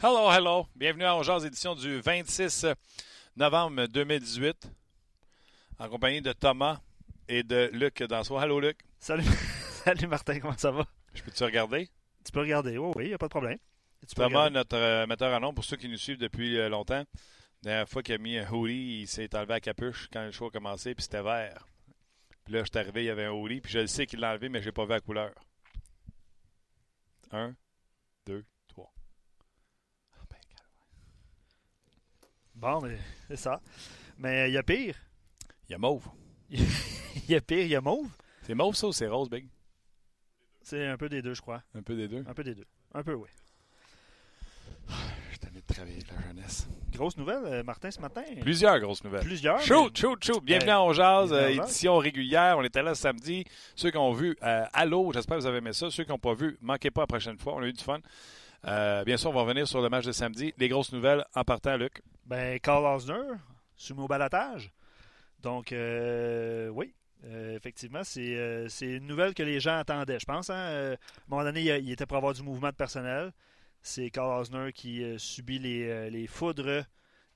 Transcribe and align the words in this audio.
Hello, 0.00 0.30
hello. 0.30 0.66
Bienvenue 0.76 1.04
à 1.04 1.16
Ongears, 1.16 1.44
édition 1.44 1.74
du 1.74 2.00
26 2.00 2.66
novembre 3.36 3.86
2018, 3.86 4.70
en 5.78 5.88
compagnie 5.88 6.22
de 6.22 6.32
Thomas 6.32 6.80
et 7.28 7.42
de 7.42 7.70
Luc 7.72 8.02
Dansois. 8.02 8.44
Hello, 8.44 8.60
Luc. 8.60 8.78
Salut. 8.98 9.24
Salut, 9.84 10.06
Martin. 10.06 10.38
Comment 10.40 10.56
ça 10.56 10.70
va? 10.70 10.86
Je 11.14 11.22
peux-tu 11.22 11.42
regarder? 11.44 11.88
Tu 12.24 12.32
peux 12.32 12.40
regarder. 12.40 12.78
Oh, 12.78 12.92
oui, 12.96 13.06
il 13.06 13.08
n'y 13.08 13.14
a 13.14 13.18
pas 13.18 13.26
de 13.26 13.30
problème. 13.30 13.58
Tu 14.08 14.14
peux 14.14 14.22
Thomas, 14.22 14.44
regarder. 14.46 14.54
notre 14.54 14.76
euh, 14.76 15.06
metteur 15.06 15.36
en 15.36 15.40
nom, 15.40 15.52
pour 15.54 15.64
ceux 15.64 15.76
qui 15.76 15.88
nous 15.88 15.96
suivent 15.96 16.18
depuis 16.18 16.58
euh, 16.58 16.68
longtemps, 16.68 17.04
la 17.64 17.70
dernière 17.70 17.88
fois 17.88 18.02
qu'il 18.02 18.14
a 18.14 18.18
mis 18.18 18.38
un 18.38 18.48
hoodie, 18.48 19.00
il 19.02 19.08
s'est 19.08 19.34
enlevé 19.34 19.54
la 19.54 19.60
capuche 19.60 20.08
quand 20.12 20.24
le 20.24 20.30
show 20.30 20.46
a 20.46 20.50
commencé, 20.50 20.94
puis 20.94 21.02
c'était 21.02 21.22
vert. 21.22 21.66
Puis 22.44 22.54
là, 22.54 22.60
je 22.62 22.68
suis 22.70 22.78
arrivé, 22.78 23.02
il 23.02 23.06
y 23.06 23.10
avait 23.10 23.24
un 23.24 23.32
hoodie, 23.32 23.60
puis 23.60 23.72
je 23.72 23.80
le 23.80 23.86
sais 23.88 24.06
qu'il 24.06 24.20
l'a 24.20 24.30
enlevé, 24.30 24.48
mais 24.48 24.62
j'ai 24.62 24.70
pas 24.72 24.84
vu 24.84 24.90
la 24.90 25.00
couleur. 25.00 25.32
Un, 27.32 27.54
deux, 28.26 28.44
trois. 28.68 28.92
Ah 30.14 30.22
ben, 30.30 30.38
Bon, 32.60 32.80
mais 32.80 32.98
c'est 33.28 33.36
ça. 33.36 33.60
Mais 34.18 34.50
il 34.50 34.54
y 34.54 34.58
a 34.58 34.62
pire. 34.62 34.96
Il 35.68 35.72
y 35.72 35.74
a 35.74 35.78
mauve. 35.78 36.06
Il 36.50 37.32
y 37.32 37.34
a 37.34 37.40
pire, 37.40 37.58
il 37.58 37.68
y 37.68 37.76
a 37.76 37.80
mauve. 37.80 38.08
C'est 38.42 38.54
mauve 38.54 38.74
ça 38.74 38.86
ou 38.86 38.92
c'est 38.92 39.06
rose, 39.06 39.28
Big? 39.28 39.46
C'est 40.62 40.86
un 40.86 40.96
peu 40.96 41.10
des 41.10 41.20
deux, 41.20 41.34
je 41.34 41.42
crois. 41.42 41.62
Un 41.74 41.82
peu 41.82 41.94
des 41.94 42.08
deux? 42.08 42.24
Un 42.26 42.32
peu 42.32 42.42
des 42.42 42.54
deux. 42.54 42.64
Un 42.94 43.02
peu, 43.02 43.12
oui. 43.12 43.28
Je 44.88 44.94
suis 45.30 45.38
tanné 45.38 45.60
de 45.60 45.66
travailler 45.66 45.96
avec 45.96 46.10
la 46.10 46.22
jeunesse. 46.26 46.68
Grosse 46.90 47.18
nouvelle, 47.18 47.42
euh, 47.44 47.62
Martin, 47.62 47.90
ce 47.90 48.00
matin? 48.00 48.22
Plusieurs 48.40 48.78
grosses 48.80 49.04
nouvelles. 49.04 49.24
Plusieurs. 49.24 49.60
Shoot, 49.60 49.94
shoot, 49.96 50.24
shoot. 50.24 50.42
Bienvenue 50.42 50.70
à 50.70 50.82
On 50.82 50.94
Jazz, 50.94 51.32
euh, 51.32 51.48
édition 51.48 51.98
régulière. 51.98 52.56
On 52.56 52.62
était 52.62 52.82
là 52.82 52.94
samedi. 52.94 53.44
Ceux 53.74 53.90
qui 53.90 53.98
ont 53.98 54.12
vu 54.12 54.36
euh, 54.42 54.64
Allô, 54.72 55.12
j'espère 55.12 55.36
que 55.36 55.42
vous 55.42 55.48
avez 55.48 55.58
aimé 55.58 55.74
ça. 55.74 55.90
Ceux 55.90 56.04
qui 56.04 56.10
n'ont 56.10 56.18
pas 56.18 56.34
vu, 56.34 56.56
manquez 56.62 56.90
pas 56.90 57.02
la 57.02 57.06
prochaine 57.08 57.36
fois. 57.38 57.56
On 57.56 57.62
a 57.62 57.66
eu 57.66 57.72
du 57.74 57.84
fun. 57.84 57.98
Euh, 58.66 59.04
bien 59.04 59.16
sûr, 59.16 59.30
on 59.30 59.34
va 59.34 59.42
revenir 59.42 59.68
sur 59.68 59.80
le 59.80 59.88
match 59.88 60.04
de 60.04 60.12
samedi. 60.12 60.52
Les 60.58 60.68
grosses 60.68 60.92
nouvelles 60.92 61.24
en 61.34 61.44
partant, 61.44 61.76
Luc. 61.76 62.02
Ben, 62.26 62.58
Carl 62.58 62.84
Osner, 62.84 63.14
soumis 63.76 64.02
au 64.02 64.08
balatage. 64.08 64.70
Donc, 65.42 65.72
euh, 65.72 66.68
oui. 66.68 66.92
Euh, 67.24 67.56
effectivement, 67.56 68.04
c'est 68.04 68.36
euh, 68.36 68.68
c'est 68.68 68.86
une 68.86 69.06
nouvelle 69.06 69.34
que 69.34 69.42
les 69.42 69.58
gens 69.58 69.78
attendaient, 69.78 70.20
je 70.20 70.24
pense. 70.24 70.50
Hein? 70.50 70.54
Euh, 70.54 70.92
à 70.92 70.94
un 70.94 70.96
moment 71.28 71.42
donné, 71.42 71.62
il, 71.62 71.86
il 71.86 71.92
était 71.92 72.06
pour 72.06 72.16
avoir 72.16 72.32
du 72.32 72.42
mouvement 72.42 72.68
de 72.68 72.74
personnel. 72.74 73.32
C'est 73.82 74.10
Carl 74.10 74.40
Osner 74.40 74.72
qui 74.72 75.02
subit 75.18 75.58
les, 75.58 76.10
les 76.10 76.26
foudres 76.26 76.84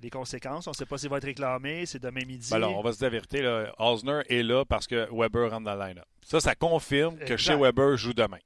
des 0.00 0.10
conséquences. 0.10 0.66
On 0.66 0.70
ne 0.70 0.74
sait 0.74 0.86
pas 0.86 0.98
s'il 0.98 1.08
va 1.08 1.18
être 1.18 1.24
réclamé. 1.24 1.86
C'est 1.86 2.00
demain 2.00 2.24
midi. 2.26 2.48
Ben 2.50 2.56
alors, 2.56 2.76
on 2.76 2.82
va 2.82 2.92
se 2.92 2.98
dire 2.98 3.06
la 3.06 3.10
vérité. 3.10 3.42
Là, 3.42 3.72
Osner 3.78 4.22
est 4.28 4.42
là 4.42 4.64
parce 4.64 4.86
que 4.88 5.08
Weber 5.12 5.50
rentre 5.50 5.64
dans 5.64 5.74
le 5.74 5.80
line-up. 5.86 6.04
Ça, 6.24 6.40
ça 6.40 6.54
confirme 6.56 7.16
que 7.18 7.36
chez 7.36 7.54
Weber 7.54 7.96
joue 7.96 8.12
demain. 8.12 8.38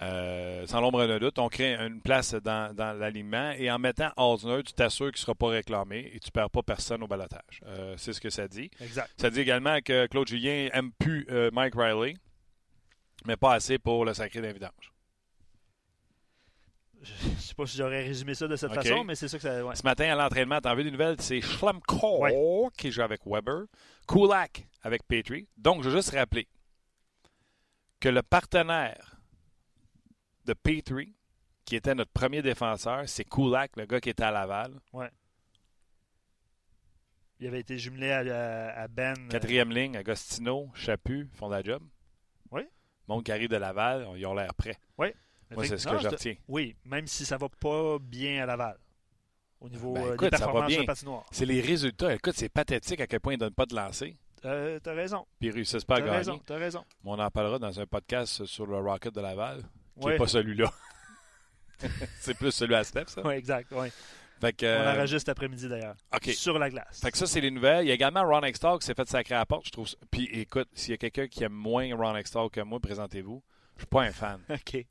Euh, 0.00 0.66
sans 0.66 0.80
l'ombre 0.80 1.06
d'un 1.06 1.18
doute, 1.18 1.38
on 1.38 1.48
crée 1.48 1.74
une 1.76 2.00
place 2.00 2.34
dans, 2.34 2.74
dans 2.74 2.92
l'alignement 2.98 3.52
et 3.52 3.70
en 3.70 3.78
mettant 3.78 4.10
Osner, 4.16 4.62
tu 4.64 4.72
t'assures 4.72 5.06
qu'il 5.12 5.20
ne 5.20 5.24
sera 5.24 5.34
pas 5.36 5.48
réclamé 5.48 6.10
et 6.12 6.18
tu 6.18 6.28
ne 6.28 6.32
perds 6.32 6.50
pas 6.50 6.62
personne 6.62 7.02
au 7.02 7.06
balotage. 7.06 7.60
Euh, 7.66 7.94
c'est 7.96 8.12
ce 8.12 8.20
que 8.20 8.28
ça 8.30 8.48
dit. 8.48 8.70
Exact. 8.80 9.08
Ça 9.16 9.30
dit 9.30 9.40
également 9.40 9.78
que 9.80 10.06
Claude 10.08 10.26
Julien 10.26 10.68
aime 10.72 10.90
plus 10.98 11.26
euh, 11.30 11.50
Mike 11.52 11.74
Riley, 11.76 12.14
mais 13.24 13.36
pas 13.36 13.54
assez 13.54 13.78
pour 13.78 14.04
le 14.04 14.14
sacré 14.14 14.40
d'invidange. 14.40 14.92
Je 17.02 17.28
ne 17.28 17.34
sais 17.36 17.54
pas 17.54 17.66
si 17.66 17.76
j'aurais 17.76 18.02
résumé 18.02 18.34
ça 18.34 18.48
de 18.48 18.56
cette 18.56 18.72
façon, 18.72 19.04
mais 19.04 19.14
c'est 19.14 19.28
ça 19.28 19.36
que 19.36 19.42
ça. 19.42 19.62
ouais. 19.64 19.76
Ce 19.76 19.82
matin, 19.82 20.10
à 20.10 20.14
l'entraînement, 20.16 20.58
t'as 20.60 20.74
vu 20.74 20.84
des 20.84 20.90
nouvelles, 20.90 21.20
c'est 21.20 21.40
Schlemko 21.42 22.20
Ouais. 22.22 22.34
qui 22.78 22.90
joue 22.90 23.02
avec 23.02 23.20
Weber, 23.26 23.64
Kulak 24.08 24.66
avec 24.82 25.06
Petrie. 25.06 25.46
Donc, 25.58 25.82
je 25.82 25.90
veux 25.90 25.96
juste 25.96 26.10
rappeler 26.16 26.48
que 28.00 28.08
le 28.08 28.22
partenaire 28.22 29.13
de 30.46 30.52
Petrie, 30.54 31.14
qui 31.64 31.76
était 31.76 31.94
notre 31.94 32.12
premier 32.12 32.42
défenseur, 32.42 33.08
c'est 33.08 33.24
Kulak, 33.24 33.76
le 33.76 33.86
gars 33.86 34.00
qui 34.00 34.10
était 34.10 34.22
à 34.24 34.30
Laval. 34.30 34.72
Il 37.40 37.48
avait 37.48 37.60
été 37.60 37.78
jumelé 37.78 38.10
à, 38.12 38.86
Ben. 38.88 39.14
euh, 39.18 39.28
Quatrième 39.28 39.70
ligne, 39.72 39.96
Agostino, 39.96 40.70
Chaput, 40.74 41.28
font 41.34 41.48
la 41.48 41.62
job. 41.62 41.82
Oui. 42.50 42.62
Monde 43.08 43.24
qui 43.24 43.32
arrive 43.32 43.48
de 43.50 43.56
Laval, 43.56 44.06
ils 44.16 44.24
ont 44.26 44.34
l'air 44.34 44.54
prêts. 44.54 44.78
Moi, 44.98 45.66
c'est 45.66 45.78
ce 45.78 45.86
que 45.86 45.98
je 45.98 46.08
retiens. 46.08 46.34
Oui, 46.48 46.74
même 46.84 47.06
si 47.06 47.24
ça 47.24 47.36
va 47.36 47.48
pas 47.48 47.98
bien 48.00 48.42
à 48.42 48.46
Laval. 48.46 48.78
Au 49.60 49.68
niveau 49.68 49.92
Ben, 49.94 50.02
euh, 50.04 50.14
écoute, 50.14 50.30
des 50.30 50.30
performances 50.30 50.68
bien. 50.68 50.80
de 50.80 50.86
patinoire. 50.86 51.26
C'est 51.30 51.44
les 51.46 51.60
résultats. 51.60 52.14
Écoute, 52.14 52.34
c'est 52.36 52.48
pathétique 52.48 53.00
à 53.00 53.06
quel 53.06 53.20
point 53.20 53.34
ils 53.34 53.36
ne 53.36 53.40
donnent 53.40 53.54
pas 53.54 53.66
de 53.66 53.74
lancer. 53.76 54.16
Euh, 54.44 54.78
t'as 54.80 54.94
raison. 54.94 55.26
Puis 55.38 55.48
ils 55.48 55.52
réussissent 55.54 55.84
pas 55.84 55.94
à 55.96 55.98
T'as 55.98 56.04
gagner. 56.06 56.16
raison. 56.18 56.40
T'as 56.44 56.56
raison. 56.58 56.84
Mais 57.04 57.10
on 57.10 57.18
en 57.18 57.30
parlera 57.30 57.58
dans 57.58 57.78
un 57.80 57.86
podcast 57.86 58.44
sur 58.46 58.66
le 58.66 58.78
Rocket 58.78 59.14
de 59.14 59.20
Laval, 59.20 59.62
qui 60.00 60.06
Oui, 60.06 60.12
n'est 60.12 60.18
pas 60.18 60.26
celui-là. 60.26 60.72
c'est 62.20 62.34
plus 62.34 62.52
celui 62.52 62.74
à 62.74 62.84
Steph, 62.84 63.06
ça. 63.08 63.22
Ouais, 63.22 63.38
exact. 63.38 63.70
ouais. 63.72 63.90
Fait 64.40 64.52
que, 64.52 64.66
On 64.66 64.68
euh, 64.68 64.92
enregistre 64.94 65.20
cet 65.20 65.28
après-midi 65.30 65.68
d'ailleurs. 65.68 65.96
OK. 66.14 66.26
Sur 66.34 66.58
la 66.58 66.68
glace. 66.68 67.00
Fait 67.00 67.10
que 67.10 67.16
ça, 67.18 67.26
c'est 67.26 67.40
les 67.40 67.50
nouvelles. 67.50 67.84
Il 67.84 67.88
y 67.88 67.90
a 67.90 67.94
également 67.94 68.22
Ron 68.24 68.42
Extall 68.42 68.78
qui 68.78 68.86
s'est 68.86 68.94
fait 68.94 69.08
sacrer 69.08 69.34
à 69.36 69.38
la 69.38 69.46
porte, 69.46 69.66
je 69.66 69.70
trouve. 69.70 69.88
Puis 70.10 70.28
écoute, 70.32 70.68
s'il 70.74 70.90
y 70.90 70.94
a 70.94 70.96
quelqu'un 70.98 71.28
qui 71.28 71.44
aime 71.44 71.52
moins 71.52 71.94
Ron 71.96 72.16
Extall 72.16 72.50
que 72.50 72.60
moi, 72.60 72.80
présentez-vous. 72.80 73.42
Je 73.76 73.82
suis 73.82 73.86
pas 73.86 74.02
un 74.02 74.12
fan. 74.12 74.40
OK. 74.50 74.84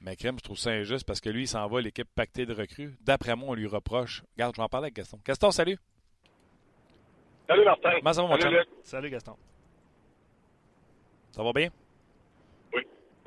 Mais 0.00 0.14
crème, 0.14 0.38
je 0.38 0.44
trouve 0.44 0.58
ça 0.58 0.70
injuste 0.70 1.06
parce 1.06 1.20
que 1.20 1.30
lui, 1.30 1.44
il 1.44 1.48
s'en 1.48 1.66
va, 1.68 1.80
l'équipe 1.80 2.08
pactée 2.14 2.44
de 2.46 2.54
recrues. 2.54 2.96
D'après 3.00 3.34
moi, 3.34 3.50
on 3.50 3.54
lui 3.54 3.66
reproche. 3.66 4.22
Regarde, 4.36 4.54
je 4.54 4.60
vais 4.60 4.64
en 4.64 4.68
parler 4.68 4.86
avec 4.86 4.96
Gaston. 4.96 5.18
Gaston, 5.24 5.50
salut. 5.50 5.78
Salut 7.48 7.64
Martin. 7.64 7.90
Comment 7.98 8.12
ça 8.12 8.22
va, 8.22 8.28
mon 8.28 8.34
Salut, 8.34 8.42
chum? 8.44 8.54
Luc. 8.54 8.68
Salut 8.84 9.10
Gaston. 9.10 9.36
Ça 11.32 11.42
va 11.42 11.52
bien? 11.52 11.70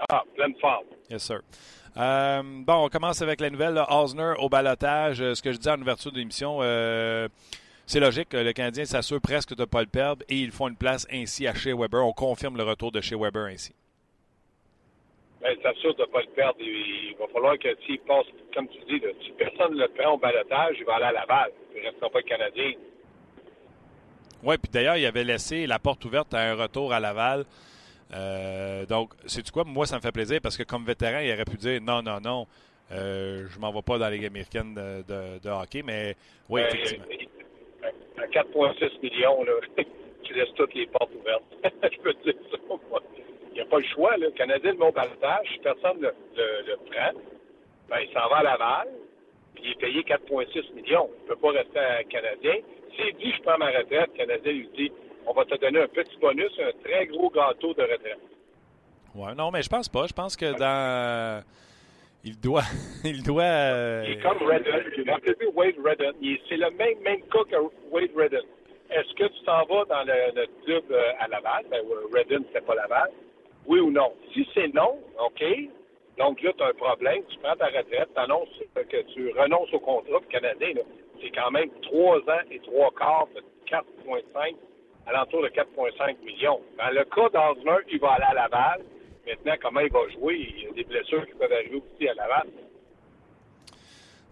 Ah, 0.09 0.23
pleine 0.35 0.55
forme. 0.59 0.85
Yes, 1.09 1.23
sir. 1.23 1.41
Euh, 1.97 2.41
bon, 2.43 2.85
on 2.85 2.89
commence 2.89 3.21
avec 3.21 3.41
la 3.41 3.49
nouvelle. 3.49 3.73
là. 3.73 3.87
Osner 3.89 4.33
au 4.39 4.47
balotage. 4.49 5.21
Euh, 5.21 5.33
ce 5.35 5.41
que 5.41 5.51
je 5.51 5.57
disais 5.57 5.71
en 5.71 5.81
ouverture 5.81 6.11
de 6.11 6.17
l'émission, 6.17 6.59
euh, 6.61 7.27
c'est 7.85 7.99
logique. 7.99 8.29
Le 8.33 8.51
Canadien 8.53 8.85
s'assure 8.85 9.19
presque 9.19 9.55
de 9.55 9.61
ne 9.61 9.65
pas 9.65 9.81
le 9.81 9.87
perdre 9.87 10.23
et 10.29 10.35
ils 10.35 10.51
font 10.51 10.67
une 10.67 10.77
place 10.77 11.07
ainsi 11.11 11.47
à 11.47 11.53
Shea 11.53 11.75
Weber. 11.75 12.05
On 12.05 12.13
confirme 12.13 12.57
le 12.57 12.63
retour 12.63 12.91
de 12.91 13.01
Shea 13.01 13.17
Weber 13.17 13.45
ainsi. 13.45 13.73
Ben, 15.41 15.55
sûr 15.81 15.95
de 15.95 16.01
ne 16.01 16.07
pas 16.07 16.21
le 16.21 16.27
perdre. 16.35 16.57
Il, 16.59 16.67
il 17.11 17.15
va 17.17 17.25
falloir 17.33 17.57
que 17.57 17.69
s'il 17.85 17.99
passe, 18.01 18.25
comme 18.53 18.67
tu 18.67 18.79
dis, 18.89 18.99
là, 18.99 19.09
si 19.25 19.31
personne 19.31 19.73
ne 19.73 19.81
le 19.81 19.87
prend 19.89 20.13
au 20.13 20.17
balotage, 20.17 20.75
il 20.77 20.85
va 20.85 20.95
aller 20.95 21.05
à 21.05 21.11
Laval. 21.13 21.51
Il 21.75 21.81
ne 21.81 21.87
restera 21.87 22.09
pas 22.09 22.19
le 22.19 22.23
Canadien. 22.25 22.71
Oui, 24.43 24.57
puis 24.57 24.71
d'ailleurs, 24.71 24.97
il 24.97 25.05
avait 25.05 25.23
laissé 25.23 25.67
la 25.67 25.79
porte 25.79 26.05
ouverte 26.05 26.33
à 26.33 26.39
un 26.39 26.55
retour 26.55 26.93
à 26.93 26.99
Laval. 26.99 27.45
Euh, 28.13 28.85
donc, 28.85 29.13
sais-tu 29.27 29.51
quoi? 29.51 29.63
Moi, 29.65 29.85
ça 29.85 29.97
me 29.97 30.01
fait 30.01 30.11
plaisir 30.11 30.39
parce 30.41 30.57
que 30.57 30.63
comme 30.63 30.83
vétéran, 30.85 31.19
il 31.19 31.31
aurait 31.31 31.45
pu 31.45 31.57
dire 31.57 31.79
non, 31.81 32.01
non, 32.01 32.19
non, 32.21 32.47
euh, 32.91 33.45
je 33.49 33.59
m'en 33.59 33.71
vais 33.71 33.81
pas 33.83 33.97
dans 33.97 34.05
la 34.05 34.11
Ligue 34.11 34.25
américaine 34.25 34.73
de, 34.73 35.03
de- 35.03 35.39
de 35.43 35.49
hockey, 35.49 35.83
mais 35.85 36.15
oui, 36.49 36.61
Ben, 36.61 36.67
effectivement. 36.67 37.05
À 38.17 38.25
4,6 38.27 38.99
millions, 39.01 39.43
là, 39.43 39.53
tu 40.23 40.33
laisses 40.33 40.53
toutes 40.55 40.73
les 40.73 40.87
portes 40.87 41.11
ouvertes. 41.15 41.43
Je 41.63 41.99
peux 41.99 42.13
te 42.15 42.23
dire 42.23 42.33
ça. 42.51 42.57
moi. 42.67 43.01
Il 43.51 43.53
n'y 43.55 43.61
a 43.61 43.65
pas 43.65 43.77
le 43.79 43.85
choix. 43.85 44.11
Là. 44.17 44.25
Le 44.27 44.31
Canadien 44.31 44.73
balotage. 44.75 45.47
Si 45.53 45.59
personne 45.59 45.97
ne 45.99 46.07
le, 46.07 46.13
le- 46.35 46.67
le 46.67 46.75
prend, 46.91 47.19
ben, 47.89 47.97
il 48.01 48.07
s'en 48.13 48.27
va 48.29 48.37
à 48.37 48.43
Laval. 48.43 48.87
Puis 49.55 49.63
il 49.65 49.71
est 49.71 49.79
payé 49.79 50.01
4,6 50.03 50.73
millions. 50.73 51.09
Il 51.19 51.23
ne 51.23 51.27
peut 51.29 51.35
pas 51.37 51.51
rester 51.51 51.79
un 51.79 52.03
Canadien. 52.03 52.55
S'il 52.95 53.15
dit 53.17 53.31
je 53.37 53.41
prends 53.43 53.57
ma 53.57 53.67
retraite, 53.67 54.09
le 54.13 54.17
Canadien 54.17 54.51
lui 54.51 54.69
dit 54.75 54.91
on 55.29 55.33
va 55.33 55.45
te 55.45 55.55
donner 55.55 55.81
un 55.81 55.87
petit 55.87 56.17
bonus, 56.19 56.51
un 56.59 56.71
très 56.83 57.05
gros 57.07 57.29
gâteau 57.29 57.73
de 57.75 57.83
retraite. 57.83 58.17
Ouais, 59.15 59.33
non, 59.35 59.51
mais 59.51 59.61
je 59.61 59.69
pense 59.69 59.87
pas. 59.87 60.07
Je 60.07 60.13
pense 60.13 60.35
que 60.35 60.57
dans. 60.57 61.43
Il 62.23 62.39
doit. 62.39 62.63
il 63.03 63.23
doit. 63.23 63.43
euh, 63.43 64.03
Il 64.07 64.13
est 64.13 64.21
comme 64.21 64.37
Redden. 64.39 64.83
Rappelez-vous 65.07 65.51
Wade 65.53 65.75
Redden. 65.83 66.13
C'est 66.49 66.57
le 66.57 66.69
même, 66.71 66.99
même 67.01 67.21
cas 67.31 67.43
que 67.49 67.55
Wade 67.91 68.11
Redden. 68.15 68.41
Est-ce 68.89 69.13
que 69.13 69.25
tu 69.25 69.43
t'en 69.45 69.63
vas 69.65 69.85
dans 69.85 70.03
le, 70.03 70.33
le 70.41 70.47
club 70.65 70.83
euh, 70.91 71.11
à 71.19 71.27
Laval? 71.27 71.65
Ben, 71.69 71.77
euh, 71.79 72.07
Redden, 72.17 72.43
c'était 72.47 72.61
pas 72.65 72.75
Laval. 72.75 73.11
Oui 73.67 73.79
ou 73.79 73.91
non? 73.91 74.11
Si 74.33 74.47
c'est 74.53 74.73
non, 74.73 74.97
OK. 75.23 75.43
Donc 76.17 76.41
là, 76.41 76.51
tu 76.57 76.63
as 76.63 76.67
un 76.67 76.73
problème. 76.73 77.21
Tu 77.29 77.37
prends 77.37 77.55
ta 77.55 77.67
retraite, 77.67 78.09
tu 78.13 78.19
annonces 78.19 78.49
que 78.75 79.01
tu 79.13 79.31
renonces 79.37 79.71
au 79.73 79.79
contrat 79.79 80.19
canadien. 80.29 80.73
C'est 81.21 81.29
quand 81.31 81.51
même 81.51 81.69
trois 81.83 82.17
ans 82.17 82.43
et 82.51 82.59
trois 82.59 82.91
quarts 82.97 83.27
de 83.35 83.41
4,5, 83.69 84.55
alentour 85.09 85.41
de 85.43 85.49
4,5 85.49 86.17
millions. 86.23 86.59
Dans 86.77 86.89
le 86.89 87.03
cas 87.05 87.29
d'Osner, 87.29 87.77
il 87.91 87.99
va 87.99 88.11
aller 88.13 88.25
à 88.29 88.33
Laval. 88.33 88.81
Maintenant, 89.27 89.53
comment 89.61 89.79
il 89.81 89.91
va 89.91 89.99
jouer? 90.09 90.35
Il 90.57 90.63
y 90.63 90.67
a 90.67 90.71
des 90.71 90.83
blessures 90.83 91.25
qui 91.25 91.33
peuvent 91.33 91.51
arriver 91.51 91.75
aussi 91.77 92.07
à 92.07 92.13
Laval. 92.13 92.47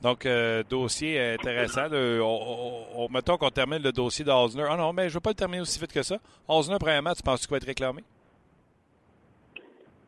Donc, 0.02 0.26
euh, 0.26 0.64
dossier 0.70 1.20
intéressant. 1.20 1.88
On- 1.92 2.22
on- 2.22 3.06
on- 3.06 3.10
mettons 3.10 3.38
qu'on 3.38 3.50
termine 3.50 3.82
le 3.82 3.92
dossier 3.92 4.24
d'Osner. 4.24 4.64
Ah 4.70 4.78
non, 4.78 4.94
mais 4.94 5.04
je 5.04 5.08
ne 5.10 5.14
veux 5.16 5.20
pas 5.22 5.32
le 5.32 5.36
terminer 5.36 5.62
aussi 5.62 5.80
vite 5.80 5.92
que 5.92 6.04
ça. 6.04 6.18
Osner, 6.48 6.78
premièrement, 6.80 7.14
tu 7.14 7.24
penses 7.24 7.42
qu'il 7.42 7.52
va 7.52 7.58
être 7.58 7.66
réclamé? 7.66 8.02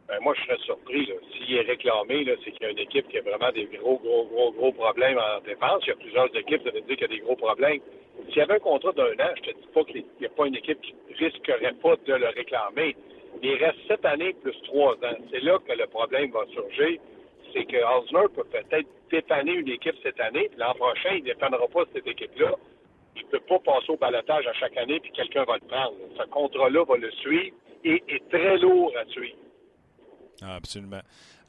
Ben, 0.07 0.17
moi, 0.21 0.33
je 0.37 0.41
serais 0.43 0.57
surpris. 0.65 1.07
S'il 1.33 1.55
est 1.55 1.61
réclamé, 1.61 2.25
c'est 2.43 2.51
qu'il 2.51 2.61
y 2.63 2.65
a 2.65 2.69
une 2.71 2.79
équipe 2.79 3.07
qui 3.09 3.17
a 3.17 3.21
vraiment 3.21 3.51
des 3.51 3.65
gros, 3.65 3.97
gros, 3.99 4.25
gros, 4.25 4.51
gros 4.51 4.71
problèmes 4.71 5.17
en 5.19 5.39
défense. 5.41 5.83
Il 5.85 5.89
y 5.89 5.91
a 5.91 5.95
plusieurs 5.95 6.35
équipes, 6.35 6.63
ça 6.63 6.71
veut 6.71 6.81
dire 6.81 6.95
qu'il 6.97 7.01
y 7.01 7.11
a 7.11 7.15
des 7.15 7.19
gros 7.19 7.35
problèmes. 7.35 7.79
S'il 8.27 8.37
y 8.37 8.41
avait 8.41 8.55
un 8.55 8.59
contrat 8.59 8.91
d'un 8.91 9.13
an, 9.13 9.31
je 9.37 9.41
te 9.41 9.57
dis 9.57 9.67
pas 9.73 9.83
qu'il 9.83 10.03
n'y 10.19 10.25
a 10.25 10.29
pas 10.29 10.45
une 10.47 10.55
équipe 10.55 10.81
qui 10.81 10.93
risquerait 11.17 11.73
pas 11.81 11.95
de 12.05 12.13
le 12.13 12.27
réclamer. 12.27 12.95
Mais 13.41 13.47
il 13.49 13.63
reste 13.63 13.77
sept 13.87 14.05
années 14.05 14.33
plus 14.33 14.55
trois 14.63 14.93
ans. 14.93 15.17
C'est 15.31 15.41
là 15.41 15.57
que 15.59 15.71
le 15.71 15.87
problème 15.87 16.31
va 16.31 16.45
surgir. 16.53 16.99
c'est 17.53 17.65
que 17.65 17.77
Osner 17.77 18.27
peut 18.35 18.43
peut-être 18.43 18.87
dépanner 19.09 19.53
une 19.53 19.69
équipe 19.69 19.95
cette 20.03 20.19
année, 20.19 20.49
l'an 20.57 20.73
prochain, 20.75 21.09
il 21.13 21.21
ne 21.21 21.29
dépendra 21.29 21.67
pas 21.67 21.83
cette 21.93 22.05
équipe-là. 22.05 22.53
Il 23.15 23.23
ne 23.25 23.27
peut 23.29 23.39
pas 23.39 23.59
passer 23.59 23.91
au 23.91 23.97
balotage 23.97 24.45
à 24.45 24.53
chaque 24.53 24.77
année, 24.77 24.99
puis 24.99 25.11
quelqu'un 25.11 25.43
va 25.45 25.55
le 25.55 25.67
prendre. 25.67 25.95
Ce 26.17 26.23
contrat-là 26.29 26.85
va 26.85 26.97
le 26.97 27.11
suivre 27.11 27.55
et 27.83 28.03
est 28.07 28.29
très 28.29 28.57
lourd 28.57 28.93
à 28.97 29.05
suivre. 29.05 29.37
Ah, 30.41 30.55
absolument. 30.55 31.01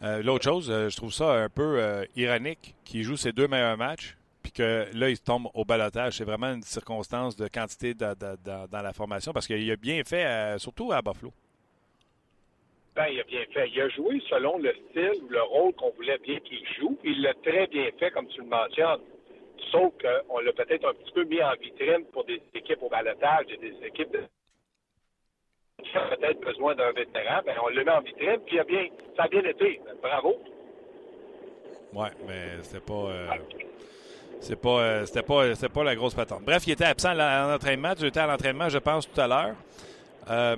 Euh, 0.02 0.22
l'autre 0.22 0.44
chose, 0.44 0.70
euh, 0.70 0.88
je 0.88 0.96
trouve 0.96 1.12
ça 1.12 1.32
un 1.32 1.48
peu 1.48 1.78
euh, 1.78 2.04
ironique 2.16 2.74
qu'il 2.84 3.02
joue 3.02 3.16
ses 3.16 3.32
deux 3.32 3.46
meilleurs 3.46 3.76
matchs, 3.76 4.16
puis 4.50 4.64
que 4.64 4.86
là, 4.98 5.08
il 5.08 5.20
tombe 5.20 5.48
au 5.54 5.64
balotage. 5.64 6.14
C'est 6.14 6.24
vraiment 6.24 6.52
une 6.52 6.62
circonstance 6.62 7.36
de 7.36 7.48
quantité 7.48 7.94
dans 7.94 8.82
la 8.82 8.92
formation, 8.92 9.32
parce 9.32 9.46
qu'il 9.46 9.70
a 9.70 9.76
bien 9.76 10.02
fait, 10.04 10.58
surtout 10.58 10.92
à 10.92 11.02
Buffalo. 11.02 11.32
Ben, 12.96 13.06
il 13.12 13.20
a 13.20 13.24
bien 13.24 13.44
fait. 13.52 13.68
Il 13.68 13.80
a 13.80 13.88
joué 13.88 14.20
selon 14.28 14.58
le 14.58 14.74
style 14.90 15.22
ou 15.22 15.28
le 15.28 15.42
rôle 15.42 15.72
qu'on 15.74 15.90
voulait 15.90 16.18
bien 16.18 16.40
qu'il 16.40 16.66
joue. 16.78 16.98
Il 17.04 17.22
l'a 17.22 17.34
très 17.34 17.66
bien 17.68 17.88
fait, 17.98 18.10
comme 18.10 18.26
tu 18.28 18.40
le 18.40 18.48
mentionnes. 18.48 19.00
Sauf 19.70 19.92
qu'on 20.02 20.38
l'a 20.40 20.52
peut-être 20.52 20.88
un 20.88 20.94
petit 20.94 21.12
peu 21.12 21.24
mis 21.24 21.42
en 21.42 21.52
vitrine 21.54 22.04
pour 22.12 22.24
des 22.24 22.42
équipes 22.54 22.82
au 22.82 22.88
balotage 22.88 23.46
et 23.50 23.56
des 23.58 23.74
équipes 23.86 24.10
de 24.12 24.24
qui 25.82 25.96
a 25.96 26.14
peut-être 26.14 26.40
besoin 26.40 26.74
d'un 26.74 26.92
vétéran, 26.92 27.40
ben 27.46 27.56
on 27.64 27.68
le 27.68 27.82
met 27.82 27.90
en 27.90 28.02
vitrine, 28.02 28.38
puis 28.44 28.58
a 28.58 28.64
bien, 28.64 28.86
ça 29.16 29.22
a 29.22 29.28
bien 29.28 29.42
été. 29.44 29.80
Bravo. 30.02 30.38
Oui, 31.94 32.08
mais 32.26 32.62
c'était 32.62 32.84
pas. 32.84 32.92
Euh, 32.92 33.28
c'est 34.40 34.56
pas, 34.56 34.68
euh, 34.68 35.06
c'était 35.06 35.22
pas, 35.22 35.54
c'était 35.54 35.68
pas 35.68 35.84
la 35.84 35.94
grosse 35.94 36.14
patente. 36.14 36.42
Bref, 36.44 36.66
il 36.66 36.72
était 36.72 36.84
absent 36.84 37.10
à 37.10 37.50
l'entraînement. 37.50 37.94
Tu 37.94 38.06
étais 38.06 38.20
à 38.20 38.26
l'entraînement, 38.26 38.68
je 38.68 38.78
pense, 38.78 39.10
tout 39.10 39.20
à 39.20 39.26
l'heure. 39.26 39.54
Euh, 40.30 40.56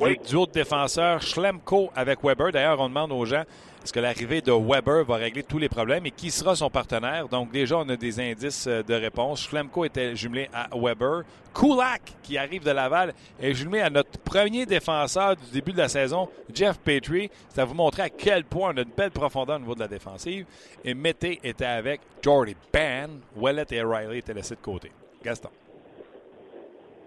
oui. 0.00 0.18
duo 0.28 0.46
de 0.46 0.52
défenseurs, 0.52 1.22
Schlemko 1.22 1.90
avec 1.94 2.22
Weber. 2.22 2.52
D'ailleurs, 2.52 2.80
on 2.80 2.88
demande 2.88 3.12
aux 3.12 3.24
gens 3.24 3.44
est-ce 3.88 3.94
que 3.94 4.00
l'arrivée 4.00 4.42
de 4.42 4.52
Weber 4.52 5.02
va 5.02 5.16
régler 5.16 5.42
tous 5.42 5.56
les 5.56 5.70
problèmes 5.70 6.04
et 6.04 6.10
qui 6.10 6.30
sera 6.30 6.54
son 6.54 6.68
partenaire? 6.68 7.26
Donc, 7.26 7.50
déjà, 7.50 7.78
on 7.78 7.88
a 7.88 7.96
des 7.96 8.20
indices 8.20 8.66
euh, 8.66 8.82
de 8.82 8.92
réponse. 8.92 9.48
Schlemko 9.48 9.86
était 9.86 10.14
jumelé 10.14 10.50
à 10.52 10.68
Weber. 10.76 11.22
Kulak, 11.54 12.02
qui 12.22 12.36
arrive 12.36 12.62
de 12.62 12.70
Laval, 12.70 13.14
est 13.40 13.54
jumelé 13.54 13.80
à 13.80 13.88
notre 13.88 14.18
premier 14.18 14.66
défenseur 14.66 15.36
du 15.36 15.50
début 15.54 15.72
de 15.72 15.78
la 15.78 15.88
saison, 15.88 16.28
Jeff 16.52 16.78
Petrie. 16.80 17.30
Ça 17.48 17.64
vous 17.64 17.72
montrer 17.72 18.02
à 18.02 18.10
quel 18.10 18.44
point 18.44 18.74
on 18.74 18.76
a 18.76 18.82
une 18.82 18.92
belle 18.94 19.10
profondeur 19.10 19.56
au 19.56 19.60
niveau 19.60 19.74
de 19.74 19.80
la 19.80 19.88
défensive. 19.88 20.44
Et 20.84 20.92
Mété 20.92 21.40
était 21.42 21.64
avec 21.64 22.02
Jordy 22.20 22.56
Ban. 22.70 23.08
Wallet 23.36 23.64
et 23.70 23.80
Riley 23.80 24.18
étaient 24.18 24.34
laissés 24.34 24.56
de 24.56 24.60
côté. 24.60 24.92
Gaston. 25.24 25.48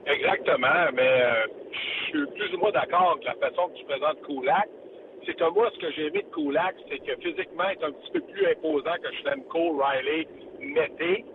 Exactement, 0.07 0.89
mais 0.95 1.22
euh, 1.22 1.45
je 1.72 2.10
suis 2.10 2.25
plus 2.25 2.56
ou 2.56 2.57
moins 2.57 2.72
d'accord 2.72 3.12
avec 3.12 3.25
la 3.25 3.36
façon 3.36 3.68
que 3.68 3.77
tu 3.77 3.86
présentes 3.86 4.19
Kulak 4.25 4.68
c'est 5.25 5.35
que 5.35 5.50
moi, 5.51 5.69
ce 5.73 5.79
que 5.79 5.91
j'ai 5.91 6.07
aimé 6.07 6.23
de 6.23 6.33
Kulak, 6.33 6.75
c'est 6.89 7.00
que 7.00 7.15
physiquement, 7.21 7.65
il 7.69 7.81
est 7.81 7.85
un 7.85 7.91
petit 7.91 8.12
peu 8.12 8.21
plus 8.21 8.45
imposant 8.47 8.95
que 9.01 9.12
Schlemko, 9.18 9.77
Riley, 9.77 10.27
Mété. 10.59 11.25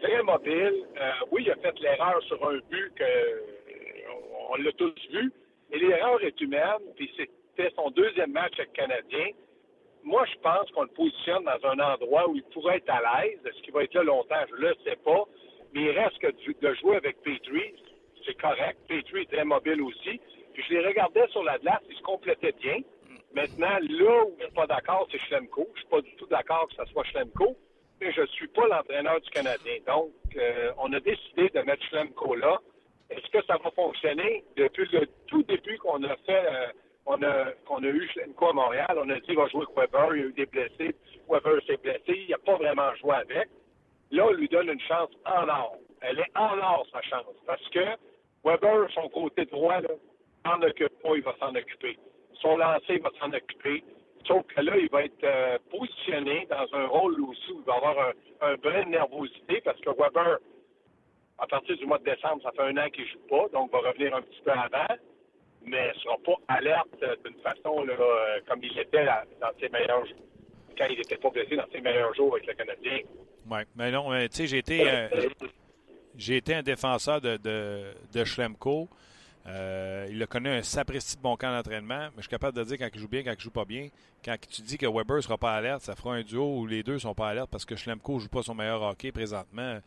Très 0.00 0.22
mobile. 0.22 0.84
Euh, 1.00 1.10
oui, 1.30 1.42
il 1.46 1.50
a 1.50 1.56
fait 1.56 1.78
l'erreur 1.80 2.22
sur 2.24 2.48
un 2.48 2.58
but 2.70 2.92
que 2.94 3.04
euh, 3.04 4.10
on, 4.50 4.56
l'a 4.56 4.72
tous 4.72 4.94
vu, 5.10 5.32
mais 5.70 5.78
l'erreur 5.78 6.22
est 6.22 6.38
humaine, 6.40 6.82
puis 6.96 7.10
c'était 7.16 7.74
son 7.74 7.90
deuxième 7.90 8.32
match 8.32 8.52
avec 8.58 8.70
le 8.70 8.74
Canadien. 8.74 9.28
Moi, 10.04 10.24
je 10.32 10.38
pense 10.40 10.70
qu'on 10.70 10.82
le 10.82 10.88
positionne 10.88 11.44
dans 11.44 11.68
un 11.68 11.78
endroit 11.80 12.28
où 12.28 12.36
il 12.36 12.42
pourrait 12.44 12.76
être 12.76 12.90
à 12.90 13.00
l'aise. 13.24 13.40
Est-ce 13.44 13.60
qu'il 13.62 13.72
va 13.72 13.84
être 13.84 13.94
là 13.94 14.02
longtemps? 14.04 14.36
Je 14.50 14.54
ne 14.54 14.68
le 14.68 14.74
sais 14.84 14.96
pas. 15.04 15.24
Mais 15.72 15.82
il 15.82 15.90
reste 15.90 16.18
que 16.18 16.28
de 16.28 16.74
jouer 16.74 16.96
avec 16.96 17.20
Petrie, 17.22 17.74
c'est 18.24 18.40
correct. 18.40 18.78
Petrie 18.88 19.22
est 19.22 19.32
très 19.32 19.44
mobile 19.44 19.82
aussi. 19.82 20.20
Puis 20.52 20.62
je 20.68 20.74
les 20.74 20.86
regardais 20.86 21.26
sur 21.28 21.42
la 21.42 21.58
glace, 21.58 21.82
ils 21.90 21.96
se 21.96 22.02
complétaient 22.02 22.54
bien. 22.60 22.78
Maintenant, 23.36 23.78
là 23.80 24.24
où 24.24 24.34
je 24.38 24.44
suis 24.44 24.54
pas 24.54 24.66
d'accord, 24.66 25.06
c'est 25.12 25.18
Schlemko. 25.18 25.66
Je 25.66 25.70
ne 25.72 25.76
suis 25.76 25.88
pas 25.90 26.00
du 26.00 26.16
tout 26.16 26.26
d'accord 26.28 26.66
que 26.68 26.82
ce 26.82 26.90
soit 26.90 27.04
Schlemko, 27.04 27.54
mais 28.00 28.10
je 28.10 28.22
ne 28.22 28.26
suis 28.28 28.48
pas 28.48 28.66
l'entraîneur 28.66 29.20
du 29.20 29.28
Canadien. 29.28 29.76
Donc, 29.86 30.10
euh, 30.38 30.72
on 30.78 30.90
a 30.94 31.00
décidé 31.00 31.50
de 31.50 31.60
mettre 31.60 31.84
Schlemko 31.84 32.34
là. 32.34 32.58
Est-ce 33.10 33.28
que 33.30 33.44
ça 33.44 33.58
va 33.62 33.70
fonctionner? 33.72 34.42
Depuis 34.56 34.88
le 34.90 35.06
tout 35.26 35.42
début 35.42 35.76
qu'on 35.76 36.02
a 36.04 36.16
fait, 36.24 36.46
euh, 36.46 36.68
on 37.04 37.22
a, 37.22 37.52
qu'on 37.66 37.84
a 37.84 37.88
eu 37.88 38.08
Schlemko 38.08 38.48
à 38.48 38.52
Montréal, 38.54 38.96
on 38.96 39.10
a 39.10 39.16
dit 39.16 39.20
qu'il 39.20 39.36
va 39.36 39.48
jouer 39.48 39.66
Weber, 39.76 40.16
il 40.16 40.18
y 40.18 40.24
a 40.24 40.26
eu 40.28 40.32
des 40.32 40.46
blessés, 40.46 40.96
Weber 41.28 41.60
s'est 41.66 41.76
blessé, 41.76 42.02
il 42.16 42.30
n'a 42.30 42.38
pas 42.38 42.56
vraiment 42.56 42.94
joué 42.94 43.16
avec. 43.16 43.50
Là, 44.12 44.28
on 44.28 44.32
lui 44.32 44.48
donne 44.48 44.70
une 44.70 44.80
chance 44.80 45.10
en 45.26 45.46
or. 45.46 45.76
Elle 46.00 46.20
est 46.20 46.36
en 46.38 46.56
or, 46.56 46.86
sa 46.90 47.02
chance, 47.02 47.36
parce 47.46 47.68
que 47.68 47.84
Weber, 48.44 48.90
son 48.94 49.10
côté 49.10 49.44
droit, 49.44 49.82
là, 49.82 49.90
s'en 50.46 50.62
occupe 50.62 51.02
pas, 51.02 51.16
il 51.16 51.22
va 51.22 51.36
s'en 51.38 51.54
occuper 51.54 51.98
son 52.40 52.56
lancer 52.56 52.98
va 52.98 53.10
s'en 53.20 53.32
occuper. 53.32 53.82
Sauf 54.26 54.44
que 54.46 54.60
là, 54.60 54.76
il 54.76 54.88
va 54.90 55.04
être 55.04 55.22
euh, 55.24 55.58
positionné 55.70 56.46
dans 56.50 56.66
un 56.76 56.86
rôle 56.86 57.20
aussi 57.22 57.52
où 57.52 57.60
il 57.60 57.64
va 57.64 57.74
avoir 57.74 57.98
un, 58.08 58.12
un 58.48 58.54
brin 58.56 58.82
de 58.84 58.88
nervosité 58.90 59.60
parce 59.64 59.80
que 59.80 59.90
Weber, 59.90 60.38
à 61.38 61.46
partir 61.46 61.76
du 61.76 61.86
mois 61.86 61.98
de 61.98 62.04
décembre, 62.04 62.42
ça 62.42 62.50
fait 62.52 62.62
un 62.62 62.76
an 62.76 62.88
qu'il 62.90 63.04
ne 63.04 63.08
joue 63.08 63.26
pas, 63.28 63.48
donc 63.52 63.70
va 63.70 63.78
revenir 63.78 64.14
un 64.16 64.22
petit 64.22 64.40
peu 64.44 64.50
avant, 64.50 64.96
mais 65.64 65.92
il 65.94 65.96
ne 65.96 66.02
sera 66.02 66.16
pas 66.24 66.36
alerte 66.48 66.88
d'une 67.24 67.40
façon 67.40 67.84
là, 67.84 67.94
euh, 67.98 68.40
comme 68.48 68.62
il 68.64 68.76
était 68.78 69.04
dans 69.04 69.50
ses 69.60 69.68
meilleurs 69.68 70.04
jours, 70.06 70.16
quand 70.76 70.86
il 70.90 70.96
n'était 70.98 71.16
pas 71.16 71.30
blessé 71.30 71.56
dans 71.56 71.70
ses 71.72 71.80
meilleurs 71.80 72.14
jours 72.14 72.34
avec 72.34 72.46
le 72.46 72.54
Canadien. 72.54 72.98
Oui, 73.48 73.60
mais 73.76 73.90
non, 73.92 74.10
tu 74.10 74.28
sais, 74.32 74.46
j'ai 74.48 74.58
été, 74.58 74.90
euh, 74.90 75.08
j'ai 76.16 76.36
été 76.38 76.54
un 76.54 76.62
défenseur 76.62 77.20
de, 77.20 77.36
de, 77.36 77.92
de 78.12 78.24
Schlemko. 78.24 78.88
Euh, 79.48 80.08
il 80.10 80.20
a 80.22 80.26
connu 80.26 80.48
un 80.48 80.62
sapristi 80.62 81.16
de 81.16 81.22
bon 81.22 81.36
camp 81.36 81.52
d'entraînement, 81.52 82.08
mais 82.08 82.16
je 82.16 82.22
suis 82.22 82.30
capable 82.30 82.56
de 82.56 82.64
dire 82.64 82.78
quand 82.78 82.88
il 82.92 83.00
joue 83.00 83.08
bien, 83.08 83.22
quand 83.22 83.32
il 83.32 83.40
joue 83.40 83.50
pas 83.50 83.64
bien. 83.64 83.88
Quand 84.24 84.36
tu 84.50 84.62
dis 84.62 84.76
que 84.76 84.86
Weber 84.86 85.16
ne 85.16 85.20
sera 85.20 85.38
pas 85.38 85.54
alerte, 85.54 85.82
ça 85.82 85.94
fera 85.94 86.14
un 86.14 86.22
duo 86.22 86.58
où 86.58 86.66
les 86.66 86.82
deux 86.82 86.98
sont 86.98 87.14
pas 87.14 87.28
alertes 87.28 87.50
parce 87.50 87.64
que 87.64 87.76
Schlemko 87.76 88.14
ne 88.14 88.20
joue 88.20 88.28
pas 88.28 88.42
son 88.42 88.54
meilleur 88.54 88.82
hockey 88.82 89.12
présentement. 89.12 89.78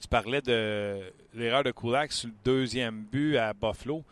Tu 0.00 0.06
parlais 0.06 0.40
de 0.40 1.00
l'erreur 1.34 1.64
de 1.64 1.72
Kulak 1.72 2.12
sur 2.12 2.28
le 2.28 2.34
deuxième 2.44 3.02
but 3.02 3.36
à 3.36 3.52
Buffalo, 3.52 4.04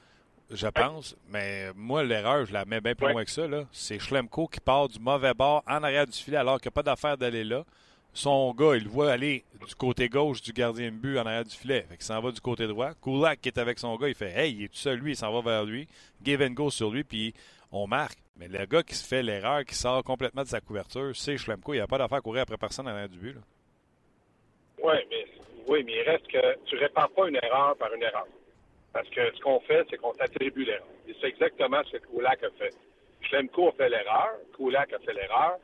je 0.50 0.66
pense, 0.66 1.16
mais 1.28 1.70
moi, 1.76 2.02
l'erreur, 2.02 2.44
je 2.44 2.52
la 2.52 2.64
mets 2.64 2.80
bien 2.80 2.94
plus 2.94 3.12
loin 3.12 3.24
que 3.24 3.30
ça. 3.30 3.42
C'est 3.70 3.98
Schlemko 3.98 4.48
qui 4.48 4.60
part 4.60 4.88
du 4.88 4.98
mauvais 4.98 5.32
bord 5.32 5.62
en 5.66 5.82
arrière 5.82 6.06
du 6.06 6.18
filet 6.18 6.36
alors 6.38 6.60
qu'il 6.60 6.68
n'y 6.68 6.72
a 6.72 6.76
pas 6.76 6.82
d'affaire 6.82 7.16
d'aller 7.16 7.44
là 7.44 7.64
son 8.18 8.52
gars, 8.52 8.74
il 8.74 8.84
le 8.84 8.90
voit 8.90 9.12
aller 9.12 9.44
du 9.66 9.74
côté 9.76 10.08
gauche 10.08 10.42
du 10.42 10.52
gardien 10.52 10.90
de 10.90 10.96
but 10.96 11.18
en 11.18 11.26
arrière 11.26 11.44
du 11.44 11.54
filet. 11.54 11.86
Fait 11.88 12.02
s'en 12.02 12.20
va 12.20 12.32
du 12.32 12.40
côté 12.40 12.66
droit. 12.66 12.90
Kulak 13.02 13.40
qui 13.40 13.48
est 13.48 13.58
avec 13.58 13.78
son 13.78 13.94
gars, 13.96 14.08
il 14.08 14.14
fait 14.14 14.32
Hey, 14.36 14.54
il 14.54 14.64
est 14.64 14.68
tout 14.68 14.76
seul, 14.78 14.98
lui, 14.98 15.12
il 15.12 15.16
s'en 15.16 15.32
va 15.32 15.40
vers 15.40 15.64
lui. 15.64 15.86
Give 16.22 16.42
and 16.42 16.50
go 16.50 16.68
sur 16.68 16.90
lui, 16.90 17.04
puis 17.04 17.32
on 17.70 17.86
marque. 17.86 18.18
Mais 18.36 18.48
le 18.48 18.66
gars 18.66 18.82
qui 18.82 18.94
se 18.94 19.06
fait 19.06 19.22
l'erreur, 19.22 19.64
qui 19.64 19.74
sort 19.74 20.02
complètement 20.02 20.42
de 20.42 20.48
sa 20.48 20.60
couverture, 20.60 21.14
c'est 21.14 21.36
Schlemko. 21.36 21.74
Il 21.74 21.76
n'y 21.76 21.82
a 21.82 21.86
pas 21.86 21.98
d'affaire 21.98 22.18
à 22.18 22.20
courir 22.20 22.42
après 22.42 22.56
personne 22.56 22.86
en 22.88 22.90
arrière 22.90 23.08
du 23.08 23.18
but. 23.18 23.36
Oui, 24.82 24.94
mais, 25.10 25.26
oui, 25.68 25.84
mais 25.84 25.92
il 25.92 26.10
reste 26.10 26.26
que 26.26 26.64
tu 26.66 26.74
ne 26.74 26.80
répares 26.80 27.10
pas 27.10 27.28
une 27.28 27.36
erreur 27.36 27.76
par 27.76 27.92
une 27.94 28.02
erreur. 28.02 28.26
Parce 28.92 29.08
que 29.10 29.32
ce 29.32 29.40
qu'on 29.40 29.60
fait, 29.60 29.86
c'est 29.90 29.96
qu'on 29.96 30.12
t'attribue 30.12 30.64
l'erreur. 30.64 30.86
Et 31.06 31.14
c'est 31.20 31.28
exactement 31.28 31.82
ce 31.84 31.98
que 31.98 32.06
Kulak 32.06 32.42
a 32.42 32.50
fait. 32.58 32.74
Schlemko 33.22 33.68
a 33.68 33.72
fait 33.72 33.88
l'erreur, 33.88 34.30
Kulak 34.56 34.92
a 34.92 34.98
fait 34.98 35.14
l'erreur, 35.14 35.58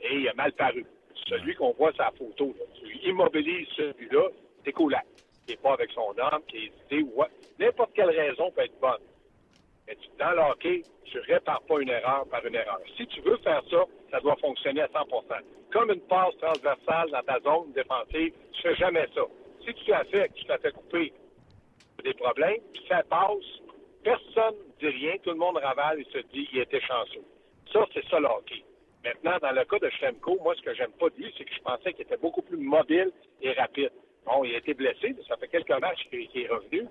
et 0.00 0.16
il 0.16 0.28
a 0.28 0.34
mal 0.34 0.52
paru 0.52 0.84
celui 1.28 1.54
qu'on 1.54 1.72
voit 1.72 1.92
sa 1.94 2.10
photo. 2.12 2.54
Là. 2.58 2.64
Tu 2.74 3.08
immobilises 3.08 3.68
celui-là, 3.76 4.28
c'est 4.64 4.72
cool. 4.72 4.96
Qui 5.46 5.52
n'est 5.52 5.56
pas 5.58 5.74
avec 5.74 5.90
son 5.92 6.14
homme, 6.16 6.42
qui 6.48 6.56
est 6.56 6.66
hésité 6.66 7.02
ou 7.02 7.22
N'importe 7.58 7.90
quelle 7.94 8.10
raison 8.10 8.50
peut 8.50 8.62
être 8.62 8.80
bonne. 8.80 9.02
Mais 9.86 9.96
dans 10.18 10.30
le 10.30 10.40
hockey, 10.50 10.82
tu 11.04 11.18
ne 11.18 11.22
répares 11.22 11.62
pas 11.62 11.80
une 11.80 11.90
erreur 11.90 12.26
par 12.30 12.44
une 12.46 12.54
erreur. 12.54 12.80
Si 12.96 13.06
tu 13.06 13.20
veux 13.20 13.36
faire 13.38 13.62
ça, 13.70 13.84
ça 14.10 14.20
doit 14.20 14.36
fonctionner 14.36 14.82
à 14.82 14.86
100% 14.86 15.06
Comme 15.72 15.90
une 15.90 16.00
passe 16.02 16.36
transversale 16.38 17.10
dans 17.10 17.22
ta 17.22 17.38
zone 17.40 17.72
défensive, 17.72 18.32
tu 18.52 18.66
ne 18.66 18.74
fais 18.74 18.76
jamais 18.76 19.06
ça. 19.14 19.22
Si 19.66 19.74
tu 19.74 19.90
l'as 19.90 20.04
fait, 20.04 20.30
tu 20.34 20.44
t'as 20.46 20.58
fait 20.58 20.72
couper 20.72 21.12
des 22.02 22.14
problèmes, 22.14 22.60
puis 22.72 22.84
ça 22.88 23.02
passe, 23.08 23.44
personne 24.02 24.54
ne 24.54 24.88
dit 24.88 24.96
rien, 24.96 25.16
tout 25.22 25.30
le 25.30 25.36
monde 25.36 25.56
ravale 25.56 26.00
et 26.00 26.04
se 26.04 26.18
dit 26.32 26.48
il 26.52 26.60
était 26.60 26.80
chanceux. 26.80 27.24
Ça, 27.72 27.86
c'est 27.92 28.06
ça 28.08 28.20
le 28.20 28.26
hockey. 28.26 28.62
Maintenant, 29.04 29.36
dans 29.42 29.52
le 29.52 29.64
cas 29.66 29.78
de 29.78 29.90
Schlemko, 29.90 30.38
moi, 30.42 30.54
ce 30.56 30.62
que 30.62 30.74
j'aime 30.74 30.92
pas 30.92 31.10
de 31.10 31.16
lui, 31.16 31.32
c'est 31.36 31.44
que 31.44 31.54
je 31.54 31.60
pensais 31.60 31.92
qu'il 31.92 32.02
était 32.02 32.16
beaucoup 32.16 32.40
plus 32.40 32.56
mobile 32.56 33.12
et 33.42 33.52
rapide. 33.52 33.92
Bon, 34.24 34.42
il 34.44 34.54
a 34.54 34.58
été 34.58 34.72
blessé, 34.72 35.14
ça 35.28 35.36
fait 35.36 35.48
quelques 35.48 35.78
matchs 35.78 36.08
qu'il 36.08 36.20
est 36.34 36.48
revenu. 36.48 36.86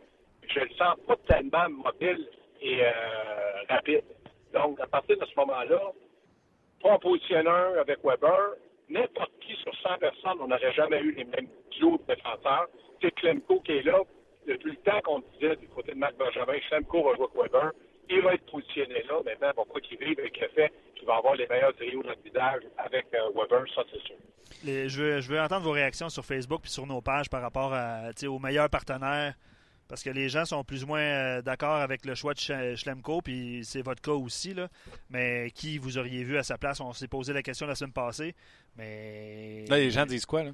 Je 0.48 0.60
le 0.60 0.70
sens 0.78 0.96
pas 1.08 1.16
tellement 1.28 1.68
mobile 1.70 2.30
et 2.62 2.84
euh, 2.84 2.92
rapide. 3.68 4.04
Donc, 4.54 4.80
à 4.80 4.86
partir 4.86 5.18
de 5.18 5.26
ce 5.26 5.36
moment-là, 5.38 5.82
pas 6.84 6.94
un 6.94 7.00
positionneur 7.00 7.80
avec 7.80 7.98
Weber, 8.04 8.58
n'importe 8.90 9.32
qui 9.42 9.56
sur 9.56 9.74
100 9.76 9.98
personnes, 9.98 10.38
on 10.40 10.48
n'aurait 10.48 10.74
jamais 10.74 11.00
eu 11.00 11.14
les 11.14 11.24
mêmes 11.24 11.48
duos 11.72 11.98
de 11.98 12.14
défenseurs. 12.14 12.68
C'est 13.02 13.12
Klemko 13.16 13.60
qui 13.62 13.72
est 13.72 13.84
là. 13.84 14.00
Depuis 14.46 14.72
le 14.72 14.78
temps 14.78 15.00
qu'on 15.04 15.24
disait 15.34 15.56
du 15.56 15.68
côté 15.70 15.94
de 15.94 15.98
Marc 15.98 16.16
Benjamin, 16.18 16.54
jouer 16.70 16.78
avec 16.78 17.34
Weber. 17.34 17.72
Il 18.10 18.22
va 18.22 18.34
être 18.34 18.46
positionné 18.52 19.04
là. 19.04 19.22
Maintenant, 19.26 19.52
pourquoi 19.56 19.82
qu'il 19.82 19.98
vive 19.98 20.20
avec 20.20 20.40
le 20.40 20.48
fait 20.50 20.72
il 21.04 21.08
va 21.08 21.18
avoir 21.18 21.36
les 21.36 21.46
meilleurs 21.48 21.76
trios 21.76 22.02
dans 22.02 22.12
le 22.12 22.16
visage 22.24 22.62
avec 22.78 23.08
euh, 23.14 23.30
Weber, 23.36 23.66
ça 23.76 23.82
c'est 23.92 24.02
sûr. 24.04 24.16
je, 24.64 25.02
veux, 25.02 25.20
je 25.20 25.28
veux 25.28 25.42
entendre 25.42 25.66
vos 25.66 25.72
réactions 25.72 26.08
sur 26.08 26.24
Facebook 26.24 26.62
et 26.64 26.70
sur 26.70 26.88
nos 26.88 27.02
pages 27.02 27.30
par 27.30 27.42
rapport 27.42 27.74
à, 27.74 28.12
aux 28.26 28.40
meilleurs 28.40 28.70
partenaires 28.70 29.34
Parce 29.90 30.02
que 30.02 30.10
les 30.10 30.30
gens 30.30 30.46
sont 30.46 30.64
plus 30.64 30.86
ou 30.86 30.88
moins 30.88 31.02
euh, 31.02 31.42
d'accord 31.42 31.76
avec 31.76 32.06
le 32.06 32.16
choix 32.16 32.34
de 32.34 32.76
Schlemko, 32.76 33.22
puis 33.22 33.66
c'est 33.66 33.82
votre 33.82 34.02
cas 34.02 34.14
aussi. 34.14 34.54
Là. 34.54 34.70
Mais 35.10 35.52
qui 35.54 35.78
vous 35.78 35.98
auriez 35.98 36.24
vu 36.24 36.38
à 36.38 36.44
sa 36.44 36.58
place? 36.58 36.80
On 36.80 36.94
s'est 36.94 37.10
posé 37.10 37.34
la 37.34 37.44
question 37.44 37.68
la 37.68 37.76
semaine 37.76 37.92
passée. 37.92 38.34
Mais. 38.78 39.66
Là, 39.68 39.78
les 39.78 39.92
gens 39.92 40.06
disent 40.06 40.26
quoi, 40.26 40.44
là? 40.44 40.52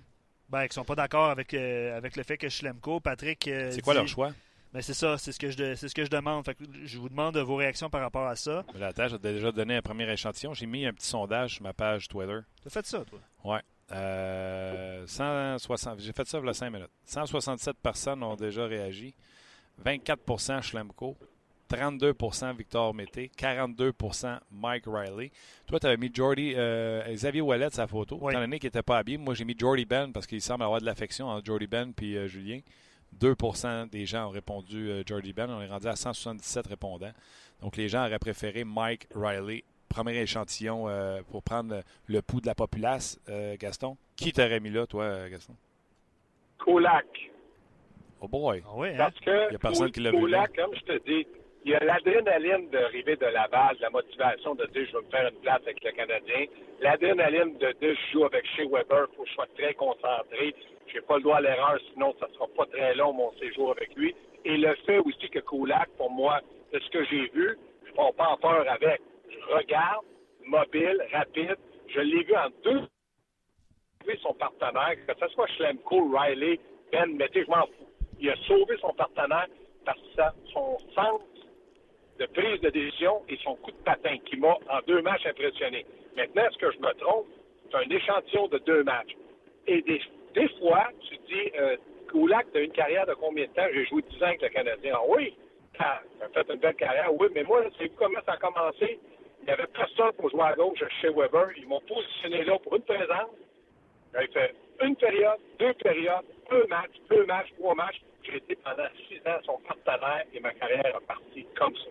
Ben, 0.50 0.64
ils 0.64 0.74
sont 0.74 0.84
pas 0.84 0.96
d'accord 0.96 1.30
avec, 1.30 1.54
euh, 1.54 1.96
avec 1.96 2.16
le 2.16 2.24
fait 2.24 2.38
que 2.38 2.50
Schlemko, 2.50 3.00
Patrick. 3.00 3.48
Euh, 3.48 3.70
c'est 3.70 3.82
quoi 3.82 3.94
leur 3.94 4.08
choix? 4.08 4.32
Ben, 4.74 4.82
c'est 4.82 4.94
ça, 4.94 5.18
c'est 5.18 5.32
ce 5.32 5.40
que 5.40 5.50
je 5.50 5.76
c'est 5.76 5.88
ce 5.88 5.96
que 5.96 6.06
je 6.06 6.10
demande. 6.10 6.46
je 6.86 6.98
vous 7.00 7.10
demande 7.10 7.36
vos 7.38 7.56
réactions 7.56 7.90
par 7.90 8.02
rapport 8.02 8.28
à 8.28 8.36
ça. 8.36 8.64
Mais 8.74 8.80
là, 8.80 8.92
j'ai 9.08 9.18
déjà 9.18 9.52
donné 9.52 9.78
un 9.78 9.82
premier 9.82 10.10
échantillon. 10.12 10.54
J'ai 10.54 10.68
mis 10.68 10.86
un 10.86 10.94
petit 10.94 11.08
sondage 11.08 11.56
sur 11.56 11.64
ma 11.64 11.74
page 11.74 12.08
Twitter. 12.08 12.40
Tu 12.62 12.68
as 12.68 12.72
fait 12.72 12.86
ça, 12.86 13.04
toi? 13.04 13.20
Ouais. 13.44 13.62
Euh, 13.92 15.08
160, 15.08 16.00
j'ai 16.00 16.14
fait 16.14 16.28
ça 16.28 16.38
il 16.40 16.46
y 16.46 16.50
a 16.50 16.54
5 16.54 16.70
minutes. 16.70 16.92
167 17.06 17.78
personnes 17.82 18.22
ont 18.22 18.36
déjà 18.36 18.66
réagi. 18.66 19.16
24% 19.84 20.62
Schlemko. 20.62 21.18
32% 21.70 22.58
Victor 22.58 22.94
Mété, 22.96 23.32
42% 23.38 24.40
Mike 24.52 24.86
Riley. 24.88 25.32
Toi, 25.68 25.80
tu 25.80 25.86
avais 25.86 25.98
mis 25.98 26.10
Jordy, 26.12 26.54
euh, 26.56 27.04
Xavier 27.14 27.42
Wallet 27.42 27.70
sa 27.70 27.86
photo. 27.86 28.18
Oui. 28.20 28.34
Étant 28.34 28.42
donné 28.42 28.60
qu'il 28.60 28.68
n'était 28.68 28.82
pas 28.82 28.98
habillé, 28.98 29.18
moi 29.20 29.36
j'ai 29.36 29.46
mis 29.46 29.56
Jordy 29.58 29.86
Ben 29.86 30.12
parce 30.12 30.26
qu'il 30.26 30.42
semble 30.42 30.64
avoir 30.64 30.82
de 30.82 30.86
l'affection 30.86 31.28
entre 31.28 31.46
Jordy 31.46 31.68
Ben 31.68 31.94
et 32.02 32.16
euh, 32.16 32.28
Julien. 32.28 32.60
2% 33.20 33.90
des 33.90 34.06
gens 34.06 34.28
ont 34.28 34.32
répondu 34.32 34.90
euh, 34.90 35.04
Jordy 35.06 35.34
Ben. 35.34 35.50
On 35.50 35.62
est 35.62 35.68
rendu 35.68 35.88
à 35.88 35.96
177 35.96 36.68
répondants. 36.68 37.12
Donc 37.62 37.78
les 37.78 37.90
gens 37.90 38.06
auraient 38.06 38.20
préféré 38.20 38.64
Mike 38.64 39.08
Riley. 39.14 39.64
Premier 39.90 40.18
échantillon 40.18 40.86
pour 41.32 41.42
prendre 41.42 41.82
le 42.06 42.22
pouls 42.22 42.42
de 42.42 42.46
la 42.46 42.54
populace, 42.54 43.20
Gaston. 43.60 43.98
Qui 44.16 44.32
t'aurait 44.32 44.60
mis 44.60 44.70
là, 44.70 44.86
toi, 44.86 45.28
Gaston? 45.28 45.56
Kulak. 46.64 47.08
Oh 48.22 48.28
boy. 48.28 48.62
Ah 48.66 48.72
oui, 48.76 48.90
hein? 48.90 48.96
Parce 48.98 49.20
que 49.20 49.50
il 49.50 49.54
y 49.54 49.56
a 49.56 49.60
personne 49.60 49.92
qui 49.92 50.02
l'a 50.02 50.12
vu. 50.12 50.32
comme 50.56 50.76
je 50.76 50.94
te 50.94 50.98
dis, 51.10 51.26
il 51.66 51.72
y 51.72 51.76
a 51.76 51.84
l'adrénaline 51.84 52.70
d'arriver 52.70 53.16
de 53.16 53.26
la 53.26 53.48
base, 53.48 53.78
la 53.80 53.90
motivation 53.90 54.56
de 54.56 54.66
dire 54.68 54.86
je 54.88 54.98
vais 54.98 55.04
me 55.04 55.10
faire 55.10 55.30
une 55.30 55.40
place 55.40 55.62
avec 55.64 55.84
le 55.84 55.92
Canadien, 55.92 56.46
l'adrénaline 56.82 57.58
de 57.58 57.72
dire 57.80 57.96
je 57.96 58.12
joue 58.12 58.26
avec 58.26 58.46
Shea 58.56 58.66
Weber, 58.66 59.08
il 59.12 59.16
faut 59.16 59.24
que 59.24 59.30
je 59.30 59.34
sois 59.34 59.48
très 59.58 59.74
concentré, 59.74 60.56
je 60.90 60.96
n'ai 60.96 61.02
pas 61.02 61.18
le 61.18 61.24
droit 61.24 61.38
à 61.38 61.42
l'erreur, 61.42 61.80
sinon 61.94 62.14
ça 62.20 62.28
sera 62.34 62.48
pas 62.56 62.66
très 62.66 62.96
long 62.96 63.14
mon 63.14 63.32
séjour 63.34 63.72
avec 63.72 63.96
lui. 63.96 64.16
Et 64.46 64.58
le 64.58 64.74
fait 64.86 65.00
aussi 65.00 65.30
que 65.30 65.40
Kulak, 65.40 65.90
pour 65.98 66.12
moi, 66.12 66.40
de 66.74 66.80
ce 66.80 66.90
que 66.90 67.04
j'ai 67.06 67.28
vu, 67.30 67.58
je 67.86 67.92
prends 67.94 68.14
pas 68.14 68.30
en 68.30 68.38
peur 68.38 68.66
avec. 68.70 69.02
Je 69.30 69.54
regarde, 69.54 70.06
mobile, 70.46 71.02
rapide, 71.12 71.58
je 71.88 72.00
l'ai 72.00 72.24
vu 72.24 72.36
en 72.36 72.50
deux 72.64 72.88
son 74.18 74.34
partenaire, 74.34 74.96
que 75.08 75.14
ce 75.20 75.28
soit 75.34 75.48
Schlemko, 75.56 76.10
Riley, 76.10 76.60
Ben 76.92 77.16
Mété, 77.16 77.44
je 77.44 77.50
m'en 77.50 77.66
fous. 77.66 77.88
Il 78.20 78.30
a 78.30 78.36
sauvé 78.48 78.78
son 78.82 78.94
partenaire 78.94 79.48
parce 79.86 80.00
que 80.00 80.50
son 80.52 80.78
sens 80.96 81.22
de 82.20 82.26
prise 82.26 82.60
de 82.62 82.70
décision 82.70 83.22
et 83.30 83.38
son 83.44 83.56
coup 83.56 83.72
de 83.72 83.84
patin 83.84 84.18
qui 84.26 84.38
m'a, 84.38 84.58
en 84.70 84.80
deux 84.88 85.02
matchs, 85.02 85.26
impressionné. 85.26 85.86
Maintenant, 86.18 86.44
est-ce 86.44 86.58
que 86.58 86.72
je 86.72 86.80
me 86.80 86.92
trompe? 87.00 87.28
C'est 87.72 87.78
un 87.78 87.90
échantillon 87.90 88.48
de 88.48 88.58
deux 88.60 88.84
matchs. 88.84 89.16
Et 89.68 89.82
des, 89.84 90.02
fois, 90.60 90.88
tu 91.08 91.18
dis, 91.28 91.52
euh, 91.60 91.78
Koulak, 92.12 92.48
tu 92.52 92.58
as 92.58 92.62
une 92.62 92.72
carrière 92.72 93.06
de 93.06 93.14
combien 93.14 93.46
de 93.46 93.52
temps? 93.52 93.68
J'ai 93.74 93.86
joué 93.86 94.04
10 94.10 94.24
ans 94.24 94.28
avec 94.28 94.42
le 94.42 94.50
Canadien. 94.50 94.94
Ah 94.96 95.04
oui, 95.08 95.36
tu 95.74 95.82
as 95.82 96.02
fait 96.34 96.54
une 96.54 96.60
belle 96.60 96.76
carrière. 96.76 97.14
Oui, 97.14 97.28
mais 97.34 97.44
moi, 97.44 97.64
c'est 97.78 97.90
comment 97.96 98.20
ça 98.26 98.34
a 98.34 98.38
commencé? 98.38 99.00
Il 99.42 99.46
n'y 99.46 99.52
avait 99.52 99.68
personne 99.68 100.12
pour 100.14 100.30
jouer 100.30 100.44
à 100.44 100.54
gauche 100.54 100.84
chez 101.02 101.10
Weber. 101.10 101.50
Ils 101.58 101.68
m'ont 101.68 101.82
positionné 101.82 102.44
là 102.44 102.58
pour 102.60 102.76
une 102.76 102.82
présence. 102.84 103.30
J'ai 104.20 104.28
fait 104.28 104.56
une 104.82 104.96
période, 104.96 105.40
deux 105.60 105.74
périodes, 105.74 106.26
un 106.52 106.68
match, 106.68 106.92
deux 107.10 107.26
matchs, 107.26 107.50
trois 107.58 107.76
matchs. 107.76 108.02
J'ai 108.24 108.38
été 108.38 108.56
pendant 108.58 108.88
six 109.08 109.18
ans 109.28 109.40
son 109.46 109.60
partenaire 109.60 110.26
et 110.34 110.40
ma 110.40 110.54
carrière 110.54 110.96
a 110.96 111.00
parti 111.02 111.46
comme 111.58 111.76
ça. 111.76 111.90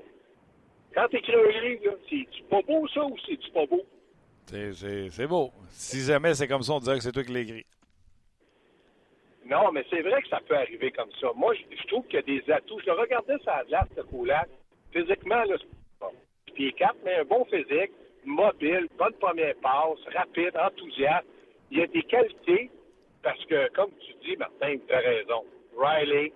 Quand 0.95 1.09
tu 1.09 1.17
écris 1.17 1.35
un 1.35 1.61
livre, 1.61 1.99
c'est-tu 2.09 2.43
pas 2.45 2.61
beau 2.63 2.87
ça 2.89 3.05
ou 3.05 3.17
c'est-tu 3.27 3.51
pas 3.51 3.67
beau? 3.67 3.83
C'est 4.47 5.27
beau. 5.27 5.53
Si 5.71 6.01
jamais 6.01 6.35
c'est 6.35 6.49
comme 6.49 6.63
ça, 6.63 6.73
on 6.73 6.81
dirait 6.81 6.97
que 6.97 7.03
c'est 7.03 7.13
toi 7.13 7.23
qui 7.23 7.33
l'écris. 7.33 7.67
Non, 9.49 9.73
mais 9.73 9.85
c'est 9.89 10.03
vrai 10.03 10.21
que 10.21 10.29
ça 10.29 10.41
peut 10.47 10.57
arriver 10.57 10.91
comme 10.91 11.11
ça. 11.21 11.29
Moi, 11.35 11.55
je, 11.55 11.87
trouve 11.87 12.05
qu'il 12.07 12.17
y 12.17 12.19
a 12.19 12.23
des 12.23 12.51
atouts. 12.51 12.81
Je 12.85 12.91
regardais 12.91 13.39
ça 13.45 13.65
glace, 13.67 13.89
ce 13.97 14.03
coup-là. 14.03 14.45
Physiquement, 14.93 15.43
là, 15.45 15.57
bon. 16.01 16.11
Pied 16.55 16.73
4, 16.73 16.97
mais 17.05 17.15
un 17.17 17.25
bon 17.25 17.45
physique, 17.47 17.93
mobile, 18.25 18.89
bonne 18.99 19.15
première 19.15 19.55
passe, 19.57 19.99
rapide, 20.15 20.53
enthousiaste. 20.57 21.27
Il 21.71 21.79
y 21.79 21.83
a 21.83 21.87
des 21.87 22.03
qualités 22.03 22.71
parce 23.23 23.43
que, 23.47 23.69
comme 23.73 23.91
tu 24.01 24.13
dis, 24.23 24.37
Martin, 24.37 24.77
tu 24.87 24.95
as 24.95 24.99
raison. 24.99 25.45
Riley, 25.77 26.33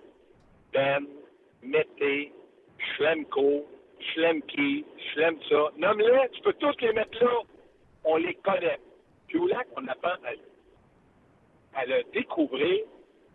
Ben, 0.71 1.05
Mété, 1.61 2.31
Schlemko, 2.79 3.65
Schlemki, 3.99 4.85
Schlem 5.11 5.37
ça. 5.49 5.71
Nomme-les, 5.77 6.29
tu 6.33 6.41
peux 6.41 6.53
tous 6.53 6.75
les 6.81 6.93
mettre 6.93 7.23
là. 7.23 7.41
On 8.03 8.17
les 8.17 8.33
connaît. 8.35 8.79
Puis 9.27 9.39
on 9.39 9.87
apprend 9.87 10.09
à, 10.09 11.79
à, 11.79 11.85
le 11.85 12.03
découvrir 12.11 12.83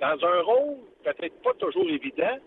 dans 0.01 0.25
un 0.25 0.41
rôle 0.43 0.77
peut-être 1.05 1.43
pas 1.43 1.55
toujours 1.55 1.89
évident, 1.89 2.39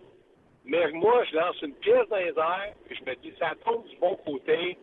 mais 0.65 0.91
moi, 0.91 1.23
je 1.25 1.35
lance 1.35 1.61
une 1.61 1.73
pièce 1.75 2.07
dans 2.09 2.17
les 2.17 2.37
airs, 2.37 2.73
et 2.89 2.95
je 2.95 3.03
me 3.03 3.15
dis, 3.15 3.33
ça 3.39 3.53
tombe 3.65 3.85
du 3.87 3.95
bon 3.97 4.15
côté, 4.17 4.77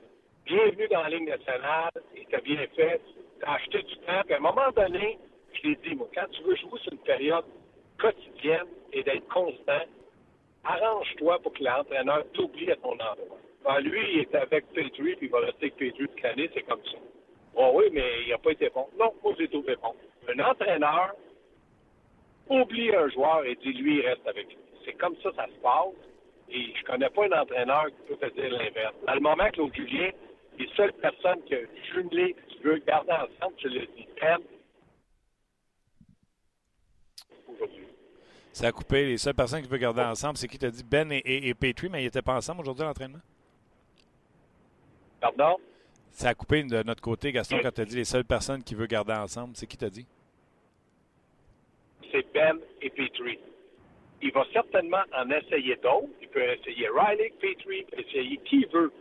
bienvenue 0.45 0.89
dans 0.89 1.03
la 1.03 1.11
ligne 1.11 1.29
nationale, 1.29 1.93
et 2.17 2.27
t'as 2.31 2.41
bien 2.41 2.67
fait, 2.75 3.01
t'as 3.41 3.55
acheté 3.55 3.83
du 3.83 3.97
temps, 3.99 4.23
puis 4.25 4.35
à 4.35 4.39
un 4.39 4.41
moment 4.41 4.71
donné, 4.75 5.19
je 5.53 5.69
l'ai 5.69 5.77
dit, 5.77 5.95
moi, 5.95 6.09
quand 6.15 6.27
tu 6.33 6.43
veux 6.43 6.57
jouer 6.57 6.79
sur 6.81 6.93
une 6.93 6.99
période 6.99 7.45
quotidienne 7.99 8.67
et 8.93 9.03
d'être 9.03 9.29
constant, 9.29 9.85
arrange-toi 10.65 11.39
pour 11.41 11.53
que 11.53 11.63
l'entraîneur 11.63 12.25
t'oublie 12.33 12.71
à 12.71 12.77
ton 12.77 12.93
endroit. 12.93 13.39
Ben, 13.65 13.81
lui, 13.81 14.01
il 14.13 14.21
est 14.21 14.35
avec 14.35 14.67
Petrie, 14.73 15.17
puis 15.17 15.19
il 15.23 15.31
va 15.31 15.41
rester 15.41 15.67
avec 15.67 15.77
Petrie 15.77 16.07
toute 16.07 16.23
l'année, 16.23 16.51
c'est 16.55 16.63
comme 16.63 16.85
ça. 16.85 16.99
Bon, 17.55 17.77
oui, 17.77 17.87
mais 17.93 18.23
il 18.25 18.31
n'a 18.31 18.39
pas 18.39 18.53
été 18.53 18.69
bon. 18.71 18.87
Non, 18.99 19.13
moi, 19.23 19.35
j'ai 19.39 19.49
trouvé 19.49 19.77
bon. 19.77 19.95
Un 20.29 20.39
entraîneur 20.51 21.15
oublie 22.51 22.95
un 22.95 23.09
joueur 23.09 23.45
et 23.45 23.57
dit, 23.57 23.73
lui, 23.73 23.99
il 23.99 24.07
reste 24.07 24.27
avec 24.27 24.49
lui. 24.49 24.59
C'est 24.85 24.95
comme 24.95 25.15
ça 25.23 25.31
ça 25.37 25.47
se 25.47 25.61
passe. 25.61 25.95
Et 26.51 26.73
je 26.75 26.85
connais 26.85 27.11
pas 27.11 27.27
un 27.27 27.43
entraîneur 27.43 27.87
qui 27.87 28.15
peut 28.15 28.17
te 28.17 28.35
dire 28.35 28.51
l'inverse. 28.51 28.95
Dans 29.07 29.15
le 29.15 29.21
moment, 29.21 29.51
Claude 29.53 29.75
Julien, 29.75 30.11
les 30.59 30.69
seules 30.77 30.93
personnes 30.95 31.41
jumelé, 31.93 32.35
que 32.35 32.55
tu 32.55 32.63
veux 32.63 32.79
garder 32.79 33.13
ensemble, 33.13 33.55
je 33.59 33.69
le 33.69 33.87
dis, 33.97 34.07
Ça 38.53 38.69
a 38.69 38.73
coupé. 38.73 39.07
Les 39.07 39.19
seules 39.19 39.35
personnes 39.35 39.63
qui 39.63 39.69
peuvent 39.69 39.79
garder 39.79 40.03
ensemble, 40.03 40.37
c'est 40.37 40.49
qui 40.49 40.59
t'a 40.59 40.71
dit 40.71 40.83
Ben 40.83 41.13
et, 41.13 41.23
et, 41.25 41.55
Petrie, 41.55 41.89
mais 41.89 42.03
ils 42.03 42.07
n'étaient 42.07 42.23
pas 42.23 42.37
ensemble 42.37 42.63
aujourd'hui 42.63 42.83
à 42.83 42.87
l'entraînement? 42.87 43.21
Pardon? 45.21 45.59
Ça 46.11 46.31
a 46.31 46.35
coupé 46.35 46.65
de 46.65 46.83
notre 46.83 47.01
côté, 47.01 47.31
Gaston, 47.31 47.61
quand 47.63 47.71
tu 47.71 47.81
as 47.83 47.85
dit 47.85 47.97
les 47.97 48.05
seules 48.05 48.25
personnes 48.25 48.65
qui 48.65 48.75
veulent 48.75 48.89
garder 48.89 49.13
ensemble. 49.13 49.55
C'est 49.55 49.67
qui 49.67 49.77
t'a 49.77 49.91
dit? 49.91 50.07
C'est 52.13 52.33
Ben 52.33 52.59
et 52.83 52.91
Petrie. 52.91 53.39
Il 54.21 54.33
va 54.33 54.45
certainement 54.53 55.03
en 55.17 55.31
essayer 55.31 55.77
d'autres. 55.77 56.09
Il 56.21 56.29
peut 56.29 56.43
essayer 56.43 56.89
Riley, 56.89 57.33
Petrie, 57.41 57.79
il 57.81 57.85
peut 57.85 58.01
essayer 58.01 58.37
qui 58.39 58.65
veut. 58.73 58.93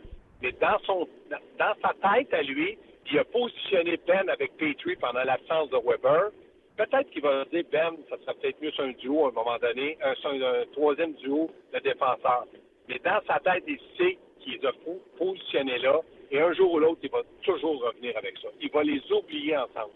Mais 0.42 0.52
dans, 0.52 0.78
son, 0.84 1.08
dans 1.30 1.74
sa 1.82 1.94
tête 2.14 2.32
à 2.32 2.42
lui, 2.42 2.78
il 3.10 3.18
a 3.18 3.24
positionné 3.24 3.98
Ben 4.06 4.28
avec 4.28 4.56
Petrie 4.56 4.96
pendant 4.96 5.24
l'absence 5.24 5.70
de 5.70 5.76
Weber. 5.76 6.30
Peut-être 6.76 7.10
qu'il 7.10 7.22
va 7.22 7.44
dire, 7.46 7.64
Ben, 7.72 7.96
ça 8.08 8.16
serait 8.18 8.34
peut-être 8.34 8.62
mieux 8.62 8.70
sur 8.70 8.84
un 8.84 8.92
duo 8.92 9.26
à 9.26 9.28
un 9.30 9.32
moment 9.32 9.58
donné, 9.58 9.98
un, 10.00 10.12
un, 10.30 10.66
troisième 10.72 11.14
duo 11.14 11.50
de 11.74 11.78
défenseurs. 11.80 12.46
Mais 12.88 13.00
dans 13.04 13.20
sa 13.26 13.40
tête, 13.40 13.64
il 13.66 13.80
sait 13.96 14.16
qu'il 14.40 14.60
les 14.60 14.66
a 14.66 14.72
positionnés 15.18 15.78
là, 15.78 16.00
et 16.30 16.40
un 16.40 16.52
jour 16.52 16.72
ou 16.72 16.78
l'autre, 16.78 17.00
il 17.02 17.10
va 17.10 17.22
toujours 17.42 17.82
revenir 17.82 18.16
avec 18.16 18.38
ça. 18.38 18.48
Il 18.60 18.70
va 18.70 18.84
les 18.84 19.02
oublier 19.10 19.56
ensemble. 19.56 19.94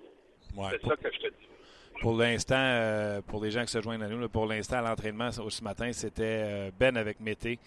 c'est 0.71 0.89
ça 0.89 0.97
que 0.97 1.13
je 1.13 1.19
te 1.19 1.29
dis. 1.29 1.52
Pour 2.01 2.17
l'instant, 2.17 2.57
euh, 2.59 3.21
pour 3.23 3.43
les 3.45 3.51
gens 3.51 3.63
qui 3.63 3.71
se 3.71 3.81
joignent 3.81 4.03
à 4.03 4.09
nous, 4.09 4.29
pour 4.29 4.47
l'instant, 4.47 4.79
à 4.79 4.83
l'entraînement 4.83 5.31
ce 5.31 5.63
matin, 5.63 5.93
c'était 5.93 6.23
euh, 6.23 6.71
Ben 6.79 6.97
avec 6.97 7.21
Mété 7.21 7.59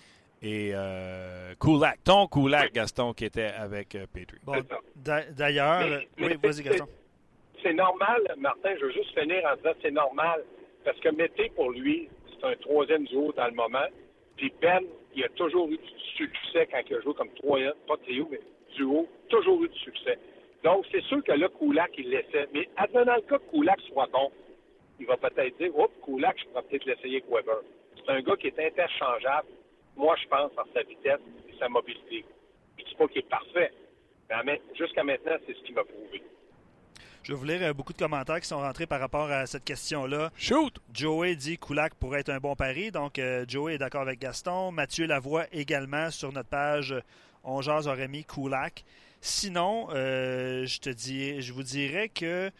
et 0.41 0.72
euh, 0.74 1.53
Kulak. 1.60 2.03
Ton 2.03 2.27
Kulak, 2.27 2.74
Gaston, 2.74 3.13
qui 3.13 3.25
était 3.25 3.46
avec 3.46 3.96
euh, 3.96 4.05
Petrie. 4.12 4.39
Bon, 4.44 4.55
D'ailleurs, 4.96 6.01
oui, 6.20 6.36
vas-y, 6.41 6.63
Gaston 6.63 6.88
c'est 7.65 7.74
normal, 7.74 8.22
Martin, 8.38 8.75
je 8.79 8.86
veux 8.86 8.91
juste 8.91 9.20
finir 9.20 9.44
en 9.51 9.55
disant 9.55 9.72
c'est 9.82 9.91
normal, 9.91 10.44
parce 10.84 11.00
que 11.00 11.10
Mété, 11.10 11.51
pour 11.55 11.72
lui, 11.72 12.08
c'est 12.29 12.46
un 12.46 12.55
troisième 12.58 13.05
duo 13.05 13.34
dans 13.36 13.48
le 13.48 13.53
moment. 13.53 13.88
Puis 14.38 14.53
Ben, 14.62 14.82
il 15.15 15.24
a 15.24 15.29
toujours 15.29 15.67
eu 15.70 15.77
du 15.77 16.00
succès 16.15 16.67
quand 16.72 16.82
il 16.88 16.96
a 16.96 17.01
joué 17.01 17.13
comme 17.15 17.32
troisième, 17.32 17.74
pas 17.88 17.98
trio, 17.98 18.27
mais 18.29 18.39
duo, 18.75 19.08
toujours 19.29 19.63
eu 19.63 19.70
du 19.70 19.79
succès. 19.79 20.20
Donc, 20.65 20.84
c'est 20.91 21.03
sûr 21.03 21.24
que 21.24 21.31
là, 21.31 21.48
Koulak, 21.48 21.91
il 21.95 22.10
laissait. 22.10 22.50
Mais 22.51 22.67
advenant 22.75 23.17
le 23.17 23.22
cas 23.22 23.38
que 23.38 23.51
Koulak 23.51 23.79
soit 23.81 24.10
bon, 24.12 24.31
il 25.00 25.05
va 25.05 25.15
peut-être 25.15 25.55
dire, 25.60 25.77
oups, 25.77 25.93
Koulak, 26.01 26.39
je 26.39 26.45
pourrais 26.45 26.63
peut-être 26.63 26.86
l'essayer 26.86 27.17
avec 27.17 27.29
Weber. 27.29 27.62
C'est 27.95 28.12
un 28.12 28.22
gars 28.22 28.36
qui 28.36 28.48
est 28.48 28.60
interchangeable, 28.60 29.48
moi, 29.95 30.15
je 30.19 30.27
pense, 30.27 30.51
par 30.53 30.65
sa 30.74 30.81
vitesse 30.81 31.19
et 31.48 31.60
sa 31.60 31.69
mobilité. 31.69 32.25
Je 32.77 32.84
ne 32.84 32.88
dis 32.89 32.95
pas 32.95 33.07
qu'il 33.07 33.19
est 33.19 33.29
parfait, 33.29 33.72
mais 34.43 34.60
jusqu'à 34.74 35.03
maintenant, 35.03 35.36
c'est 35.45 35.53
ce 35.55 35.62
qu'il 35.62 35.75
m'a 35.75 35.84
prouvé. 35.84 36.24
Je 37.22 37.34
vais 37.34 37.38
vous 37.38 37.45
lire 37.45 37.75
beaucoup 37.75 37.93
de 37.93 38.00
commentaires 38.00 38.39
qui 38.39 38.48
sont 38.48 38.60
rentrés 38.60 38.88
par 38.88 39.00
rapport 39.00 39.29
à 39.29 39.45
cette 39.45 39.65
question-là. 39.65 40.31
Shoot! 40.36 40.79
Joey 40.91 41.36
dit 41.36 41.60
Koulak 41.60 41.93
pourrait 41.93 42.22
être 42.22 42.29
un 42.29 42.39
bon 42.39 42.55
pari. 42.55 42.89
Donc, 42.89 43.22
Joey 43.48 43.75
est 43.75 43.77
d'accord 43.77 44.01
avec 44.01 44.19
Gaston. 44.19 44.72
Mathieu 44.72 45.05
Lavoie 45.05 45.45
également 45.51 46.10
sur 46.10 46.34
notre 46.34 46.50
page 46.50 46.95
On 47.43 47.62
jase 47.62 47.88
aurait 47.88 48.07
mis 48.07 48.25
Koulak. 48.25 48.84
Sinon, 49.25 49.88
je 49.89 50.79
te 50.79 50.89
dis, 50.89 51.41
je 51.41 51.51
vous 51.51 51.63
dirais 51.63 52.10
que 52.10 52.51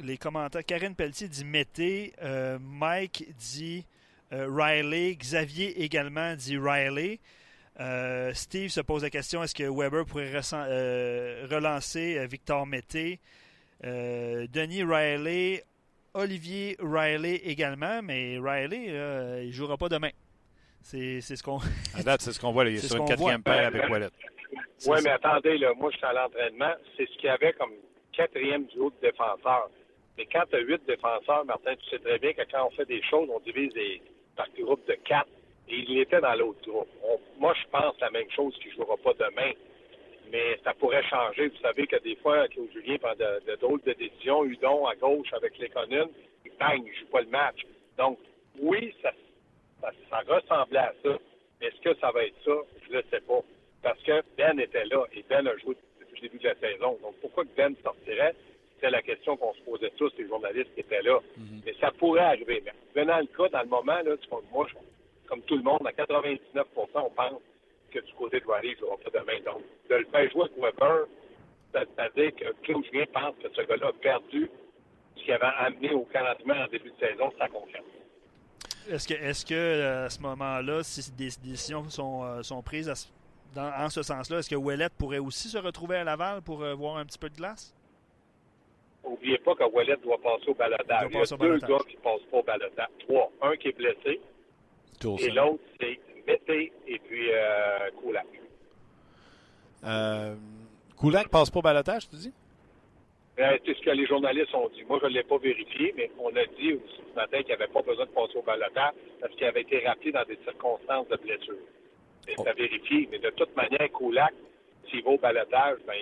les 0.00 0.16
commentaires. 0.18 0.64
Karine 0.64 0.94
Pelletier 0.94 1.28
dit 1.28 1.44
Mettez. 1.44 2.12
Euh, 2.22 2.58
Mike 2.60 3.26
dit 3.36 3.84
euh, 4.32 4.48
Riley. 4.50 5.16
Xavier 5.16 5.82
également 5.82 6.34
dit 6.34 6.56
Riley. 6.58 7.20
Euh, 7.80 8.32
Steve 8.34 8.70
se 8.70 8.80
pose 8.80 9.02
la 9.02 9.10
question 9.10 9.42
est-ce 9.42 9.54
que 9.54 9.62
Weber 9.62 10.04
pourrait 10.04 10.30
relancer 10.30 12.26
Victor 12.26 12.66
Mété? 12.66 13.20
Denis 13.82 14.82
Riley. 14.82 15.64
Olivier 16.14 16.76
Riley 16.80 17.36
également, 17.44 18.02
mais 18.02 18.38
Riley, 18.42 18.86
il 19.42 19.48
ne 19.48 19.52
jouera 19.52 19.76
pas 19.76 19.88
demain. 19.88 20.10
C'est 20.82 21.20
ce 21.20 21.42
qu'on. 21.42 21.60
à 21.94 22.02
date, 22.02 22.22
c'est 22.22 22.32
ce 22.32 22.40
qu'on 22.40 22.50
voit. 22.50 22.64
Il 22.64 22.76
est, 22.76 22.78
sur 22.86 22.96
une 22.96 23.04
quatrième 23.04 23.42
paire 23.42 23.68
avec 23.68 23.88
Wallet. 23.88 24.08
Oui, 24.86 24.98
mais 25.02 25.10
attendez, 25.10 25.58
là, 25.58 25.74
moi, 25.74 25.90
je 25.90 25.96
suis 25.96 26.06
à 26.06 26.12
l'entraînement. 26.12 26.72
C'est 26.96 27.08
ce 27.08 27.14
qu'il 27.16 27.24
y 27.24 27.28
avait 27.28 27.52
comme 27.54 27.72
quatrième 28.12 28.64
duo 28.66 28.90
de 28.90 29.08
défenseurs. 29.08 29.70
Mais 30.16 30.26
quand 30.26 30.44
tu 30.50 30.56
as 30.56 30.60
huit 30.60 30.84
défenseurs, 30.86 31.44
Martin, 31.44 31.74
tu 31.76 31.90
sais 31.90 31.98
très 31.98 32.18
bien 32.18 32.32
que 32.32 32.42
quand 32.50 32.66
on 32.66 32.70
fait 32.70 32.84
des 32.86 33.02
choses, 33.02 33.28
on 33.32 33.40
divise 33.40 33.72
les, 33.74 34.02
par 34.36 34.46
groupe 34.58 34.86
de 34.86 34.94
quatre. 34.94 35.28
Et 35.68 35.84
il 35.86 35.98
était 35.98 36.20
dans 36.20 36.34
l'autre 36.34 36.60
groupe. 36.66 36.88
moi, 37.38 37.54
je 37.54 37.68
pense 37.70 38.00
la 38.00 38.10
même 38.10 38.30
chose 38.30 38.56
qu'il 38.58 38.70
ne 38.70 38.76
jouera 38.76 38.96
pas 38.96 39.12
demain. 39.14 39.52
Mais 40.30 40.58
ça 40.64 40.74
pourrait 40.74 41.04
changer. 41.04 41.48
Vous 41.48 41.60
savez 41.62 41.86
que 41.86 41.96
des 42.02 42.16
fois, 42.16 42.48
Claude 42.48 42.70
Julien 42.72 42.98
prend 42.98 43.14
de, 43.14 43.50
de 43.50 43.56
drôles 43.56 43.80
de 43.82 43.92
décisions. 43.92 44.44
Udon 44.44 44.86
à 44.86 44.94
gauche 44.94 45.32
avec 45.32 45.56
les 45.58 45.68
communes, 45.68 46.10
il 46.44 46.52
bang, 46.58 46.82
il 46.84 46.90
ne 46.90 46.96
joue 46.96 47.06
pas 47.06 47.20
le 47.20 47.28
match. 47.28 47.66
Donc, 47.96 48.18
oui, 48.60 48.94
ça, 49.02 49.12
ça, 50.10 50.20
ressemblait 50.26 50.78
à 50.78 50.92
ça. 51.02 51.10
Est-ce 51.60 51.80
que 51.80 51.98
ça 51.98 52.10
va 52.10 52.24
être 52.24 52.36
ça? 52.44 52.52
Je 52.84 52.92
ne 52.92 52.96
le 52.96 53.04
sais 53.10 53.20
pas. 53.20 53.40
Parce 53.82 54.00
que 54.02 54.22
Ben 54.36 54.58
était 54.58 54.84
là 54.86 55.04
et 55.12 55.24
Ben 55.28 55.46
a 55.46 55.56
joué 55.58 55.76
depuis 56.00 56.22
le 56.22 56.28
début 56.28 56.38
de 56.38 56.48
la 56.48 56.54
saison. 56.56 56.98
Donc, 57.02 57.14
pourquoi 57.20 57.44
que 57.44 57.56
Ben 57.56 57.74
sortirait? 57.82 58.34
C'était 58.74 58.90
la 58.90 59.02
question 59.02 59.36
qu'on 59.36 59.52
se 59.54 59.60
posait 59.62 59.92
tous, 59.96 60.12
les 60.18 60.28
journalistes 60.28 60.72
qui 60.74 60.80
étaient 60.80 61.02
là. 61.02 61.18
Mhm. 61.36 61.62
Mais 61.66 61.74
ça 61.80 61.90
pourrait 61.92 62.20
arriver. 62.20 62.62
Mais 62.64 63.02
venant 63.02 63.18
le 63.18 63.26
cas, 63.26 63.48
dans 63.48 63.62
le 63.62 63.68
moment, 63.68 64.00
là, 64.04 64.14
moi, 64.52 64.66
comme 65.26 65.42
tout 65.42 65.56
le 65.56 65.62
monde, 65.62 65.80
à 65.86 65.92
99 65.92 66.66
on 66.76 67.10
pense 67.10 67.40
que 67.90 68.00
du 68.00 68.12
côté 68.14 68.40
de 68.40 68.46
Riley, 68.46 68.76
il 68.78 68.84
ne 68.84 69.10
pas 69.10 69.18
demain. 69.18 69.40
Donc, 69.44 69.62
de 69.88 69.94
le 69.94 70.04
faire 70.06 70.30
jouer 70.30 70.42
avec 70.42 70.56
Weber, 70.56 71.06
c'est-à-dire 71.72 72.34
que 72.34 72.52
Claude 72.62 72.84
Julien 72.84 73.04
pense 73.12 73.34
que 73.42 73.48
ce 73.54 73.62
gars-là 73.62 73.88
a 73.88 73.92
perdu 73.92 74.50
ce 75.16 75.22
qu'il 75.22 75.32
avait 75.32 75.46
amené 75.58 75.92
au 75.92 76.04
40 76.12 76.38
en 76.48 76.66
début 76.70 76.90
de 76.90 77.06
saison, 77.06 77.32
sa 77.38 77.48
confiance. 77.48 77.84
Est-ce 78.90 79.06
que, 79.06 79.14
est-ce 79.14 79.44
que 79.44 79.54
euh, 79.54 80.06
à 80.06 80.10
ce 80.10 80.20
moment-là, 80.20 80.82
si 80.82 81.10
des 81.12 81.28
décisions 81.44 81.88
sont, 81.90 82.24
euh, 82.24 82.42
sont 82.42 82.62
prises 82.62 82.88
en 83.56 83.88
ce 83.90 84.02
sens-là, 84.02 84.38
est-ce 84.38 84.50
que 84.50 84.54
Ouellet 84.54 84.88
pourrait 84.96 85.18
aussi 85.18 85.48
se 85.48 85.58
retrouver 85.58 85.96
à 85.96 86.04
Laval 86.04 86.42
pour 86.42 86.62
euh, 86.62 86.74
voir 86.74 86.96
un 86.96 87.04
petit 87.04 87.18
peu 87.18 87.28
de 87.28 87.36
glace? 87.36 87.74
N'oubliez 89.04 89.38
pas 89.38 89.54
que 89.54 89.64
Wallet 89.64 89.96
doit 90.02 90.20
passer 90.20 90.48
au 90.48 90.54
balotage. 90.54 91.08
Il, 91.10 91.16
y 91.16 91.20
a 91.20 91.36
deux 91.36 91.58
gars 91.58 91.78
qui 91.88 91.96
ne 91.96 92.02
passent 92.02 92.30
pas 92.30 92.38
au 92.38 92.42
balotage. 92.42 92.88
Trois. 93.00 93.30
Un 93.42 93.56
qui 93.56 93.68
est 93.68 93.76
blessé. 93.76 94.20
et 95.18 95.30
l'autre, 95.30 95.62
c'est 95.80 95.98
Mété 96.26 96.72
et 96.86 96.98
puis 96.98 97.30
euh, 97.32 97.90
Koulak. 98.02 98.26
Euh, 99.84 100.34
Koulak 100.96 101.28
passe 101.28 101.48
pas 101.48 101.60
au 101.60 101.62
balotage, 101.62 102.08
tu 102.10 102.16
dis? 102.16 102.32
Euh, 103.38 103.56
c'est 103.64 103.74
ce 103.74 103.80
que 103.80 103.90
les 103.90 104.04
journalistes 104.06 104.54
ont 104.54 104.68
dit. 104.68 104.84
Moi, 104.88 104.98
je 105.00 105.06
ne 105.06 105.12
l'ai 105.12 105.22
pas 105.22 105.38
vérifié, 105.38 105.94
mais 105.96 106.10
on 106.18 106.28
a 106.36 106.44
dit 106.58 106.74
aussi 106.74 107.00
ce 107.10 107.14
matin 107.14 107.40
qu'il 107.40 107.52
n'avait 107.52 107.72
pas 107.72 107.80
besoin 107.80 108.04
de 108.04 108.10
passer 108.10 108.36
au 108.36 108.42
balotage 108.42 108.92
parce 109.20 109.32
qu'il 109.36 109.44
avait 109.44 109.62
été 109.62 109.86
rappelé 109.86 110.12
dans 110.12 110.24
des 110.24 110.38
circonstances 110.44 111.08
de 111.08 111.16
blessure. 111.16 111.54
C'est 112.36 112.42
oh. 112.42 112.48
à 112.48 112.52
vérifier. 112.52 113.08
Mais 113.10 113.18
de 113.18 113.30
toute 113.30 113.54
manière, 113.56 113.90
Koulak, 113.92 114.34
s'il 114.90 115.02
va 115.02 115.10
au 115.10 115.18
balotage, 115.18 115.78
ben, 115.86 115.94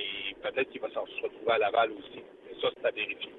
peut-être 0.43 0.71
qu'il 0.71 0.81
va 0.81 0.91
s'en 0.91 1.03
retrouver 1.03 1.53
à 1.53 1.59
Laval 1.59 1.93
aussi 1.93 2.23
ça, 2.61 2.69
c'est 2.77 2.87
à 2.87 2.91
vérifier. 2.91 3.33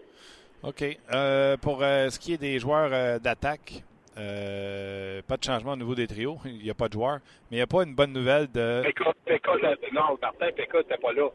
OK. 0.64 0.84
Euh, 1.14 1.58
pour 1.58 1.84
euh, 1.84 2.10
ce 2.10 2.20
qui 2.20 2.34
est 2.34 2.38
des 2.38 2.60
joueurs 2.60 2.90
euh, 2.92 3.20
d'attaque, 3.20 3.84
pas 4.16 5.38
de 5.38 5.44
changement 5.44 5.74
au 5.74 5.78
niveau 5.78 5.96
des 5.96 6.08
trios. 6.08 6.38
Il 6.46 6.60
n'y 6.60 6.70
a 6.70 6.74
pas 6.74 6.88
de 6.88 6.94
joueurs. 6.94 7.20
Mais 7.50 7.58
il 7.58 7.60
n'y 7.60 7.64
a 7.64 7.68
pas 7.68 7.84
une 7.84 7.96
bonne 7.96 8.14
nouvelle 8.14 8.52
de. 8.52 8.84
Pekka, 9.26 9.54
non, 9.94 10.18
Martin, 10.22 10.52
Pekka 10.52 10.80
n'était 10.80 10.98
pas 10.98 11.14
là. 11.14 11.30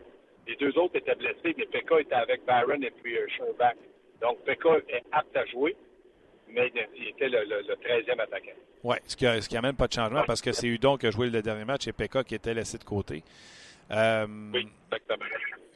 Les 0.47 0.57
deux 0.57 0.77
autres 0.77 0.97
étaient 0.97 1.15
blessés, 1.15 1.55
mais 1.57 1.67
Pekka 1.67 2.01
était 2.01 2.15
avec 2.15 2.45
Byron 2.45 2.83
et 2.83 2.91
puis 2.91 3.17
Sherbach. 3.37 3.75
Donc, 4.21 4.39
Pekka 4.45 4.79
est 4.89 5.05
apte 5.13 5.37
à 5.37 5.47
jouer, 5.47 5.77
mais 6.49 6.73
il 6.97 7.09
était 7.09 7.29
le, 7.29 7.45
13e 7.45 8.21
attaquant. 8.21 8.51
Oui, 8.85 8.97
ce 9.07 9.17
qui 9.17 9.55
n'amène 9.55 9.77
pas 9.77 9.87
de 9.87 9.93
changement 9.93 10.25
parce 10.27 10.41
que 10.41 10.53
c'est 10.53 10.67
Udon 10.67 10.97
qui 10.97 11.07
a 11.07 11.11
joué 11.11 11.31
le 11.31 11.43
dernier 11.43 11.65
match 11.65 11.87
et 11.87 11.93
Pekka 11.93 12.25
qui 12.25 12.35
était 12.35 12.55
laissé 12.55 12.79
de 12.79 12.85
côté. 12.85 13.23
oui, 13.91 14.69
exactement 14.87 15.25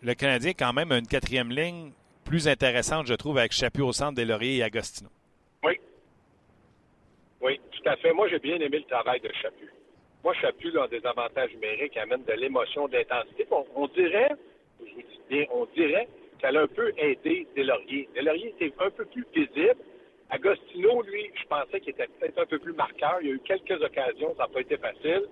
le 0.02 0.14
Canadien 0.14 0.52
quand 0.52 0.72
même 0.72 0.92
a 0.92 0.98
une 0.98 1.06
quatrième 1.06 1.50
ligne 1.50 1.92
plus 2.24 2.48
intéressante, 2.48 3.06
je 3.06 3.14
trouve, 3.14 3.38
avec 3.38 3.52
Chaput 3.52 3.82
au 3.82 3.92
centre, 3.92 4.14
des 4.14 4.24
Lauriers 4.24 4.58
et 4.58 4.62
Agostino. 4.62 5.08
Oui. 5.62 5.78
Oui, 7.40 7.60
tout 7.72 7.88
à 7.88 7.96
fait. 7.96 8.12
Moi, 8.12 8.28
j'ai 8.28 8.38
bien 8.38 8.56
aimé 8.56 8.78
le 8.78 8.84
travail 8.84 9.20
de 9.20 9.30
Chaput. 9.42 9.72
Moi, 10.24 10.34
Chaput 10.34 10.76
a 10.78 10.88
des 10.88 11.04
avantages 11.06 11.52
numériques, 11.54 11.96
amène 11.96 12.24
de 12.24 12.32
l'émotion, 12.32 12.88
de 12.88 12.96
l'intensité. 12.96 13.46
On, 13.50 13.86
dirait, 13.88 14.30
je 14.80 14.92
vous 14.92 15.02
dis 15.02 15.20
bien, 15.28 15.44
on 15.52 15.66
dirait 15.76 16.08
qu'elle 16.38 16.56
a 16.56 16.62
un 16.62 16.66
peu 16.66 16.92
aidé 16.96 17.46
Lauriers. 17.56 18.08
Des 18.14 18.48
était 18.48 18.72
un 18.80 18.90
peu 18.90 19.04
plus 19.04 19.26
visible. 19.34 19.76
Agostino, 20.30 21.02
lui, 21.02 21.30
je 21.40 21.46
pensais 21.46 21.80
qu'il 21.80 21.90
était 21.90 22.08
peut-être 22.18 22.38
un 22.38 22.46
peu 22.46 22.58
plus 22.58 22.72
marqueur. 22.72 23.18
Il 23.20 23.28
y 23.28 23.30
a 23.30 23.34
eu 23.34 23.40
quelques 23.40 23.80
occasions, 23.82 24.34
ça 24.36 24.44
n'a 24.44 24.48
pas 24.48 24.60
été 24.60 24.76
facile. 24.76 25.24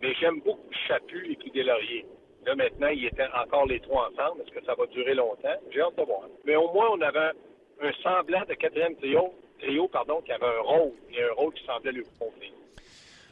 Mais 0.00 0.14
j'aime 0.14 0.40
beaucoup 0.40 0.70
Chaput 0.88 1.30
et 1.30 1.36
puis 1.36 1.62
Lauriers. 1.62 2.06
Là, 2.46 2.54
maintenant, 2.54 2.88
ils 2.88 3.04
étaient 3.04 3.28
encore 3.34 3.66
les 3.66 3.80
trois 3.80 4.10
ensemble. 4.10 4.40
Est-ce 4.42 4.58
que 4.58 4.64
ça 4.64 4.74
va 4.74 4.86
durer 4.86 5.14
longtemps? 5.14 5.56
J'ai 5.70 5.82
hâte 5.82 5.96
de 5.98 6.02
voir. 6.02 6.22
Mais 6.46 6.56
au 6.56 6.72
moins, 6.72 6.88
on 6.92 7.00
avait 7.02 7.32
un 7.82 7.92
semblant 8.02 8.42
de 8.48 8.54
quatrième 8.54 8.96
trio, 8.96 9.88
pardon, 9.88 10.22
qui 10.22 10.32
avait 10.32 10.46
un 10.46 10.62
rôle, 10.62 10.92
et 11.12 11.22
un 11.22 11.32
rôle 11.36 11.52
qui 11.52 11.64
semblait 11.66 11.92
lui 11.92 12.04
convenir. 12.18 12.52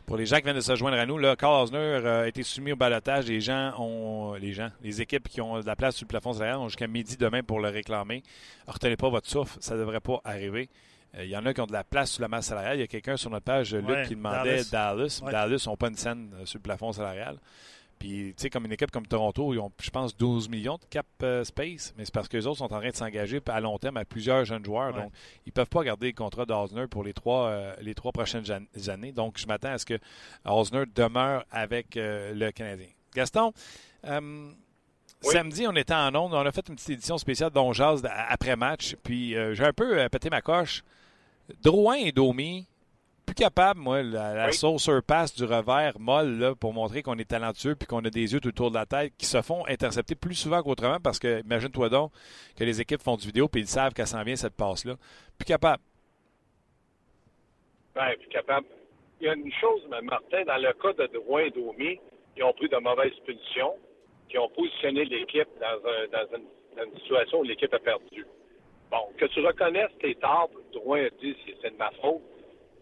Pour 0.07 0.17
les 0.17 0.25
gens 0.25 0.37
qui 0.37 0.45
viennent 0.45 0.57
de 0.57 0.63
se 0.63 0.75
joindre 0.75 0.99
à 0.99 1.05
nous, 1.05 1.19
là, 1.19 1.37
Carl 1.37 1.65
Osner 1.65 1.79
euh, 1.79 2.23
a 2.23 2.29
été 2.29 2.43
soumis 2.43 2.73
au 2.73 2.77
balotage. 2.77 3.27
Les 3.27 3.43
gens 3.43 3.73
ont, 3.79 4.35
les 4.35 4.53
gens, 4.53 4.69
les 4.83 5.03
équipes 5.03 5.29
qui 5.29 5.41
ont 5.43 5.61
de 5.61 5.67
la 5.67 5.77
place 5.77 5.97
sur 5.97 6.05
le 6.05 6.09
plafond 6.09 6.33
salarial 6.33 6.59
ont 6.59 6.69
jusqu'à 6.69 6.87
midi 6.87 7.19
demain 7.19 7.43
pour 7.43 7.61
le 7.61 7.69
réclamer. 7.69 8.23
Retenez 8.67 8.97
pas 8.97 9.11
votre 9.11 9.29
souffle, 9.29 9.59
ça 9.61 9.75
ne 9.75 9.81
devrait 9.81 10.01
pas 10.01 10.21
arriver. 10.25 10.71
Euh, 11.19 11.25
il 11.25 11.31
y 11.31 11.37
en 11.37 11.45
a 11.47 11.53
qui 11.53 11.61
ont 11.61 11.67
de 11.67 11.73
la 11.73 11.85
place 11.85 12.13
sur 12.13 12.23
la 12.23 12.29
masse 12.29 12.47
salariale. 12.47 12.77
Il 12.77 12.81
y 12.81 12.85
a 12.85 12.87
quelqu'un 12.87 13.17
sur 13.17 13.31
notre 13.31 13.45
page, 13.45 13.75
Luc, 13.75 14.07
qui 14.07 14.17
demandait 14.17 14.63
Dallas. 14.71 15.23
Dallas 15.25 15.65
n'ont 15.67 15.77
pas 15.77 15.89
une 15.89 15.97
scène 15.97 16.31
euh, 16.35 16.47
sur 16.47 16.59
le 16.59 16.63
plafond 16.63 16.93
salarial. 16.93 17.39
Puis, 17.99 18.33
tu 18.37 18.43
sais, 18.43 18.51
comme 18.51 18.65
une 18.65 18.73
équipe 18.73 18.91
comme 18.91 19.07
Toronto, 19.07 19.53
ils 19.53 19.59
ont, 19.59 19.73
je 19.81 19.91
pense, 19.91 20.17
12 20.17 20.49
millions 20.49 20.77
de 20.77 20.85
cap 20.89 21.07
euh, 21.23 21.43
space, 21.43 21.95
mais 21.97 22.05
c'est 22.05 22.15
parce 22.15 22.29
que 22.29 22.37
les 22.37 22.47
autres 22.47 22.59
sont 22.59 22.73
en 22.73 22.81
train 22.81 22.91
de 22.91 22.95
s'engager 22.95 23.41
à 23.47 23.61
long 23.61 23.77
terme 23.79 23.97
à 23.97 24.05
plusieurs 24.05 24.45
jeunes 24.45 24.65
joueurs. 24.65 24.93
Donc, 24.93 25.11
ils 25.47 25.49
ne 25.49 25.53
peuvent 25.53 25.69
pas 25.69 25.83
garder 25.83 26.09
le 26.09 26.13
contrat 26.13 26.47
d'Osner 26.47 26.87
pour 26.87 27.03
les 27.03 27.13
trois, 27.13 27.49
euh, 27.49 27.75
les 27.81 27.95
trois 27.95 28.13
prochaines 28.13 28.45
années. 28.89 29.13
Donc, 29.13 29.39
je 29.39 29.47
m'attends 29.47 29.73
à 29.73 29.79
ce 29.79 29.87
que 29.87 29.99
Osner 30.45 30.85
demeure 30.95 31.45
avec 31.51 31.97
euh, 31.97 32.33
le 32.35 32.53
Canadien. 32.53 32.87
Gaston, 33.15 33.53
samedi, 35.21 35.67
on 35.67 35.75
était 35.75 35.95
en 35.95 36.15
ondes. 36.15 36.35
On 36.35 36.47
a 36.47 36.53
fait 36.53 36.69
une 36.69 36.77
petite 36.77 36.91
édition 36.91 37.19
spéciale 37.19 37.51
dont 37.51 37.73
après 38.29 38.55
match. 38.55 38.95
Puis, 39.03 39.35
j'ai 39.53 39.65
un 39.65 39.73
peu 39.73 40.09
pété 40.09 40.31
ma 40.31 40.41
coche. 40.41 40.85
Drouin 41.63 41.97
et 41.97 42.13
Domi, 42.13 42.67
plus 43.27 43.35
capable, 43.35 43.81
moi, 43.81 44.03
la, 44.03 44.35
la 44.35 44.53
sauce 44.53 44.91
passe 45.07 45.35
du 45.35 45.45
revers 45.45 45.99
molle 45.99 46.39
là, 46.39 46.55
pour 46.55 46.73
montrer 46.73 47.03
qu'on 47.03 47.19
est 47.19 47.29
talentueux 47.29 47.75
puis 47.75 47.87
qu'on 47.87 48.05
a 48.05 48.11
des 48.11 48.33
yeux 48.33 48.41
tout 48.41 48.49
autour 48.49 48.71
de 48.71 48.77
la 48.77 48.87
tête 48.87 49.13
qui 49.19 49.27
se 49.27 49.43
font 49.43 49.67
intercepter 49.67 50.15
plus 50.15 50.35
souvent 50.35 50.63
qu'autrement 50.63 50.99
parce 50.99 51.19
que, 51.19 51.43
imagine-toi 51.43 51.89
donc 51.89 52.13
que 52.57 52.65
les 52.65 52.81
équipes 52.81 53.03
font 53.03 53.17
du 53.17 53.27
vidéo 53.27 53.49
puis 53.49 53.61
ils 53.61 53.69
savent 53.69 53.93
qu'elle 53.93 54.07
s'en 54.07 54.23
vient 54.23 54.37
cette 54.37 54.57
passe-là. 54.57 54.95
Plus 55.37 55.45
capable. 55.45 55.83
Oui, 57.97 58.17
plus 58.19 58.29
capable. 58.29 58.67
Il 59.21 59.27
y 59.27 59.31
a 59.31 59.35
une 59.35 59.53
chose, 59.53 59.83
Martin, 60.03 60.45
dans 60.45 60.57
le 60.57 60.73
cas 60.75 60.93
de 60.93 61.07
Drouin 61.13 61.43
et 61.43 61.51
Domi, 61.51 61.99
ils 62.37 62.45
ont 62.45 62.53
pris 62.53 62.69
de 62.69 62.77
mauvaises 62.77 63.19
punitions, 63.27 63.75
qui 64.29 64.39
ont 64.39 64.49
positionné 64.51 65.05
l'équipe 65.05 65.49
dans, 65.61 65.81
dans, 66.13 66.37
une, 66.37 66.99
situation 67.01 67.41
où 67.41 67.43
l'équipe 67.43 67.73
a 67.75 67.79
perdu. 67.79 68.25
Bon, 68.91 69.13
que 69.19 69.27
tu 69.27 69.41
reconnaisses 69.41 69.97
tes 70.01 70.15
torts, 70.17 70.51
Drouin 70.73 71.05
a 71.05 71.11
dit 71.21 71.37
c'est 71.61 71.71
de 71.71 71.77
ma 71.77 71.91
faute 72.03 72.23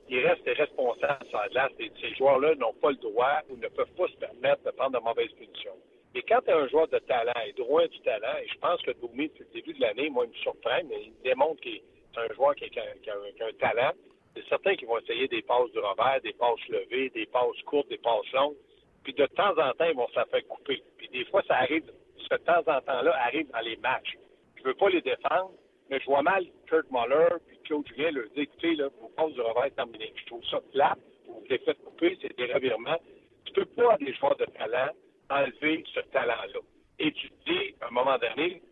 il 0.09 0.27
reste 0.27 0.47
responsable 0.47 1.27
sur 1.29 1.39
la 1.39 1.49
glace. 1.49 1.73
ces 1.79 2.15
joueurs-là 2.15 2.55
n'ont 2.57 2.75
pas 2.75 2.91
le 2.91 2.97
droit 2.97 3.41
ou 3.49 3.57
ne 3.57 3.69
peuvent 3.69 3.93
pas 3.97 4.07
se 4.07 4.17
permettre 4.17 4.63
de 4.65 4.71
prendre 4.71 4.99
de 4.99 5.05
mauvaises 5.05 5.33
punitions. 5.33 5.77
Et 6.15 6.23
quand 6.23 6.41
tu 6.43 6.51
es 6.51 6.53
un 6.53 6.69
joueur 6.69 6.89
de 6.89 6.99
talent 7.01 7.41
et 7.47 7.53
droit 7.53 7.87
du 7.89 8.01
talent, 8.01 8.37
et 8.43 8.49
je 8.49 8.59
pense 8.59 8.81
que 8.83 8.93
Doumi, 8.93 9.29
depuis 9.29 9.45
le 9.45 9.61
début 9.61 9.75
de 9.75 9.81
l'année, 9.81 10.09
moi, 10.09 10.25
il 10.25 10.31
me 10.31 10.37
surprend, 10.37 10.81
mais 10.89 11.03
il 11.03 11.13
démontre 11.23 11.61
qu'il 11.61 11.77
est 11.77 11.83
un 12.17 12.33
joueur 12.35 12.55
qui 12.55 12.65
a, 12.65 12.83
un, 12.83 13.53
talent. 13.59 13.93
C'est 14.35 14.49
certain 14.49 14.77
qu'ils 14.77 14.87
vont 14.87 14.99
essayer 14.99 15.29
des 15.29 15.43
passes 15.43 15.71
du 15.73 15.79
revers, 15.79 16.21
des 16.23 16.33
passes 16.35 16.69
levées, 16.69 17.11
des 17.11 17.27
passes 17.27 17.61
courtes, 17.67 17.89
des 17.89 17.99
passes 17.99 18.33
longues. 18.33 18.57
Puis 19.03 19.13
de 19.13 19.27
temps 19.27 19.59
en 19.59 19.73
temps, 19.73 19.85
ils 19.85 19.97
vont 19.97 20.09
se 20.09 20.15
faire 20.15 20.47
couper. 20.49 20.83
Puis 20.97 21.09
des 21.09 21.25
fois, 21.27 21.43
ça 21.47 21.57
arrive 21.57 21.85
ce 22.19 22.35
temps 22.37 22.61
en 22.67 22.81
temps-là 22.81 23.15
arrive 23.25 23.51
dans 23.51 23.61
les 23.61 23.77
matchs. 23.77 24.17
Je 24.57 24.65
veux 24.65 24.75
pas 24.75 24.89
les 24.89 25.03
défendre, 25.03 25.53
mais 25.91 26.01
je 26.01 26.07
vois 26.07 26.23
mal 26.23 26.45
Kurt 26.67 26.91
Muller 26.91 27.29
puis 27.47 27.59
Claude 27.65 27.87
Julien 27.89 28.11
leur 28.11 28.29
dire, 28.31 28.43
écoutez, 28.43 28.75
là, 28.75 28.89
vos 29.01 29.09
passes 29.09 29.33
du 29.33 29.41
revers 29.41 29.75
terminées. 29.75 30.13
Je 30.17 30.27
trouve 30.27 30.45
ça 30.47 30.61
plate. 30.73 30.99
Vous 31.27 31.45
les 31.49 31.59
faites 31.59 31.83
couper, 31.85 32.19
c'est 32.21 32.37
des 32.37 32.53
revirements. 32.53 32.99
Tu 33.45 33.53
peux 33.53 33.65
pas, 33.65 33.97
des 33.99 34.13
joueurs 34.15 34.37
de 34.37 34.47
talent, 34.47 34.93
enlever 35.31 35.85
ce 35.95 36.01
talent-là. 36.01 36.61
Et 36.99 37.13
tu 37.13 37.31
te 37.31 37.51
dis, 37.51 37.75
à 37.81 37.89
un 37.89 37.91
moment 37.91 38.19
donné, 38.19 38.63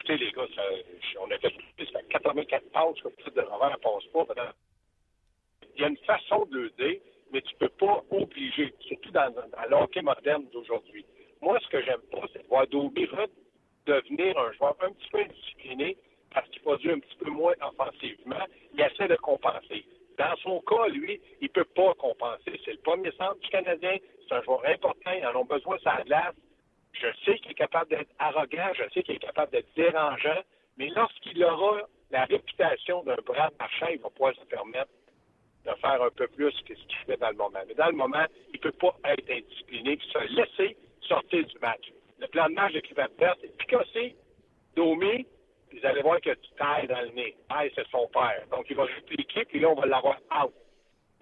écoutez, 0.00 0.16
les 0.16 0.32
gars, 0.32 0.46
ça, 0.54 0.62
on 1.20 1.30
a 1.30 1.38
fait, 1.38 1.52
ça 1.92 2.00
fait 2.00 2.08
84 2.08 2.70
passes 2.70 3.00
que 3.00 3.08
vous 3.08 3.30
de 3.30 3.40
revers 3.40 3.78
passe 3.80 4.06
pas. 4.12 4.54
Il 5.76 5.82
y 5.82 5.84
a 5.84 5.88
une 5.88 5.96
façon 5.98 6.46
de 6.46 6.58
le 6.58 6.70
dire, 6.70 7.00
mais 7.32 7.42
tu 7.42 7.54
peux 7.56 7.68
pas 7.68 8.04
obliger, 8.10 8.72
surtout 8.80 9.10
dans, 9.10 9.32
dans 9.32 9.68
l'hockey 9.70 10.02
moderne 10.02 10.46
d'aujourd'hui. 10.52 11.04
Moi, 11.40 11.58
ce 11.60 11.68
que 11.68 11.82
j'aime 11.82 12.00
pas, 12.12 12.26
c'est 12.32 12.42
de 12.42 12.48
voir 12.48 12.66
Domi 12.68 13.08
devenir 13.86 14.38
un 14.38 14.52
joueur 14.52 14.76
un 14.80 14.92
petit 14.92 15.08
peu 15.10 15.18
indiscipliné 15.18 15.96
parce 16.34 16.48
qu'il 16.50 16.60
produit 16.62 16.90
un 16.90 16.98
petit 16.98 17.16
peu 17.16 17.30
moins 17.30 17.54
offensivement. 17.62 18.44
Il 18.74 18.80
essaie 18.80 19.08
de 19.08 19.16
compenser. 19.16 19.86
Dans 20.18 20.36
son 20.42 20.60
cas, 20.60 20.88
lui, 20.88 21.20
il 21.40 21.48
peut 21.48 21.64
pas 21.64 21.94
compenser. 21.94 22.60
C'est 22.64 22.72
le 22.72 22.78
premier 22.78 23.12
centre 23.12 23.38
du 23.40 23.48
Canadien. 23.48 23.96
C'est 24.28 24.34
un 24.34 24.42
joueur 24.42 24.64
important. 24.66 25.10
Ils 25.16 25.26
en 25.26 25.36
ont 25.40 25.44
besoin 25.44 25.76
la 25.84 26.02
glace. 26.02 26.34
Je 26.92 27.06
sais 27.24 27.38
qu'il 27.38 27.52
est 27.52 27.54
capable 27.54 27.90
d'être 27.90 28.10
arrogant. 28.18 28.68
Je 28.74 28.82
sais 28.92 29.02
qu'il 29.02 29.16
est 29.16 29.18
capable 29.18 29.52
d'être 29.52 29.72
dérangeant. 29.74 30.42
Mais 30.76 30.88
lorsqu'il 30.88 31.42
aura 31.44 31.82
la 32.10 32.24
réputation 32.24 33.02
d'un 33.04 33.16
Brad 33.24 33.52
Marchand, 33.58 33.88
il 33.90 33.98
va 33.98 34.10
pouvoir 34.10 34.34
se 34.34 34.44
permettre 34.46 34.90
de 35.64 35.70
faire 35.80 36.02
un 36.02 36.10
peu 36.10 36.26
plus 36.28 36.52
que 36.62 36.74
ce 36.74 36.82
qu'il 36.84 36.98
fait 37.06 37.16
dans 37.16 37.30
le 37.30 37.36
moment. 37.36 37.60
Mais 37.66 37.74
dans 37.74 37.86
le 37.86 37.96
moment, 37.96 38.24
il 38.48 38.56
ne 38.56 38.58
peut 38.58 38.72
pas 38.72 38.94
être 39.04 39.30
indiscipliné 39.30 39.92
et 39.92 40.12
se 40.12 40.34
laisser 40.34 40.76
sortir 41.00 41.44
du 41.46 41.58
match. 41.60 41.92
Le 42.18 42.26
plan 42.28 42.48
de 42.48 42.54
match 42.54 42.72
de 42.72 42.80
Clifford 42.80 43.08
c'est 43.40 43.56
picosser, 43.58 44.16
Domi, 44.76 45.24
puis 45.24 45.26
vous 45.74 45.86
allez 45.86 46.02
voir 46.02 46.20
que 46.20 46.30
tu 46.30 46.50
tailles 46.56 46.86
dans 46.86 47.00
le 47.00 47.10
nez. 47.10 47.36
Taille, 47.48 47.70
c'est 47.74 47.86
son 47.88 48.08
père. 48.12 48.44
Donc, 48.50 48.66
il 48.70 48.76
va 48.76 48.84
répliquer, 48.84 49.44
puis 49.44 49.60
là, 49.60 49.68
on 49.68 49.74
va 49.74 49.86
l'avoir 49.86 50.18
out. 50.44 50.54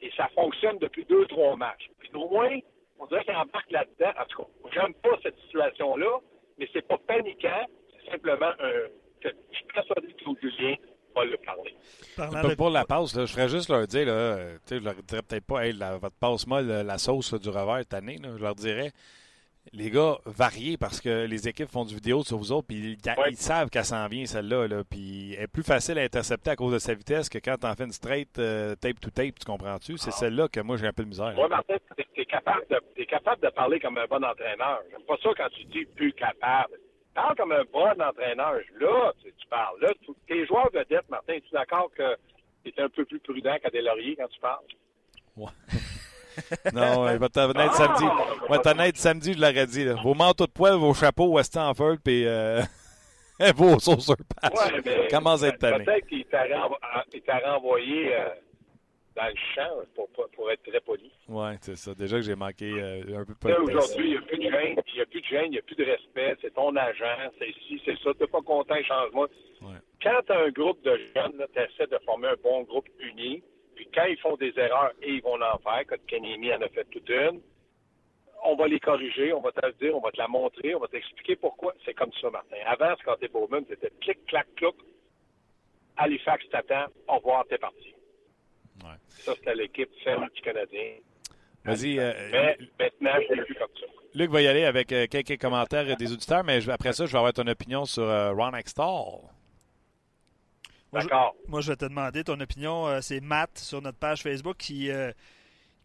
Et 0.01 0.11
ça 0.17 0.29
fonctionne 0.35 0.79
depuis 0.79 1.05
deux, 1.05 1.27
trois 1.27 1.57
matchs. 1.57 1.89
Puis 1.99 2.11
au 2.15 2.29
moins, 2.29 2.59
on 2.99 3.07
dirait 3.07 3.25
qu'il 3.25 3.35
embarque 3.35 3.71
là-dedans. 3.71 4.13
En 4.21 4.25
tout 4.27 4.43
cas, 4.43 4.49
j'aime 4.75 4.95
pas 4.95 5.17
cette 5.23 5.39
situation-là, 5.41 6.19
mais 6.59 6.69
c'est 6.73 6.87
pas 6.87 6.99
paniquant. 6.99 7.67
C'est 7.93 8.11
simplement 8.11 8.53
un. 8.61 8.73
Je 9.23 9.29
suis 9.53 9.65
persuadé 9.73 10.09
que 10.09 10.25
Claude 10.25 10.39
Julien 10.43 10.75
va 11.15 11.25
le 11.25 11.37
parler. 11.37 11.77
De... 12.49 12.55
Pour 12.57 12.71
la 12.71 12.85
passe, 12.85 13.15
là, 13.15 13.25
je 13.25 13.33
ferais 13.33 13.49
juste 13.49 13.69
leur 13.69 13.87
dire, 13.87 14.07
là, 14.07 14.57
je 14.69 14.77
leur 14.77 14.95
dirais 14.95 15.23
peut-être 15.23 15.47
pas, 15.47 15.67
hey, 15.67 15.73
la, 15.73 15.99
votre 15.99 16.17
passe 16.17 16.47
molle, 16.49 16.67
la 16.67 16.99
sauce 16.99 17.35
du 17.35 17.49
revers 17.49 17.81
cette 17.81 17.95
année, 17.95 18.17
là, 18.17 18.31
je 18.37 18.43
leur 18.43 18.57
dirais, 18.57 18.91
les 19.73 19.91
gars, 19.91 20.19
variez 20.27 20.77
parce 20.77 21.01
que 21.01 21.25
les 21.27 21.49
équipes 21.49 21.69
font 21.69 21.85
du 21.85 21.95
vidéo 21.95 22.23
sur 22.25 22.37
vous 22.37 22.53
autres, 22.53 22.67
puis 22.67 22.99
ils, 23.29 23.37
savent 23.37 23.71
qu'elle 23.71 23.85
s'en 23.85 24.07
vient, 24.09 24.27
celle-là. 24.27 24.67
Là, 24.67 24.83
puis 24.89 25.35
elle 25.35 25.45
est 25.45 25.47
plus 25.47 25.63
facile 25.63 25.99
à 25.99 26.03
intercepter 26.03 26.51
à 26.51 26.57
cause 26.57 26.73
de 26.73 26.79
sa 26.79 26.95
vitesse 26.95 27.29
que 27.29 27.39
quand 27.39 27.57
t'en 27.59 27.75
fais 27.75 27.85
une 27.85 27.93
straight 27.93 28.39
euh, 28.39 28.75
tape 28.75 29.01
to 29.01 29.11
tape, 29.11 29.39
tu 29.39 29.47
comprends-tu? 29.47 29.97
C'est 29.99 30.11
ah. 30.11 30.19
celle-là 30.19 30.49
que 30.49 30.61
moi 30.61 30.77
j'ai 30.77 30.87
un 30.87 30.93
peu 30.93 31.05
de 31.05 31.09
misère. 31.09 31.35
Oui, 31.39 31.49
Martin, 31.49 31.77
t'es 31.97 32.25
capable, 32.25 32.67
de, 32.71 32.81
es 32.97 33.07
capable 33.07 33.41
de 33.43 33.51
parler 33.51 33.79
comme 33.79 33.97
un 33.99 34.07
bon 34.07 34.25
entraîneur. 34.25 34.83
J'aime 34.91 35.03
pas 35.07 35.17
ça 35.23 35.31
quand 35.37 35.49
tu 35.51 35.65
dis 35.65 35.85
plus 35.85 36.13
capable. 36.13 36.75
Parle 37.15 37.37
comme 37.37 37.53
un 37.53 37.65
bon 37.73 38.03
entraîneur. 38.03 38.61
Là, 38.81 39.13
tu, 39.23 39.47
parles. 39.49 39.81
Là, 39.81 39.89
tes 40.27 40.47
joueurs 40.47 40.71
vedettes, 40.73 41.09
Martin, 41.09 41.35
es-tu 41.35 41.53
d'accord 41.53 41.91
que 41.97 42.17
tu 42.65 42.71
es 42.71 42.83
un 42.83 42.89
peu 42.89 43.05
plus 43.05 43.21
prudent 43.21 43.57
qu'à 43.63 43.71
des 43.71 43.83
lauriers 43.83 44.17
quand 44.17 44.29
tu 44.29 44.41
parles? 44.41 44.65
Ouais. 45.37 45.51
non, 46.73 47.11
il 47.11 47.19
va 47.19 47.29
t'en 47.29 47.51
être 47.51 47.75
samedi. 47.75 48.05
Il 48.45 48.49
va 48.51 48.59
t'en 48.59 48.79
être 48.79 48.97
samedi, 48.97 49.33
je 49.35 49.41
l'aurais 49.41 49.67
dit. 49.67 49.85
Là. 49.85 49.95
Vos 50.03 50.15
manteaux 50.15 50.47
de 50.47 50.53
poêle, 50.53 50.75
vos 50.75 50.95
chapeaux 50.95 51.33
Weston 51.33 51.73
Ford, 51.75 51.97
puis 52.03 52.27
euh, 52.27 52.63
vos 53.55 53.79
sauces 53.79 54.05
sur 54.05 54.17
ouais, 54.17 55.09
Comment 55.11 55.37
être 55.43 55.59
tanné? 55.59 55.85
Peut-être 55.85 56.07
qu'il 56.07 56.25
t'a 56.25 57.39
renvoyé 57.45 58.15
euh, 58.15 58.29
dans 59.17 59.27
le 59.27 59.35
champ 59.55 59.71
pour, 59.95 60.09
pour, 60.09 60.51
être 60.51 60.63
très 60.63 60.81
poli. 60.81 61.11
Oui, 61.29 61.53
c'est 61.61 61.77
ça. 61.77 61.95
Déjà 61.95 62.17
que 62.17 62.23
j'ai 62.23 62.35
manqué 62.35 62.71
euh, 62.71 63.21
un 63.21 63.25
peu 63.25 63.49
de 63.49 63.55
Aujourd'hui, 63.55 64.07
il 64.07 64.11
n'y 64.11 64.17
a 64.17 64.23
plus 64.23 64.39
de 64.39 64.43
gêne, 64.43 64.77
il 64.87 64.95
n'y 64.95 65.01
a 65.01 65.07
plus 65.07 65.21
de 65.21 65.27
gêne, 65.27 65.45
il 65.47 65.51
n'y 65.51 65.59
a 65.59 65.63
plus 65.63 65.77
de 65.77 65.85
respect. 65.85 66.37
C'est 66.41 66.55
ton 66.55 66.75
agent, 66.77 67.31
c'est 67.39 67.49
ici, 67.49 67.81
c'est 67.85 67.99
ça. 67.99 68.11
Tu 68.15 68.23
n'es 68.23 68.29
pas 68.29 68.43
content, 68.43 68.75
change-moi. 68.83 69.29
Ouais. 69.63 69.77
Quand 70.03 70.21
tu 70.27 70.33
as 70.33 70.39
un 70.39 70.51
groupe 70.51 70.83
de 70.83 70.99
jeunes, 71.15 71.45
tu 71.55 71.61
essaies 71.61 71.91
de 71.91 71.99
former 72.05 72.29
un 72.29 72.37
bon 72.43 72.63
groupe 72.63 72.89
uni 73.01 73.43
puis 73.75 73.89
quand 73.95 74.05
ils 74.05 74.19
font 74.19 74.37
des 74.37 74.53
erreurs, 74.57 74.93
et 75.03 75.13
ils 75.13 75.23
vont 75.23 75.41
en 75.41 75.59
faire, 75.59 75.83
quand 75.89 76.07
Kenny 76.07 76.53
en 76.53 76.61
a 76.61 76.69
fait 76.69 76.85
toute 76.91 77.09
une, 77.09 77.41
on 78.45 78.57
va 78.57 78.67
les 78.67 78.81
corriger, 78.81 79.33
on 79.33 79.41
va 79.41 79.53
te 79.53 79.65
le 79.65 79.73
dire, 79.75 79.97
on 79.97 80.01
va 80.01 80.11
te 80.11 80.19
la 80.19 80.29
montrer, 80.29 80.75
on 80.75 80.81
va 80.81 80.89
t'expliquer 80.89 81.37
pourquoi. 81.37 81.75
C'est 81.85 81.95
comme 81.95 82.11
ça, 82.21 82.31
Martin. 82.31 82.57
Avant, 82.67 82.95
quand 83.05 83.17
t'es 83.17 83.29
Bowman, 83.29 83.65
c'était 83.69 83.93
clic, 84.01 84.25
clac, 84.27 84.47
clouc. 84.57 84.75
Halifax 85.97 86.49
t'attend, 86.51 86.87
au 87.09 87.17
revoir, 87.17 87.45
t'es 87.49 87.59
parti. 87.59 87.95
Ouais. 88.83 88.97
Ça, 89.09 89.35
c'était 89.37 89.55
l'équipe 89.55 89.91
ferme 90.03 90.29
du 90.35 90.41
Canadien. 90.41 90.95
Vas-y. 91.65 91.99
Euh, 91.99 92.13
mais 92.33 92.59
maintenant, 92.81 93.21
c'est 93.29 93.45
plus 93.45 93.55
comme 93.55 93.69
ça. 93.79 93.87
Luc 94.15 94.31
va 94.31 94.43
y 94.43 94.49
aller 94.49 94.65
avec 94.65 94.93
euh, 94.93 95.07
quelques 95.07 95.41
commentaires 95.41 95.97
des 95.97 96.13
auditeurs, 96.13 96.45
mais 96.45 96.69
après 96.69 96.93
ça, 96.93 97.07
je 97.07 97.13
vais 97.13 97.19
avoir 97.19 97.33
ton 97.33 97.47
opinion 97.47 97.85
sur 97.85 98.03
euh, 98.03 98.33
Ron 98.33 98.55
Extall. 98.55 99.21
D'accord. 100.93 101.35
Moi, 101.49 101.61
je 101.61 101.73
vais 101.73 101.77
te 101.77 101.87
demander 101.87 102.23
ton 102.25 102.39
opinion. 102.41 102.87
Euh, 102.87 103.01
c'est 103.01 103.21
Matt 103.21 103.59
sur 103.59 103.81
notre 103.81 103.99
page 103.99 104.23
Facebook 104.23 104.57
qui, 104.59 104.91
euh, 104.91 105.11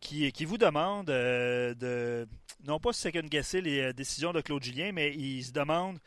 qui, 0.02 0.32
qui, 0.32 0.46
vous 0.46 0.58
demande 0.58 1.10
euh, 1.10 1.74
de, 1.76 2.28
non 2.65 2.80
pas 2.80 2.91
second 2.91 3.22
guesser 3.22 3.62
les 3.62 3.93
décisions 3.93 4.34
de 4.34 4.41
Claude 4.41 4.63
Julien, 4.63 4.91
mais 4.93 5.13
il 5.13 5.43
se 5.43 5.54
demande 5.54 6.00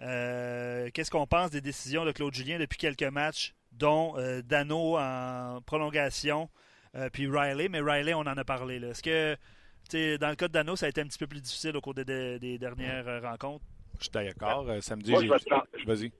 qu'est-ce 0.00 1.10
qu'on 1.10 1.26
pense 1.26 1.50
des 1.50 1.60
décisions 1.60 2.04
de 2.04 2.12
Claude 2.12 2.34
Julien 2.34 2.58
depuis 2.58 2.78
quelques 2.78 3.02
matchs, 3.02 3.54
dont 3.72 4.14
Dano 4.44 4.96
en 4.96 5.60
prolongation, 5.66 6.48
puis 7.12 7.26
Riley. 7.26 7.68
Mais 7.68 7.80
Riley, 7.80 8.14
on 8.14 8.20
en 8.20 8.36
a 8.36 8.44
parlé. 8.44 8.76
Est-ce 8.76 9.02
que, 9.02 9.36
dans 10.18 10.28
le 10.28 10.36
cas 10.36 10.46
de 10.46 10.52
Dano, 10.52 10.76
ça 10.76 10.86
a 10.86 10.88
été 10.88 11.00
un 11.00 11.06
petit 11.06 11.18
peu 11.18 11.26
plus 11.26 11.40
difficile 11.40 11.76
au 11.76 11.80
cours 11.80 11.94
des, 11.94 12.58
dernières 12.58 13.22
rencontres? 13.22 13.64
Je 13.98 14.04
suis 14.04 14.12
d'accord. 14.12 14.66
Samedi, 14.80 15.12
Vas-y 15.84 16.12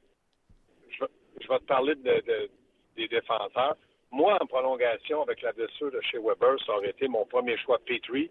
je 1.49 1.55
vais 1.55 1.61
te 1.61 1.65
parler 1.65 1.95
de, 1.95 2.51
des 2.97 3.09
défenseurs. 3.09 3.77
Moi, 4.11 4.37
en 4.41 4.47
prolongation, 4.47 5.23
avec 5.23 5.43
la 5.43 5.53
blessure 5.53 5.91
de 5.91 6.01
chez 6.03 6.19
Weber, 6.19 6.57
ça 6.67 6.77
aurait 6.77 6.91
été 6.91 7.09
mon 7.09 7.25
premier 7.27 7.57
choix 7.59 7.79
Petrie, 7.85 8.31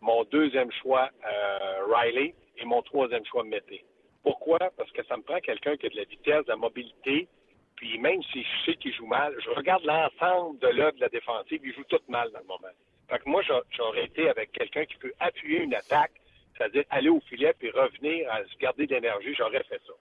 mon 0.00 0.24
deuxième 0.24 0.70
choix 0.72 1.08
euh, 1.24 1.94
Riley 1.94 2.34
et 2.56 2.64
mon 2.64 2.82
troisième 2.82 3.24
choix 3.26 3.44
Mété. 3.44 3.84
Pourquoi? 4.22 4.58
Parce 4.76 4.90
que 4.92 5.04
ça 5.04 5.16
me 5.16 5.22
prend 5.22 5.38
quelqu'un 5.40 5.76
qui 5.76 5.86
a 5.86 5.88
de 5.88 5.96
la 5.96 6.04
vitesse, 6.04 6.44
de 6.44 6.50
la 6.50 6.56
mobilité, 6.56 7.28
puis 7.76 7.98
même 7.98 8.22
si 8.24 8.42
je 8.42 8.64
sais 8.64 8.76
qu'il 8.76 8.92
joue 8.94 9.06
mal, 9.06 9.34
je 9.42 9.50
regarde 9.50 9.84
l'ensemble 9.84 10.58
de 10.58 10.68
l'œuvre 10.68 10.96
de 10.96 11.02
la 11.02 11.08
défensive, 11.08 11.60
il 11.64 11.74
joue 11.74 11.84
tout 11.84 12.00
mal 12.08 12.30
dans 12.32 12.40
le 12.40 12.46
moment. 12.46 12.74
Fait 13.08 13.18
que 13.18 13.28
moi, 13.28 13.42
j'aurais 13.42 14.04
été 14.04 14.28
avec 14.28 14.52
quelqu'un 14.52 14.84
qui 14.84 14.96
peut 14.96 15.12
appuyer 15.20 15.60
une 15.60 15.74
attaque, 15.74 16.12
c'est-à-dire 16.56 16.84
aller 16.90 17.08
au 17.08 17.20
filet 17.20 17.54
puis 17.58 17.70
revenir 17.70 18.30
à 18.30 18.44
se 18.44 18.58
garder 18.58 18.86
de 18.86 18.94
l'énergie, 18.94 19.34
j'aurais 19.34 19.62
fait 19.64 19.80
ça. 19.86 19.92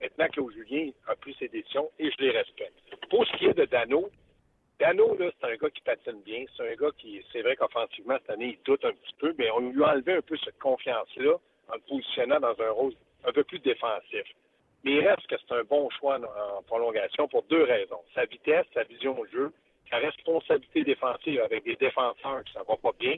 Maintenant, 0.00 0.28
Claude 0.28 0.52
Julien 0.52 0.90
a 1.06 1.16
pris 1.16 1.34
ses 1.38 1.48
décisions 1.48 1.90
et 1.98 2.10
je 2.10 2.16
les 2.18 2.30
respecte. 2.30 2.74
Pour 3.10 3.26
ce 3.26 3.36
qui 3.36 3.46
est 3.46 3.54
de 3.54 3.64
Dano, 3.64 4.10
Dano, 4.78 5.16
c'est 5.18 5.46
un 5.46 5.56
gars 5.56 5.70
qui 5.70 5.80
patine 5.80 6.20
bien. 6.22 6.44
C'est 6.56 6.70
un 6.70 6.74
gars 6.74 6.90
qui, 6.98 7.24
c'est 7.32 7.40
vrai 7.42 7.56
qu'offensivement, 7.56 8.16
cette 8.20 8.30
année, 8.30 8.58
il 8.58 8.64
doute 8.64 8.84
un 8.84 8.92
petit 8.92 9.14
peu, 9.18 9.34
mais 9.38 9.50
on 9.50 9.60
lui 9.60 9.82
a 9.82 9.92
enlevé 9.92 10.14
un 10.14 10.20
peu 10.20 10.36
cette 10.44 10.58
confiance-là 10.58 11.36
en 11.68 11.74
le 11.74 11.80
positionnant 11.88 12.40
dans 12.40 12.60
un 12.60 12.70
rôle 12.70 12.92
un 13.24 13.32
peu 13.32 13.42
plus 13.44 13.58
défensif. 13.60 14.24
Mais 14.84 14.92
il 14.92 15.08
reste 15.08 15.26
que 15.26 15.36
c'est 15.36 15.54
un 15.54 15.64
bon 15.64 15.88
choix 15.90 16.18
en, 16.18 16.62
prolongation 16.62 17.26
pour 17.26 17.42
deux 17.44 17.62
raisons. 17.62 18.02
Sa 18.14 18.26
vitesse, 18.26 18.66
sa 18.74 18.84
vision 18.84 19.18
au 19.18 19.26
jeu, 19.26 19.52
sa 19.90 19.96
responsabilité 19.96 20.84
défensive 20.84 21.40
avec 21.40 21.64
des 21.64 21.76
défenseurs 21.76 22.44
qui 22.44 22.58
ne 22.58 22.62
va 22.62 22.76
pas 22.76 22.92
bien, 22.98 23.16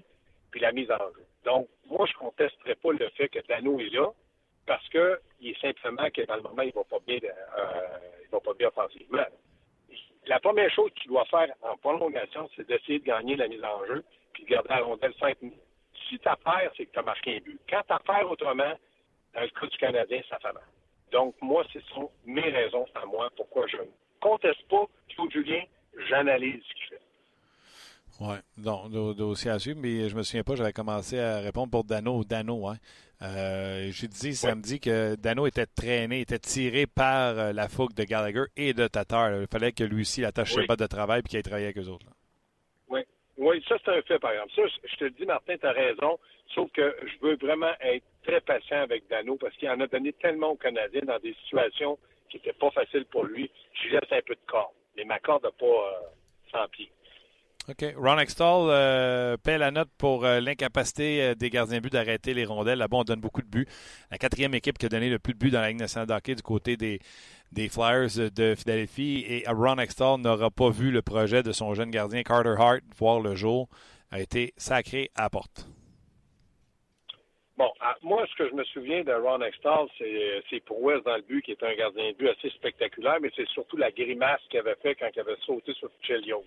puis 0.51 0.61
la 0.61 0.73
mise 0.73 0.91
en 0.91 0.99
jeu. 0.99 1.25
Donc, 1.45 1.69
moi, 1.87 2.07
je 2.07 2.13
ne 2.13 2.19
contesterai 2.19 2.75
pas 2.77 2.93
le 2.93 3.09
fait 3.11 3.29
que 3.29 3.41
Dano 3.49 3.81
est 3.81 3.91
là, 3.91 4.13
parce 4.69 4.87
qu'il 4.91 5.49
est 5.49 5.61
simplement 5.61 6.09
que 6.11 6.23
dans 6.27 6.37
le 6.37 6.43
moment, 6.43 6.63
il 6.63 6.69
ne 6.69 6.73
va 6.73 6.85
pas 6.85 6.99
bien, 7.07 7.19
euh, 7.25 7.99
il 8.23 8.29
pas 8.29 8.55
bien 8.55 8.69
offensivement. 8.69 9.25
La 10.27 10.39
première 10.41 10.71
chose 10.71 10.91
qu'il 10.95 11.09
doit 11.11 11.25
faire 11.25 11.49
en 11.63 11.77
prolongation, 11.79 12.49
c'est 12.55 12.69
d'essayer 12.69 12.99
de 12.99 13.05
gagner 13.05 13.35
la 13.35 13.49
mise 13.49 13.65
en 13.65 13.85
jeu 13.87 14.05
puis 14.35 14.45
de 14.45 14.51
garder 14.51 14.69
la 14.69 14.83
rondelle 14.83 15.15
5 15.19 15.41
minutes. 15.41 15.59
Si 16.09 16.19
tu 16.19 16.29
perds, 16.45 16.71
c'est 16.77 16.85
que 16.85 16.93
tu 16.93 16.99
as 16.99 17.03
marqué 17.03 17.37
un 17.37 17.41
but. 17.41 17.59
Quand 17.69 17.81
tu 17.81 18.05
perds 18.05 18.31
autrement, 18.31 18.75
dans 19.35 19.41
le 19.41 19.49
cas 19.49 19.67
du 19.67 19.79
Canadien, 19.79 20.21
ça 20.29 20.39
fait 20.39 20.53
mal. 20.53 20.63
Donc, 21.13 21.35
moi, 21.41 21.65
ce 21.73 21.81
sont 21.81 22.11
mes 22.27 22.43
raisons 22.51 22.87
à 22.95 23.07
moi 23.07 23.31
pourquoi 23.37 23.67
je 23.67 23.79
ne 23.79 23.87
conteste 24.21 24.69
pas 24.69 24.85
Claude 25.09 25.33
Julien, 25.33 25.63
j'analyse 26.09 26.63
ce 26.63 26.75
qu'il 26.75 26.85
fait. 26.91 27.08
Oui, 28.21 28.35
donc, 28.57 28.91
dossier 29.17 29.51
à 29.51 29.59
suivre, 29.61 29.79
mais 29.81 30.09
je 30.09 30.17
me 30.17 30.23
souviens 30.23 30.43
pas, 30.43 30.57
j'avais 30.57 30.73
commencé 30.73 31.21
à 31.21 31.39
répondre 31.39 31.71
pour 31.71 31.85
Dano. 31.85 32.25
Dano, 32.25 32.67
hein. 32.67 32.77
Euh, 33.23 33.91
J'ai 33.93 34.09
dit 34.09 34.35
samedi 34.35 34.81
que 34.81 35.17
Dano 35.17 35.47
était 35.47 35.67
traîné, 35.67 36.21
était 36.21 36.39
tiré 36.39 36.87
par 36.87 37.39
euh, 37.39 37.53
la 37.53 37.69
fougue 37.69 37.95
de 37.95 38.05
Gallagher 38.05 38.45
et 38.57 38.75
de 38.75 38.87
Tatar. 38.87 39.41
Il 39.41 39.47
fallait 39.49 39.73
que 39.73 39.85
lui 39.85 40.03
aussi 40.03 40.25
attache 40.25 40.55
ses 40.55 40.67
pas 40.67 40.77
de 40.77 40.87
travail 40.87 41.21
et 41.21 41.23
qu'il 41.23 41.39
ait 41.39 41.43
travaillé 41.43 41.67
avec 41.67 41.79
eux 41.79 41.89
autres. 41.89 42.07
Oui. 42.89 43.01
Oui, 43.37 43.65
ça, 43.69 43.77
c'est 43.85 43.97
un 43.97 44.03
fait, 44.03 44.19
par 44.19 44.33
exemple. 44.33 44.53
Ça, 44.55 44.63
je 44.85 44.97
te 44.97 45.05
le 45.05 45.11
dis, 45.11 45.25
Martin, 45.25 45.57
tu 45.57 45.67
as 45.67 45.73
raison. 45.73 46.19
Sauf 46.55 46.71
que 46.73 46.97
je 47.03 47.27
veux 47.27 47.37
vraiment 47.37 47.73
être 47.81 48.05
très 48.25 48.41
patient 48.41 48.81
avec 48.83 49.09
Dano 49.09 49.37
parce 49.37 49.55
qu'il 49.57 49.69
en 49.69 49.81
a 49.81 49.87
donné 49.87 50.13
tellement 50.15 50.51
aux 50.51 50.57
Canadiens 50.57 51.03
dans 51.03 51.19
des 51.19 51.35
situations 51.45 51.99
qui 52.31 52.39
n'étaient 52.39 52.53
pas 52.53 52.71
faciles 52.71 53.07
pour 53.07 53.25
lui. 53.25 53.51
Je 53.75 53.89
lui 53.89 53.93
laisse 53.95 54.13
un 54.13 54.23
peu 54.27 54.35
de 54.35 54.41
corps. 54.47 54.73
Mais 54.97 55.05
ma 55.05 55.19
corde 55.19 55.45
n'a 55.45 55.51
pas 55.53 55.67
euh, 55.67 56.51
100 56.53 56.69
pieds. 56.71 56.91
OK. 57.69 57.85
Ron 57.99 58.19
Extall 58.19 58.71
euh, 58.71 59.37
paie 59.37 59.59
la 59.59 59.71
note 59.71 59.91
pour 59.99 60.25
euh, 60.25 60.41
l'incapacité 60.41 61.23
euh, 61.23 61.35
des 61.35 61.51
gardiens 61.51 61.77
de 61.77 61.83
but 61.83 61.93
d'arrêter 61.93 62.33
les 62.33 62.47
rondelles. 62.47 62.79
Là-bas, 62.79 62.97
on 62.97 63.05
donne 63.05 63.21
beaucoup 63.21 63.43
de 63.43 63.47
buts. 63.47 63.67
La 64.11 64.17
quatrième 64.17 64.55
équipe 64.55 64.79
qui 64.79 64.87
a 64.87 64.89
donné 64.89 65.11
le 65.11 65.19
plus 65.19 65.35
de 65.35 65.39
buts 65.39 65.51
dans 65.51 65.61
la 65.61 65.69
Ligue 65.69 65.81
nationale 65.81 66.09
de 66.09 66.15
hockey 66.15 66.35
du 66.35 66.43
côté 66.43 66.79
des, 66.79 66.99
Flyers 67.69 68.31
de 68.35 68.55
Philadelphie. 68.55 69.23
Et 69.29 69.45
Ron 69.47 69.77
Extall 69.77 70.19
n'aura 70.19 70.51
pas 70.51 70.71
vu 70.71 70.91
le 70.91 71.03
projet 71.03 71.43
de 71.43 71.53
son 71.53 71.75
jeune 71.75 71.91
gardien 71.91 72.23
Carter 72.23 72.55
Hart 72.59 72.81
voir 72.97 73.21
le 73.21 73.35
jour. 73.35 73.69
A 74.11 74.21
été 74.21 74.55
sacré 74.57 75.11
à 75.15 75.25
la 75.25 75.31
porte. 75.31 75.67
Bon, 77.59 77.71
à, 77.81 77.97
moi, 78.01 78.25
ce 78.31 78.43
que 78.43 78.49
je 78.49 78.55
me 78.55 78.65
souviens 78.65 79.05
de 79.05 79.13
Ron 79.13 79.43
Extall, 79.43 79.89
c'est 79.99 80.43
ses 80.49 80.61
prouesses 80.61 81.05
dans 81.05 81.17
le 81.17 81.23
but, 81.23 81.43
qui 81.43 81.51
est 81.51 81.63
un 81.63 81.75
gardien 81.75 82.13
de 82.13 82.17
but 82.17 82.29
assez 82.29 82.49
spectaculaire, 82.49 83.19
mais 83.21 83.31
c'est 83.37 83.49
surtout 83.49 83.77
la 83.77 83.91
grimace 83.91 84.41
qu'il 84.49 84.61
avait 84.61 84.77
fait 84.81 84.95
quand 84.95 85.11
il 85.15 85.21
avait 85.21 85.37
sauté 85.45 85.75
sur 85.75 85.91
Chelios. 86.01 86.45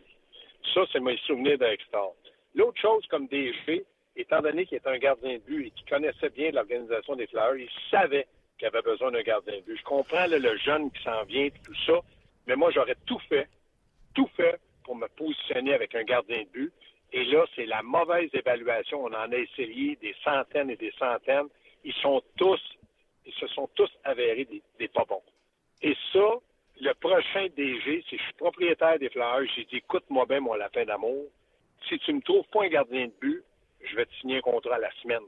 Ça, 0.73 0.81
c'est 0.91 0.99
mes 0.99 1.17
souvenirs 1.17 1.57
d'Extall. 1.57 2.11
L'autre 2.55 2.79
chose, 2.79 3.05
comme 3.07 3.27
DG, 3.27 3.85
étant 4.15 4.41
donné 4.41 4.65
qu'il 4.65 4.77
est 4.77 4.87
un 4.87 4.97
gardien 4.97 5.33
de 5.35 5.43
but 5.43 5.67
et 5.67 5.71
qu'il 5.71 5.89
connaissait 5.89 6.29
bien 6.29 6.51
l'organisation 6.51 7.15
des 7.15 7.27
Flyers, 7.27 7.55
il 7.55 7.69
savait 7.89 8.27
qu'il 8.57 8.67
avait 8.67 8.81
besoin 8.81 9.11
d'un 9.11 9.21
gardien 9.21 9.55
de 9.55 9.61
but. 9.61 9.77
Je 9.77 9.83
comprends 9.83 10.27
le 10.27 10.57
jeune 10.57 10.91
qui 10.91 11.03
s'en 11.03 11.23
vient 11.23 11.45
et 11.45 11.51
tout 11.51 11.75
ça, 11.85 11.99
mais 12.47 12.55
moi, 12.55 12.71
j'aurais 12.71 12.97
tout 13.05 13.19
fait, 13.29 13.47
tout 14.13 14.29
fait 14.35 14.59
pour 14.83 14.95
me 14.95 15.07
positionner 15.07 15.73
avec 15.73 15.95
un 15.95 16.03
gardien 16.03 16.43
de 16.43 16.49
but. 16.49 16.73
Et 17.13 17.25
là, 17.25 17.45
c'est 17.55 17.65
la 17.65 17.81
mauvaise 17.81 18.29
évaluation. 18.33 19.03
On 19.03 19.13
en 19.13 19.31
a 19.31 19.37
essayé 19.37 19.97
des 19.97 20.15
centaines 20.23 20.69
et 20.69 20.77
des 20.77 20.91
centaines. 20.97 21.47
Ils 21.83 21.93
sont 21.95 22.21
tous, 22.37 22.61
ils 23.25 23.33
se 23.33 23.47
sont 23.47 23.69
tous 23.75 23.89
avérés 24.03 24.45
des, 24.45 24.61
des 24.79 24.87
pas 24.87 25.05
bons. 25.05 25.23
Et 25.81 25.95
ça, 26.13 26.35
le 26.81 26.93
prochain 26.95 27.47
DG, 27.55 28.03
si 28.09 28.17
je 28.17 28.23
suis 28.23 28.33
propriétaire 28.33 28.97
des 28.97 29.09
Flyers, 29.09 29.47
j'ai 29.55 29.65
dit, 29.65 29.77
écoute-moi 29.77 30.25
bien, 30.25 30.39
mon 30.39 30.55
lapin 30.55 30.83
d'amour. 30.83 31.25
Si 31.87 31.99
tu 31.99 32.13
me 32.13 32.21
trouves 32.21 32.47
pas 32.51 32.63
un 32.63 32.69
gardien 32.69 33.05
de 33.05 33.13
but, 33.21 33.43
je 33.83 33.95
vais 33.95 34.05
te 34.05 34.13
signer 34.15 34.37
un 34.37 34.41
contrat 34.41 34.79
la 34.79 34.91
semaine. 35.01 35.23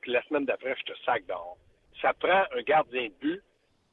Puis 0.00 0.12
la 0.12 0.22
semaine 0.24 0.46
d'après, 0.46 0.74
je 0.78 0.92
te 0.92 0.98
sac 1.04 1.26
dehors. 1.26 1.58
Ça 2.00 2.14
prend 2.14 2.44
un 2.56 2.62
gardien 2.62 3.08
de 3.08 3.14
but 3.20 3.42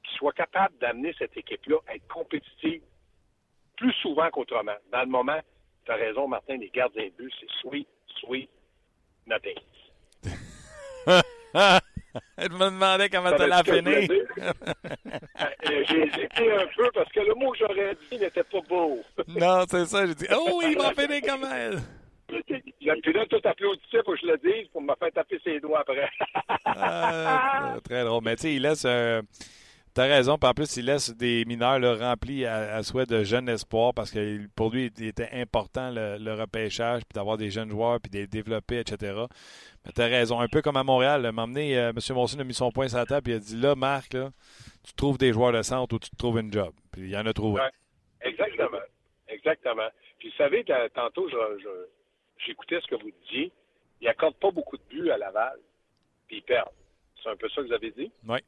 qui 0.03 0.15
soit 0.15 0.34
capable 0.34 0.77
d'amener 0.77 1.13
cette 1.17 1.36
équipe-là 1.36 1.77
à 1.88 1.95
être 1.95 2.08
compétitive 2.08 2.81
plus 3.75 3.93
souvent 4.01 4.29
qu'autrement. 4.29 4.75
Dans 4.91 5.01
le 5.01 5.08
moment, 5.08 5.39
tu 5.86 5.91
as 5.91 5.95
raison, 5.95 6.29
Martin, 6.29 6.58
les 6.58 6.69
gardiens 6.69 7.08
de 7.08 7.23
but, 7.23 7.34
c'est 7.39 7.49
sweet, 7.62 7.88
sweet, 8.21 8.49
nothing. 9.27 9.60
Elle 12.45 12.51
me 12.51 12.65
demandait 12.69 13.10
comment 13.10 13.31
tu 13.36 13.47
l'as 13.47 13.63
fini. 13.63 14.08
J'ai 15.63 16.03
hésité 16.03 16.51
un 16.51 16.67
peu 16.77 16.91
parce 16.93 17.12
que 17.12 17.21
le 17.21 17.34
mot 17.34 17.51
que 17.51 17.58
j'aurais 17.58 17.97
dit 18.12 18.19
n'était 18.19 18.43
pas 18.43 18.60
beau. 18.69 18.99
non, 19.27 19.63
c'est 19.67 19.86
ça. 19.86 20.05
J'ai 20.05 20.13
dit, 20.13 20.27
oh, 20.31 20.62
il 20.63 20.77
m'a 20.77 20.93
fini 20.97 21.21
comme 21.21 21.43
elle. 21.51 21.79
Puis 22.27 23.13
là, 23.13 23.25
tout 23.29 23.41
applaudissait 23.43 24.03
pour 24.03 24.13
que 24.13 24.19
je 24.21 24.27
le 24.27 24.38
dise, 24.38 24.67
pour 24.71 24.81
me 24.81 24.93
faire 24.99 25.12
taper 25.12 25.39
ses 25.43 25.60
doigts 25.60 25.79
après. 25.81 26.10
ah, 26.65 27.77
très 27.84 28.03
drôle. 28.03 28.23
Mais 28.23 28.36
tu 28.36 28.43
sais, 28.43 28.53
il 28.53 28.62
laisse. 28.62 28.84
Euh, 28.86 29.21
T'as 29.95 30.08
raison. 30.08 30.38
Puis 30.38 30.49
en 30.49 30.53
plus, 30.53 30.75
il 30.75 30.86
laisse 30.86 31.15
des 31.15 31.45
mineurs 31.45 31.79
là, 31.79 31.95
remplis 31.95 32.45
à, 32.45 32.75
à, 32.75 32.84
souhait 32.84 33.05
de 33.05 33.23
jeunes 33.23 33.47
espoirs 33.47 33.93
parce 33.93 34.12
que 34.12 34.45
pour 34.53 34.69
lui, 34.69 34.91
il 34.97 35.08
était 35.08 35.29
important 35.31 35.89
le, 35.89 36.17
le 36.17 36.34
repêchage, 36.34 37.03
puis 37.03 37.13
d'avoir 37.15 37.38
des 37.38 37.49
jeunes 37.49 37.69
joueurs, 37.69 38.01
puis 38.01 38.12
de 38.12 38.17
les 38.17 38.27
développer, 38.27 38.79
etc. 38.79 39.13
Mais 39.86 39.93
t'as 39.93 40.08
raison. 40.08 40.41
Un 40.41 40.49
peu 40.49 40.62
comme 40.62 40.75
à 40.75 40.84
Montréal. 40.84 41.31
M'emmener, 41.31 41.77
euh, 41.77 41.89
M. 41.91 42.15
Monson 42.15 42.39
a 42.39 42.43
mis 42.43 42.53
son 42.53 42.71
point 42.71 42.89
sur 42.89 42.97
la 42.97 43.05
table, 43.05 43.29
et 43.29 43.34
il 43.34 43.36
a 43.38 43.39
dit 43.39 43.55
là, 43.55 43.75
Marc, 43.75 44.13
là, 44.13 44.31
tu 44.84 44.93
trouves 44.95 45.17
des 45.17 45.31
joueurs 45.31 45.53
de 45.53 45.62
centre 45.62 45.95
ou 45.95 45.99
tu 45.99 46.10
te 46.10 46.15
trouves 46.17 46.39
une 46.39 46.51
job. 46.51 46.73
Puis 46.91 47.03
il 47.03 47.10
y 47.12 47.17
en 47.17 47.25
a 47.25 47.31
trouvé. 47.31 47.62
Ouais, 47.62 47.71
exactement. 48.21 48.84
Exactement. 49.29 49.88
Puis 50.19 50.29
vous 50.29 50.36
savez, 50.36 50.65
tantôt, 50.93 51.29
j'écoutais 52.45 52.81
ce 52.81 52.88
que 52.88 52.95
vous 52.95 53.12
disiez. 53.23 53.49
Ils 54.01 54.08
n'accordent 54.08 54.36
pas 54.36 54.51
beaucoup 54.51 54.75
de 54.75 54.84
buts 54.89 55.10
à 55.10 55.17
Laval, 55.17 55.58
puis 56.27 56.38
ils 56.38 56.43
perdent. 56.43 56.67
C'est 57.23 57.29
un 57.29 57.38
peu 57.38 57.47
ça 57.47 57.62
que 57.62 57.67
vous 57.67 57.73
avez 57.73 57.91
dit? 57.91 58.12
Oui. 58.27 58.39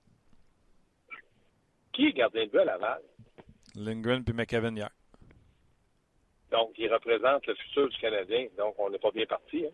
Qui 1.98 2.06
est 2.06 2.14
gardien 2.14 2.46
de 2.46 2.52
but 2.52 2.60
à 2.60 2.66
Laval? 2.66 3.02
Lindgren 3.76 4.24
puis 4.24 4.32
McKevin 4.32 4.76
hier. 4.76 4.92
Donc, 6.52 6.74
il 6.78 6.94
représente 6.94 7.48
le 7.48 7.56
futur 7.56 7.90
du 7.90 7.98
Canadien. 7.98 8.46
Donc, 8.56 8.76
on 8.78 8.92
n'est 8.92 9.00
pas 9.00 9.10
bien 9.10 9.26
parti. 9.26 9.66
Hein? 9.66 9.72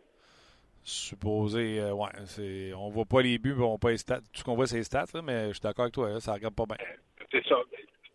Supposé, 0.84 1.82
euh, 1.82 1.92
ouais. 1.92 2.08
C'est, 2.24 2.72
on 2.76 2.88
voit 2.88 3.04
pas 3.04 3.22
les 3.22 3.38
buts, 3.40 3.56
on 3.58 3.72
voit 3.72 3.78
pas 3.78 3.92
les 3.92 3.98
stats. 3.98 4.22
Tout 4.22 4.40
ce 4.40 4.44
qu'on 4.46 4.56
voit, 4.56 4.68
c'est 4.68 4.78
les 4.78 4.84
stats, 4.84 5.08
là, 5.14 5.22
mais 5.22 5.50
je 5.50 5.56
suis 5.56 5.62
d'accord 5.62 5.84
avec 5.84 5.96
toi, 5.96 6.12
là, 6.12 6.22
ça 6.22 6.32
regarde 6.32 6.56
pas 6.56 6.66
bien. 6.66 6.78
C'est 7.30 7.46
ça. 7.46 7.58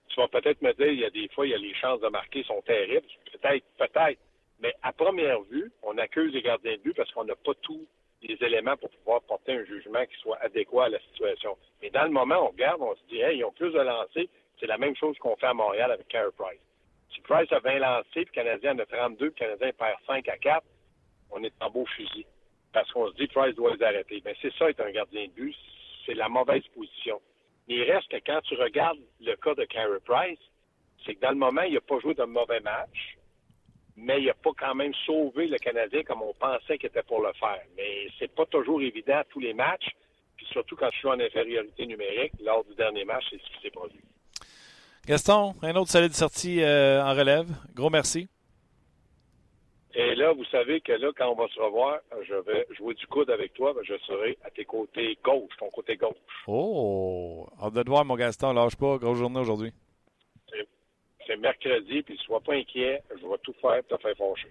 Tu 0.08 0.18
vas 0.18 0.28
peut-être 0.28 0.62
me 0.62 0.72
dire, 0.72 0.88
il 0.88 1.00
y 1.00 1.04
a 1.04 1.10
des 1.10 1.28
fois, 1.28 1.46
il 1.46 1.50
y 1.50 1.54
a 1.54 1.58
les 1.58 1.74
chances 1.74 2.00
de 2.00 2.08
marquer 2.08 2.42
sont 2.44 2.62
terribles. 2.62 3.06
Peut-être, 3.30 3.66
peut-être. 3.76 4.20
Mais 4.60 4.72
à 4.82 4.94
première 4.94 5.42
vue, 5.42 5.70
on 5.82 5.98
accuse 5.98 6.32
les 6.32 6.40
gardiens 6.40 6.76
de 6.76 6.82
but 6.82 6.96
parce 6.96 7.12
qu'on 7.12 7.24
n'a 7.24 7.36
pas 7.36 7.52
tous 7.60 7.86
les 8.22 8.38
éléments 8.44 8.76
pour 8.76 8.90
pouvoir 8.90 9.22
porter 9.22 9.52
un 9.52 9.64
jugement 9.64 10.04
qui 10.06 10.16
soit 10.20 10.38
adéquat 10.42 10.86
à 10.86 10.88
la 10.88 11.00
situation. 11.00 11.56
Mais 11.80 11.90
dans 11.90 12.04
le 12.04 12.10
moment, 12.10 12.46
on 12.46 12.48
regarde, 12.48 12.80
on 12.80 12.94
se 12.94 13.02
dit, 13.08 13.20
hey, 13.20 13.38
ils 13.38 13.44
ont 13.44 13.52
plus 13.52 13.70
de 13.70 13.78
lancers. 13.78 14.26
C'est 14.58 14.66
la 14.66 14.78
même 14.78 14.96
chose 14.96 15.16
qu'on 15.18 15.36
fait 15.36 15.46
à 15.46 15.54
Montréal 15.54 15.92
avec 15.92 16.08
Carey 16.08 16.30
Price. 16.36 16.60
Si 17.14 17.20
Price 17.20 17.50
a 17.52 17.60
20 17.60 17.78
lancés, 17.78 18.24
puis 18.24 18.24
le 18.26 18.30
Canadien 18.32 18.74
en 18.74 18.78
a 18.80 18.86
32, 18.86 19.30
puis 19.30 19.44
le 19.44 19.56
Canadien 19.56 19.72
perd 19.72 19.98
5 20.06 20.28
à 20.28 20.38
4, 20.38 20.66
on 21.30 21.42
est 21.44 21.54
en 21.60 21.70
beau 21.70 21.86
fusil. 21.86 22.26
Parce 22.72 22.90
qu'on 22.92 23.08
se 23.10 23.14
dit, 23.14 23.28
Price 23.28 23.54
doit 23.54 23.74
les 23.74 23.82
arrêter. 23.82 24.20
Mais 24.24 24.34
c'est 24.42 24.52
ça, 24.54 24.68
être 24.68 24.80
un 24.80 24.90
gardien 24.90 25.26
de 25.26 25.32
but. 25.32 25.54
C'est 26.04 26.14
la 26.14 26.28
mauvaise 26.28 26.66
position. 26.74 27.20
Il 27.68 27.82
reste 27.84 28.08
que 28.08 28.16
quand 28.26 28.40
tu 28.42 28.54
regardes 28.56 28.98
le 29.20 29.36
cas 29.36 29.54
de 29.54 29.64
Carey 29.64 30.00
Price, 30.04 30.38
c'est 31.04 31.14
que 31.14 31.20
dans 31.20 31.30
le 31.30 31.36
moment, 31.36 31.62
il 31.62 31.74
n'a 31.74 31.80
pas 31.80 32.00
joué 32.00 32.14
de 32.14 32.24
mauvais 32.24 32.60
match 32.60 33.17
mais 33.98 34.20
il 34.20 34.26
n'a 34.26 34.34
pas 34.34 34.50
quand 34.56 34.74
même 34.74 34.94
sauvé 35.04 35.48
le 35.48 35.58
Canadien 35.58 36.02
comme 36.04 36.22
on 36.22 36.32
pensait 36.34 36.78
qu'il 36.78 36.86
était 36.86 37.02
pour 37.02 37.20
le 37.20 37.32
faire. 37.34 37.60
Mais 37.76 38.08
c'est 38.18 38.32
pas 38.32 38.46
toujours 38.46 38.80
évident 38.80 39.18
à 39.18 39.24
tous 39.24 39.40
les 39.40 39.52
matchs, 39.52 39.90
puis 40.36 40.46
surtout 40.52 40.76
quand 40.76 40.88
je 40.92 40.98
suis 40.98 41.08
en 41.08 41.18
infériorité 41.18 41.84
numérique, 41.86 42.32
lors 42.40 42.64
du 42.64 42.74
dernier 42.74 43.04
match, 43.04 43.24
c'est 43.30 43.38
ce 43.38 43.56
qui 43.56 43.62
s'est 43.62 43.70
produit. 43.70 44.00
Gaston, 45.06 45.54
un 45.62 45.74
autre 45.74 45.90
solide 45.90 46.12
sortie 46.12 46.62
euh, 46.62 47.02
en 47.02 47.14
relève. 47.14 47.48
Gros 47.74 47.90
merci. 47.90 48.28
Et 49.94 50.14
là, 50.14 50.32
vous 50.32 50.44
savez 50.44 50.80
que 50.80 50.92
là, 50.92 51.10
quand 51.16 51.28
on 51.28 51.34
va 51.34 51.48
se 51.48 51.58
revoir, 51.58 51.98
je 52.22 52.34
vais 52.34 52.66
jouer 52.76 52.94
du 52.94 53.06
coude 53.08 53.30
avec 53.30 53.54
toi. 53.54 53.72
Ben, 53.72 53.80
je 53.82 53.94
serai 54.06 54.38
à 54.44 54.50
tes 54.50 54.64
côtés 54.64 55.18
gauche, 55.24 55.50
ton 55.58 55.70
côté 55.70 55.96
gauche. 55.96 56.14
Oh! 56.46 57.48
Hâte 57.60 57.72
de 57.72 57.82
te 57.82 57.88
voir, 57.88 58.04
mon 58.04 58.14
Gaston. 58.14 58.52
Lâche 58.52 58.76
pas. 58.76 58.98
Grosse 58.98 59.18
journée 59.18 59.40
aujourd'hui 59.40 59.72
c'est 61.28 61.36
mercredi, 61.36 62.02
puis 62.02 62.18
sois 62.24 62.40
pas 62.40 62.54
inquiet, 62.54 63.02
je 63.10 63.26
vais 63.26 63.38
tout 63.42 63.54
faire 63.60 63.82
pour 63.84 63.98
te 63.98 64.02
faire 64.02 64.16
fâcher. 64.16 64.50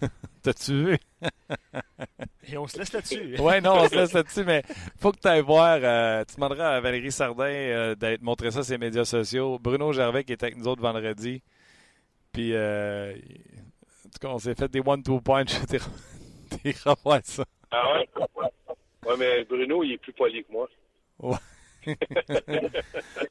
T'as-tu 0.42 0.72
vu? 0.72 0.98
Et 2.48 2.56
on 2.56 2.66
se 2.66 2.78
laisse 2.78 2.92
là-dessus. 2.92 3.36
oui, 3.40 3.60
non, 3.60 3.74
on 3.74 3.88
se 3.88 3.94
laisse 3.94 4.12
là-dessus, 4.12 4.44
mais 4.44 4.62
faut 4.98 5.12
que 5.12 5.18
tu 5.18 5.28
ailles 5.28 5.42
voir. 5.42 5.78
Euh, 5.82 6.24
tu 6.24 6.36
demanderas 6.36 6.76
à 6.76 6.80
Valérie 6.80 7.12
Sardin 7.12 7.44
euh, 7.44 7.94
d'être 7.94 8.22
montré 8.22 8.50
ça 8.50 8.62
sur 8.62 8.72
les 8.72 8.78
médias 8.78 9.04
sociaux. 9.04 9.58
Bruno 9.58 9.92
Gervais 9.92 10.24
qui 10.24 10.32
était 10.32 10.46
avec 10.46 10.56
nous 10.56 10.68
autres 10.68 10.82
vendredi. 10.82 11.42
Puis, 12.32 12.54
euh, 12.54 13.12
en 13.12 14.08
tout 14.08 14.18
cas, 14.20 14.28
on 14.28 14.38
s'est 14.38 14.54
fait 14.54 14.70
des 14.70 14.80
one-two 14.84 15.20
punch. 15.20 15.52
T'es 15.66 15.78
revoir 16.84 17.20
ça. 17.24 17.44
Ah 17.70 17.92
ouais? 17.92 18.08
Oui, 19.06 19.14
mais 19.18 19.44
Bruno, 19.44 19.82
il 19.82 19.92
est 19.92 19.98
plus 19.98 20.12
poli 20.12 20.44
que 20.44 20.52
moi. 20.52 20.68
Ouais. 21.18 21.36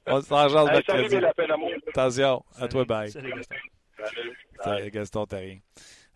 On 0.07 0.21
s'en 0.21 0.49
jase 0.49 0.67
hey, 0.67 0.73
mercredi. 0.73 1.15
Attention, 1.89 2.43
à 2.57 2.67
toi, 2.67 2.85
bye. 2.85 3.11
Salut, 3.11 3.33
Gaston. 3.33 3.55
Salut. 3.97 4.37
Salut, 4.63 4.91
Gaston, 4.91 5.25
t'as 5.25 5.37
rien. 5.37 5.59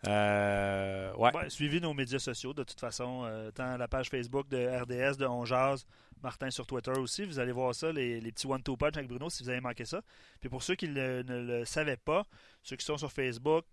Euh, 0.07 1.13
ouais. 1.15 1.35
ouais. 1.35 1.49
Suivez 1.49 1.79
nos 1.79 1.93
médias 1.93 2.19
sociaux 2.19 2.53
de 2.53 2.63
toute 2.63 2.79
façon, 2.79 3.23
euh, 3.25 3.51
tant 3.51 3.77
la 3.77 3.87
page 3.87 4.09
Facebook 4.09 4.47
de 4.49 4.57
RDS, 4.57 5.17
de 5.17 5.25
On 5.25 5.45
Jazz, 5.45 5.85
Martin 6.21 6.51
sur 6.51 6.67
Twitter 6.67 6.91
aussi. 6.91 7.25
Vous 7.25 7.39
allez 7.39 7.51
voir 7.51 7.73
ça, 7.73 7.91
les, 7.91 8.21
les 8.21 8.31
petits 8.31 8.47
one-two 8.47 8.77
punch 8.77 8.97
avec 8.97 9.07
Bruno 9.07 9.29
si 9.29 9.43
vous 9.43 9.49
avez 9.49 9.61
manqué 9.61 9.85
ça. 9.85 10.01
Puis 10.39 10.49
pour 10.49 10.61
ceux 10.63 10.75
qui 10.75 10.87
le, 10.87 11.23
ne 11.23 11.39
le 11.41 11.65
savaient 11.65 11.97
pas, 11.97 12.25
ceux 12.61 12.75
qui 12.75 12.85
sont 12.85 12.97
sur 12.97 13.11
Facebook, 13.11 13.65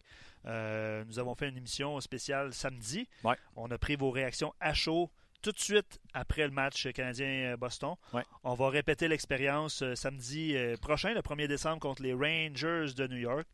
euh, 0.47 1.05
nous 1.07 1.19
avons 1.19 1.35
fait 1.35 1.49
une 1.49 1.57
émission 1.57 2.01
spéciale 2.01 2.53
samedi. 2.55 3.09
Ouais. 3.25 3.37
On 3.57 3.71
a 3.71 3.79
pris 3.79 3.97
vos 3.97 4.11
réactions 4.11 4.55
à 4.61 4.75
chaud 4.75 5.11
tout 5.43 5.53
de 5.53 5.59
suite 5.59 6.01
après 6.15 6.43
le 6.45 6.51
match 6.53 6.89
canadien-Boston. 6.93 7.95
Ouais. 8.13 8.23
On 8.45 8.55
va 8.55 8.69
répéter 8.71 9.09
l'expérience 9.09 9.83
euh, 9.83 9.95
samedi 9.95 10.57
euh, 10.57 10.77
prochain, 10.77 11.13
le 11.15 11.21
1er 11.21 11.49
décembre, 11.49 11.81
contre 11.81 12.03
les 12.03 12.13
Rangers 12.15 12.95
de 12.97 13.07
New 13.09 13.17
York. 13.19 13.47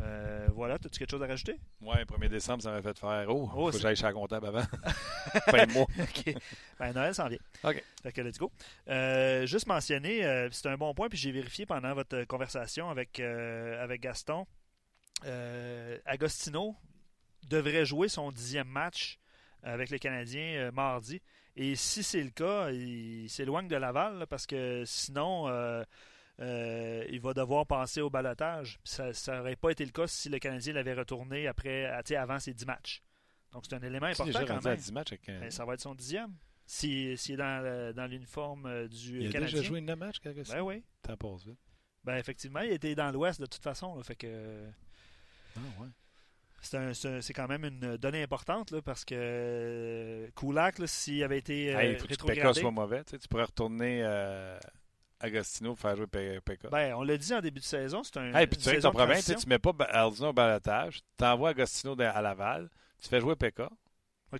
Euh, 0.00 0.48
voilà, 0.54 0.74
as-tu 0.74 0.88
quelque 0.98 1.10
chose 1.10 1.22
à 1.22 1.26
rajouter? 1.26 1.58
Oui, 1.80 1.94
1er 1.96 2.28
décembre, 2.28 2.62
ça 2.62 2.70
m'a 2.72 2.82
fait 2.82 2.98
faire 2.98 3.26
Oh, 3.28 3.42
Oh, 3.44 3.48
faut 3.48 3.66
que 3.66 3.72
c'est- 3.76 3.80
j'aille 3.82 3.96
chez 3.96 4.02
la 4.04 4.12
comptable 4.12 4.46
avant. 4.46 4.62
fin 5.50 5.66
de 5.66 5.72
mois. 5.72 5.86
OK. 5.98 6.34
Ben, 6.78 6.92
Noël 6.92 7.14
s'en 7.14 7.28
vient. 7.28 7.38
OK. 7.62 7.82
Fait 8.02 8.12
que 8.12 8.20
let's 8.22 8.38
go. 8.38 8.50
Euh, 8.88 9.46
juste 9.46 9.66
mentionner, 9.66 10.24
euh, 10.24 10.48
c'est 10.52 10.68
un 10.68 10.76
bon 10.76 10.92
point, 10.94 11.08
puis 11.08 11.18
j'ai 11.18 11.32
vérifié 11.32 11.64
pendant 11.66 11.94
votre 11.94 12.24
conversation 12.24 12.90
avec, 12.90 13.20
euh, 13.20 13.82
avec 13.82 14.00
Gaston. 14.00 14.46
Euh, 15.26 15.98
Agostino, 16.06 16.74
devrait 17.48 17.84
jouer 17.84 18.08
son 18.08 18.32
dixième 18.32 18.68
match 18.68 19.18
avec 19.64 19.90
les 19.90 19.98
Canadiens 19.98 20.70
mardi. 20.70 21.20
Et 21.56 21.76
si 21.76 22.02
c'est 22.02 22.22
le 22.22 22.30
cas, 22.30 22.70
il 22.70 23.28
s'éloigne 23.28 23.68
de 23.68 23.76
Laval 23.76 24.26
parce 24.28 24.46
que 24.46 24.84
sinon, 24.84 25.48
il 26.38 27.20
va 27.20 27.34
devoir 27.34 27.66
passer 27.66 28.00
au 28.00 28.10
balotage. 28.10 28.78
Ça 28.84 29.12
n'aurait 29.36 29.56
pas 29.56 29.70
été 29.70 29.84
le 29.84 29.92
cas 29.92 30.06
si 30.06 30.28
le 30.28 30.38
Canadien 30.38 30.72
l'avait 30.72 30.94
retourné 30.94 31.46
après, 31.46 31.86
avant 32.16 32.38
ses 32.38 32.54
dix 32.54 32.66
matchs. 32.66 33.02
Donc 33.52 33.64
c'est 33.68 33.76
un 33.76 33.82
élément 33.82 34.06
important 34.06 34.44
quand 34.46 34.64
même. 34.64 34.80
Ben, 35.26 35.50
ça 35.50 35.64
va 35.64 35.74
être 35.74 35.80
son 35.80 35.94
dixième. 35.94 36.34
S'il 36.66 37.12
est 37.12 37.36
dans, 37.36 38.10
l'uniforme 38.10 38.88
du 38.88 39.20
il 39.20 39.30
Canadien. 39.30 39.40
Il 39.40 39.44
a 39.56 39.58
déjà 39.58 39.62
joué 39.62 39.78
une 39.78 39.94
match, 39.94 40.18
quelque 40.18 40.50
Ben 40.50 40.62
oui. 40.62 40.82
T'en 41.02 41.16
passes 41.16 41.46
vite. 41.46 41.58
Ben 42.02 42.16
effectivement, 42.16 42.60
il 42.60 42.72
était 42.72 42.94
dans 42.94 43.10
l'Ouest 43.10 43.40
de 43.40 43.46
toute 43.46 43.62
façon. 43.62 44.02
fait 44.02 44.16
que. 44.16 44.66
Ah 45.56 45.60
ouais. 45.80 45.88
C'est 46.64 47.32
quand 47.32 47.48
même 47.48 47.64
une 47.64 47.96
donnée 47.96 48.22
importante 48.22 48.70
là, 48.70 48.80
parce 48.82 49.04
que 49.04 50.30
Kulak, 50.36 50.76
s'il 50.86 51.22
avait 51.22 51.38
été. 51.38 51.74
Euh, 51.74 51.84
il 51.84 51.98
faut 51.98 52.06
que 52.06 52.26
Pekka 52.26 52.54
soit 52.54 52.70
mauvais. 52.70 53.04
Tu, 53.04 53.28
pourrais 53.28 53.44
retourner 53.44 54.00
euh, 54.02 54.58
Agostino 55.20 55.70
pour 55.70 55.80
faire 55.80 55.96
jouer 55.96 56.06
Pekka. 56.06 56.68
Ben, 56.70 56.94
on 56.94 57.02
l'a 57.02 57.16
dit 57.16 57.34
en 57.34 57.40
début 57.40 57.60
de 57.60 57.64
saison. 57.64 58.02
C'est 58.02 58.16
un. 58.18 58.34
Hey, 58.34 58.46
puis 58.46 58.58
tu 58.58 58.64
sais 58.64 58.76
que 58.76 58.82
ton 58.82 58.92
problème, 58.92 59.20
tu 59.22 59.32
ne 59.32 59.48
mets 59.48 59.58
pas 59.58 59.72
Aldino 59.90 60.28
au 60.28 60.32
balotage, 60.32 61.00
tu 61.18 61.24
envoies 61.24 61.50
Agostino 61.50 61.94
à 62.00 62.22
Laval, 62.22 62.70
tu 63.00 63.08
fais 63.08 63.20
jouer 63.20 63.36
Pekka. 63.36 63.70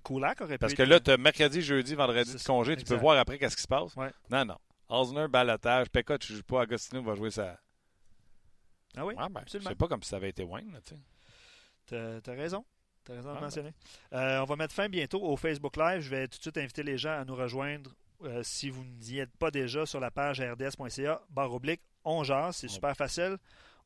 Kulak 0.05 0.41
aurait 0.41 0.59
Parce 0.59 0.75
que 0.75 0.83
là, 0.83 0.99
tu 0.99 1.13
as 1.13 1.17
mercredi, 1.17 1.63
jeudi, 1.63 1.95
vendredi 1.95 2.35
de 2.35 2.43
congé, 2.43 2.77
tu 2.77 2.85
peux 2.85 2.97
voir 2.97 3.17
après 3.17 3.39
qu'est-ce 3.39 3.57
qui 3.57 3.63
se 3.63 3.69
passe. 3.69 3.95
Non, 4.31 4.45
non. 4.45 4.57
Osner, 4.89 5.29
balotage. 5.29 5.89
Pekka, 5.89 6.19
tu 6.19 6.33
ne 6.33 6.39
joues 6.39 6.45
pas. 6.45 6.63
Agostino 6.63 7.03
va 7.03 7.15
jouer 7.15 7.31
ça. 7.31 7.59
Ah 8.97 9.05
oui? 9.05 9.15
ben, 9.17 9.43
c'est 9.47 9.75
pas 9.75 9.89
comme 9.89 10.03
si 10.03 10.09
ça 10.09 10.17
avait 10.17 10.31
été 10.31 10.45
Wayne. 10.45 10.79
Tu 10.87 10.95
as, 11.93 12.21
raison. 12.33 12.65
Tu 13.05 13.13
as 13.13 13.17
raison 13.17 13.33
de 13.33 13.39
ah, 13.39 13.41
mentionner. 13.41 13.73
Euh, 14.13 14.41
on 14.41 14.45
va 14.45 14.57
mettre 14.57 14.75
fin 14.75 14.89
bientôt 14.89 15.23
au 15.23 15.37
Facebook 15.37 15.77
Live. 15.77 16.01
Je 16.01 16.11
vais 16.11 16.29
tout 16.29 16.39
de 16.39 16.43
suite 16.43 16.59
inviter 16.59 16.83
les 16.83 16.99
gens 16.99 17.19
à 17.19 17.25
nous 17.25 17.35
rejoindre 17.35 17.91
euh, 18.23 18.43
si 18.43 18.71
vous 18.71 18.85
n'y 18.85 19.19
êtes 19.19 19.37
pas 19.37 19.51
déjà 19.51 19.85
sur 19.85 20.01
la 20.01 20.11
page 20.11 20.41
rds.ca, 20.41 21.21
barre 21.31 21.53
oblique, 21.53 21.83
on 22.05 22.25
jase. 22.25 22.57
C'est 22.57 22.69
super 22.69 22.97
facile. 22.97 23.37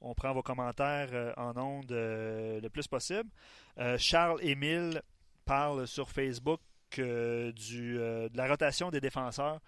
On 0.00 0.14
prend 0.14 0.32
vos 0.32 0.42
commentaires 0.42 1.08
euh, 1.12 1.32
en 1.36 1.56
ondes 1.56 1.90
le 1.90 2.68
plus 2.68 2.86
possible. 2.86 3.28
Charles-Émile 3.96 5.02
parle 5.44 5.86
sur 5.86 6.10
Facebook 6.10 6.60
du, 6.96 7.52
de 7.52 8.36
la 8.36 8.48
rotation 8.48 8.90
des 8.90 9.00
défenseurs 9.00 9.60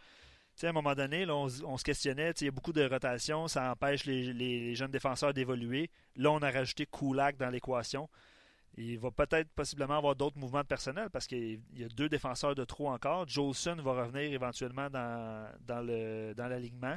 à 0.67 0.71
un 0.71 0.73
moment 0.73 0.95
donné, 0.95 1.29
on, 1.31 1.49
se 1.49 1.85
questionnait, 1.85 2.33
il 2.41 2.45
y 2.45 2.49
a 2.49 2.51
beaucoup 2.51 2.73
de 2.73 2.85
rotation, 2.85 3.49
ça 3.49 3.71
empêche 3.73 4.05
les, 4.05 4.75
jeunes 4.75 4.91
défenseurs 4.91 5.33
d'évoluer. 5.33 5.91
Là, 6.17 6.31
on 6.31 6.43
a 6.43 6.51
rajouté 6.51 6.87
Kulak 6.87 7.37
dans 7.37 7.51
l'équation. 7.51 8.09
Il 8.77 8.99
va 8.99 9.11
peut-être 9.11 9.51
possiblement 9.51 9.99
avoir 9.99 10.15
d'autres 10.15 10.39
mouvements 10.39 10.63
de 10.63 10.67
personnel 10.67 11.11
parce 11.11 11.27
qu'il 11.27 11.61
y 11.75 11.85
a 11.85 11.89
deux 11.89 12.09
défenseurs 12.09 12.55
de 12.55 12.65
trop 12.65 12.91
encore. 12.91 13.27
Jolson 13.29 13.77
va 13.77 14.05
revenir 14.05 14.33
éventuellement 14.33 14.89
dans, 14.89 15.51
dans, 15.61 15.81
le, 15.81 16.35
dans 16.35 16.47
l'alignement. 16.47 16.97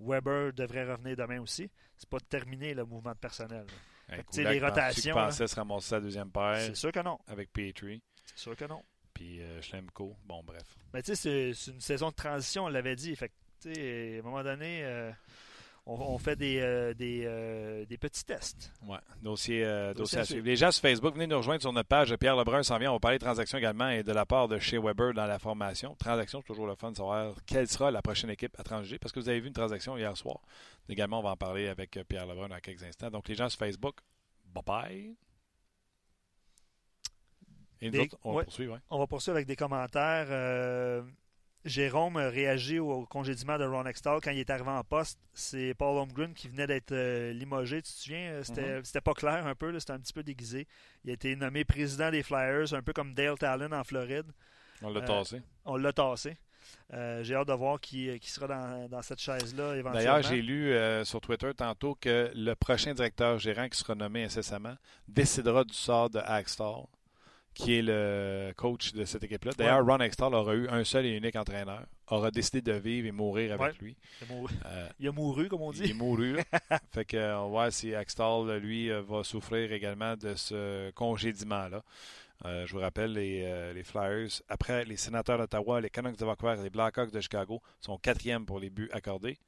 Weber 0.00 0.52
devrait 0.52 0.90
revenir 0.90 1.16
demain 1.16 1.40
aussi. 1.40 1.70
C'est 1.96 2.08
pas 2.08 2.18
terminé 2.20 2.74
le 2.74 2.84
mouvement 2.84 3.12
de 3.12 3.18
personnel. 3.18 3.66
les 4.36 4.60
rotations. 4.60 5.12
Tu 5.12 5.18
pensais 5.18 5.46
se 5.46 5.54
ramasser 5.54 5.94
la 5.94 6.00
deuxième 6.00 6.30
paire. 6.30 6.58
C'est 6.58 6.74
sûr 6.74 6.92
que 6.92 7.00
non. 7.00 7.18
Avec 7.28 7.52
Petrie? 7.52 8.02
C'est 8.24 8.38
sûr 8.38 8.56
que 8.56 8.64
non 8.64 8.82
puis 9.12 9.40
euh, 9.40 9.60
Schlemko. 9.62 10.16
Bon, 10.24 10.42
bref. 10.44 10.76
Mais 10.92 11.02
tu 11.02 11.14
sais, 11.14 11.52
c'est 11.54 11.70
une 11.70 11.80
saison 11.80 12.10
de 12.10 12.14
transition, 12.14 12.64
on 12.64 12.68
l'avait 12.68 12.96
dit. 12.96 13.16
Fait 13.16 13.30
à 13.64 13.68
un 13.68 14.22
moment 14.22 14.42
donné, 14.42 14.80
euh, 14.82 15.12
on, 15.86 16.18
fait 16.18 16.34
des, 16.34 16.58
euh, 16.60 16.94
des, 17.84 17.96
petits 17.96 18.24
tests. 18.24 18.72
Oui, 18.86 18.96
dossier, 19.22 19.64
dossier, 19.94 20.18
à 20.18 20.24
suivre. 20.24 20.44
Les 20.44 20.56
gens 20.56 20.72
sur 20.72 20.82
Facebook, 20.82 21.14
venez 21.14 21.28
nous 21.28 21.36
rejoindre 21.36 21.60
sur 21.60 21.72
notre 21.72 21.88
page. 21.88 22.14
Pierre 22.16 22.34
Lebrun 22.34 22.64
s'en 22.64 22.78
vient. 22.78 22.90
On 22.90 22.94
va 22.94 23.00
parler 23.00 23.18
de 23.18 23.24
transactions 23.24 23.58
également 23.58 23.88
et 23.88 24.02
de 24.02 24.12
la 24.12 24.26
part 24.26 24.48
de 24.48 24.58
chez 24.58 24.78
Weber 24.78 25.14
dans 25.14 25.26
la 25.26 25.38
formation. 25.38 25.94
Transaction, 25.94 26.40
c'est 26.40 26.48
toujours 26.48 26.66
le 26.66 26.74
fun 26.74 26.90
de 26.90 26.96
savoir 26.96 27.34
quelle 27.46 27.68
sera 27.68 27.92
la 27.92 28.02
prochaine 28.02 28.30
équipe 28.30 28.58
à 28.58 28.64
transiger. 28.64 28.98
Parce 28.98 29.12
que 29.12 29.20
vous 29.20 29.28
avez 29.28 29.38
vu 29.38 29.46
une 29.46 29.54
transaction 29.54 29.96
hier 29.96 30.16
soir. 30.16 30.40
Également, 30.88 31.20
on 31.20 31.22
va 31.22 31.30
en 31.30 31.36
parler 31.36 31.68
avec 31.68 31.98
Pierre 32.08 32.26
Lebrun 32.26 32.48
dans 32.48 32.58
quelques 32.58 32.82
instants. 32.82 33.10
Donc, 33.10 33.28
les 33.28 33.36
gens 33.36 33.48
sur 33.48 33.60
Facebook, 33.60 33.96
bye 34.52 34.64
bye 34.64 35.16
on 38.24 38.34
va 38.34 38.44
poursuivre. 38.44 38.80
On 38.90 38.98
va 38.98 39.06
poursuivre 39.06 39.36
avec 39.36 39.46
des 39.46 39.56
commentaires. 39.56 40.26
Euh, 40.30 41.02
Jérôme 41.64 42.16
réagit 42.16 42.78
au 42.80 43.06
congédiement 43.06 43.56
de 43.56 43.64
Ron 43.64 43.86
Extall 43.86 44.20
quand 44.20 44.32
il 44.32 44.38
est 44.38 44.50
arrivé 44.50 44.70
en 44.70 44.82
poste. 44.82 45.18
C'est 45.32 45.74
Paul 45.74 45.96
Holmgren 45.96 46.34
qui 46.34 46.48
venait 46.48 46.66
d'être 46.66 46.92
euh, 46.92 47.32
limogé. 47.32 47.82
Tu 47.82 47.92
te 47.92 47.98
souviens? 47.98 48.32
Euh, 48.32 48.42
mm-hmm. 48.42 48.84
C'était 48.84 49.00
pas 49.00 49.14
clair 49.14 49.46
un 49.46 49.54
peu. 49.54 49.78
C'était 49.78 49.92
un 49.92 50.00
petit 50.00 50.12
peu 50.12 50.22
déguisé. 50.22 50.66
Il 51.04 51.10
a 51.10 51.14
été 51.14 51.34
nommé 51.36 51.64
président 51.64 52.10
des 52.10 52.22
Flyers, 52.22 52.74
un 52.74 52.82
peu 52.82 52.92
comme 52.92 53.14
Dale 53.14 53.38
Talon 53.38 53.72
en 53.72 53.84
Floride. 53.84 54.26
On 54.82 54.90
l'a 54.90 55.02
tassé. 55.02 55.42
On 55.64 55.76
l'a 55.76 55.92
tassé. 55.92 56.36
j'ai 56.90 57.34
hâte 57.34 57.46
de 57.46 57.52
voir 57.52 57.80
qui, 57.80 58.18
sera 58.22 58.48
dans, 58.88 59.02
cette 59.02 59.20
chaise-là 59.20 59.76
éventuellement. 59.76 59.92
D'ailleurs, 59.92 60.22
j'ai 60.22 60.42
lu 60.42 60.74
sur 61.04 61.20
Twitter 61.20 61.52
tantôt 61.56 61.94
que 61.94 62.32
le 62.34 62.54
prochain 62.54 62.92
directeur 62.92 63.38
gérant 63.38 63.68
qui 63.68 63.78
sera 63.78 63.94
nommé 63.94 64.24
incessamment 64.24 64.74
décidera 65.06 65.62
du 65.62 65.74
sort 65.74 66.10
de 66.10 66.18
Axtall 66.18 66.86
qui 67.54 67.78
est 67.78 67.82
le 67.82 68.52
coach 68.56 68.92
de 68.92 69.04
cette 69.04 69.22
équipe-là. 69.24 69.52
D'ailleurs, 69.56 69.84
Ron 69.84 69.98
Extall 69.98 70.34
aura 70.34 70.54
eu 70.54 70.68
un 70.68 70.84
seul 70.84 71.06
et 71.06 71.16
unique 71.16 71.36
entraîneur, 71.36 71.86
aura 72.08 72.30
décidé 72.30 72.62
de 72.62 72.72
vivre 72.72 73.06
et 73.06 73.12
mourir 73.12 73.60
avec 73.60 73.78
lui. 73.78 73.96
Euh, 74.30 74.88
il 74.98 75.08
a 75.08 75.12
mouru, 75.12 75.48
comme 75.48 75.62
on 75.62 75.70
dit. 75.70 75.82
Il 75.84 75.90
est 75.90 75.94
mouru. 75.94 76.38
fait 76.92 77.04
que, 77.04 77.34
on 77.36 77.44
va 77.44 77.48
voir 77.48 77.72
si 77.72 77.92
Extall, 77.92 78.56
lui, 78.58 78.90
euh, 78.90 79.02
va 79.02 79.22
souffrir 79.22 79.72
également 79.72 80.16
de 80.16 80.34
ce 80.34 80.90
congédiement-là. 80.92 81.82
Euh, 82.44 82.66
je 82.66 82.72
vous 82.72 82.80
rappelle, 82.80 83.12
les, 83.12 83.72
les, 83.74 83.84
Flyers, 83.84 84.42
après 84.48 84.84
les 84.84 84.96
sénateurs 84.96 85.38
d'Ottawa, 85.38 85.80
les 85.80 85.90
Canucks 85.90 86.18
de 86.18 86.24
Vancouver 86.24 86.56
et 86.58 86.62
les 86.62 86.70
Blackhawks 86.70 87.12
de 87.12 87.20
Chicago, 87.20 87.62
sont 87.80 87.98
quatrièmes 87.98 88.46
pour 88.46 88.58
les 88.58 88.70
buts 88.70 88.90
accordés. 88.92 89.38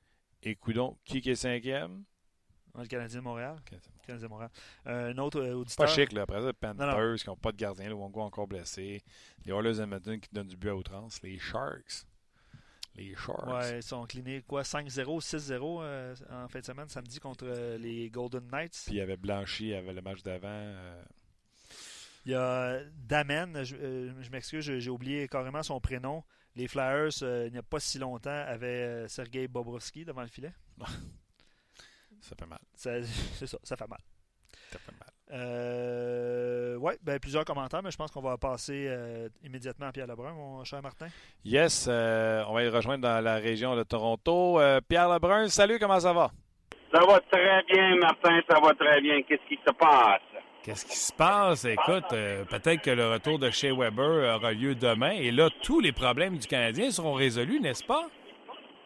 Et 0.42 0.54
coudon, 0.54 0.96
qui 1.04 1.18
est 1.18 1.34
cinquième? 1.34 2.04
Le 2.78 2.86
Canadien 2.86 3.20
de 3.20 3.24
Montréal. 3.24 3.56
Canadien 4.04 4.26
de 4.26 4.30
Montréal. 4.30 4.50
Euh, 4.86 5.12
un 5.12 5.18
autre 5.18 5.40
euh, 5.40 5.54
auditeur. 5.54 5.86
Pas 5.86 5.92
chic, 5.92 6.12
là. 6.12 6.22
Après 6.22 6.40
ça, 6.40 6.46
les 6.46 6.52
Panthers 6.52 7.16
qui 7.16 7.28
n'ont 7.28 7.36
pas 7.36 7.52
de 7.52 7.56
gardien, 7.56 7.88
le 7.88 7.94
Wongo 7.94 8.20
encore 8.20 8.46
blessé. 8.46 9.02
Les 9.44 9.52
Oilers 9.52 9.80
Edmonton 9.80 10.20
qui 10.20 10.28
donnent 10.32 10.48
du 10.48 10.56
but 10.56 10.70
à 10.70 10.76
outrance. 10.76 11.22
Les 11.22 11.38
Sharks. 11.38 12.06
Les 12.96 13.14
Sharks. 13.14 13.46
Ouais, 13.46 13.78
ils 13.78 13.82
sont 13.82 14.02
inclinés 14.02 14.42
quoi 14.42 14.62
5-0, 14.62 14.88
6-0 15.20 15.80
euh, 15.82 16.14
en 16.30 16.48
fin 16.48 16.60
de 16.60 16.64
semaine, 16.64 16.88
samedi 16.88 17.18
contre 17.18 17.46
les 17.78 18.08
Golden 18.10 18.46
Knights. 18.50 18.82
Puis 18.86 18.94
il 18.94 18.98
y 18.98 19.00
avait 19.00 19.16
Blanchi, 19.16 19.64
il 19.64 19.70
y 19.70 19.74
avait 19.74 19.92
le 19.92 20.02
match 20.02 20.22
d'avant. 20.22 20.74
Il 22.24 22.32
y 22.32 22.34
a 22.34 22.80
Damen, 22.96 23.64
je, 23.64 23.76
je 24.20 24.30
m'excuse, 24.30 24.64
j'ai 24.78 24.90
oublié 24.90 25.28
carrément 25.28 25.62
son 25.62 25.80
prénom. 25.80 26.22
Les 26.56 26.68
Flyers, 26.68 27.10
il 27.20 27.50
n'y 27.50 27.58
a 27.58 27.62
pas 27.62 27.80
si 27.80 27.98
longtemps, 27.98 28.44
avaient 28.46 29.08
Sergei 29.08 29.48
Bobrovski 29.48 30.04
devant 30.04 30.22
le 30.22 30.28
filet. 30.28 30.52
Ça 32.24 32.34
fait 32.38 32.46
mal. 32.46 32.58
C'est 32.74 33.46
ça, 33.46 33.58
ça 33.62 33.76
fait 33.76 33.88
mal. 33.88 34.00
Ça 34.70 34.78
fait 34.78 34.92
mal. 34.92 35.08
Euh, 35.32 36.76
oui, 36.80 36.92
ben, 37.02 37.18
plusieurs 37.18 37.44
commentaires, 37.44 37.82
mais 37.82 37.90
je 37.90 37.96
pense 37.96 38.10
qu'on 38.10 38.22
va 38.22 38.38
passer 38.38 38.86
euh, 38.88 39.28
immédiatement 39.42 39.86
à 39.86 39.92
Pierre 39.92 40.06
Lebrun, 40.06 40.32
mon 40.32 40.64
cher 40.64 40.80
Martin. 40.82 41.08
Yes, 41.44 41.86
euh, 41.88 42.42
on 42.48 42.54
va 42.54 42.64
y 42.64 42.68
rejoindre 42.68 43.02
dans 43.02 43.22
la 43.22 43.36
région 43.36 43.76
de 43.76 43.82
Toronto. 43.82 44.58
Euh, 44.58 44.80
Pierre 44.86 45.08
Lebrun, 45.08 45.48
salut, 45.48 45.78
comment 45.78 46.00
ça 46.00 46.12
va? 46.12 46.30
Ça 46.92 47.00
va 47.04 47.20
très 47.30 47.62
bien, 47.64 47.96
Martin, 47.96 48.40
ça 48.48 48.60
va 48.60 48.72
très 48.74 49.00
bien. 49.00 49.22
Qu'est-ce 49.22 49.46
qui 49.48 49.58
se 49.66 49.72
passe? 49.72 50.20
Qu'est-ce 50.62 50.86
qui 50.86 50.96
se 50.96 51.12
passe? 51.12 51.64
Écoute, 51.66 52.08
peut-être 52.08 52.80
que 52.80 52.90
le 52.90 53.10
retour 53.10 53.38
de 53.38 53.50
chez 53.50 53.70
Weber 53.70 54.36
aura 54.36 54.52
lieu 54.52 54.74
demain 54.74 55.10
et 55.10 55.30
là, 55.30 55.50
tous 55.62 55.80
les 55.80 55.92
problèmes 55.92 56.38
du 56.38 56.46
Canadien 56.46 56.90
seront 56.90 57.14
résolus, 57.14 57.60
n'est-ce 57.60 57.84
pas? 57.84 58.06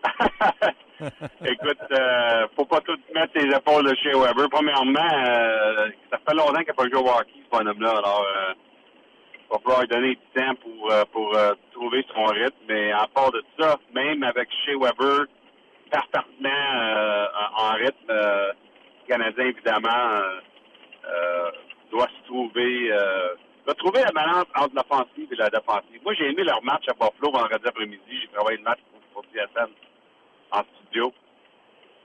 Écoute, 1.44 1.78
euh, 1.92 2.46
faut 2.56 2.64
pas 2.64 2.80
tout 2.80 2.98
mettre 3.14 3.32
les 3.36 3.54
épaules 3.54 3.88
de 3.88 3.94
chez 3.96 4.10
Weber. 4.10 4.48
Premièrement, 4.50 4.98
euh, 5.00 5.90
ça 6.10 6.18
fait 6.26 6.34
longtemps 6.34 6.58
qu'il 6.58 6.66
n'a 6.66 6.74
pas 6.74 6.88
joué 6.88 6.96
au 6.96 7.08
hockey, 7.08 7.40
ce 7.44 7.56
bonhomme-là. 7.56 7.90
Alors, 7.90 8.26
euh, 8.26 8.52
il 9.34 9.52
va 9.52 9.58
falloir 9.60 9.80
lui 9.82 9.88
donner 9.88 10.08
du 10.10 10.40
temps 10.40 10.54
pour, 10.56 10.92
euh, 10.92 11.04
pour 11.12 11.36
trouver 11.72 12.04
son 12.12 12.24
rythme. 12.24 12.56
Mais 12.68 12.92
en 12.92 13.06
part 13.14 13.30
de 13.30 13.42
ça, 13.58 13.76
même 13.94 14.22
avec 14.24 14.48
chez 14.64 14.74
Weber, 14.74 15.26
parfaitement 15.90 16.50
en 17.56 17.70
rythme, 17.74 18.08
le 18.08 18.52
Canadien, 19.06 19.46
évidemment, 19.46 20.22
doit 21.92 22.08
se 22.08 22.26
trouver... 22.26 22.90
doit 23.64 23.74
trouver 23.74 24.00
la 24.02 24.12
balance 24.12 24.46
entre 24.54 24.74
l'offensive 24.74 25.32
et 25.32 25.36
la 25.36 25.48
défensive. 25.48 26.00
Moi, 26.04 26.12
j'ai 26.14 26.30
aimé 26.30 26.42
leur 26.42 26.62
match 26.62 26.84
à 26.88 26.92
Buffalo 26.92 27.30
vendredi 27.32 27.66
après-midi. 27.66 28.20
J'ai 28.20 28.28
travaillé 28.28 28.58
le 28.58 28.64
match 28.64 28.80
pour, 28.90 29.22
pour 29.22 29.32
TSN 29.32 29.70
en 30.50 30.62
studio. 30.62 31.12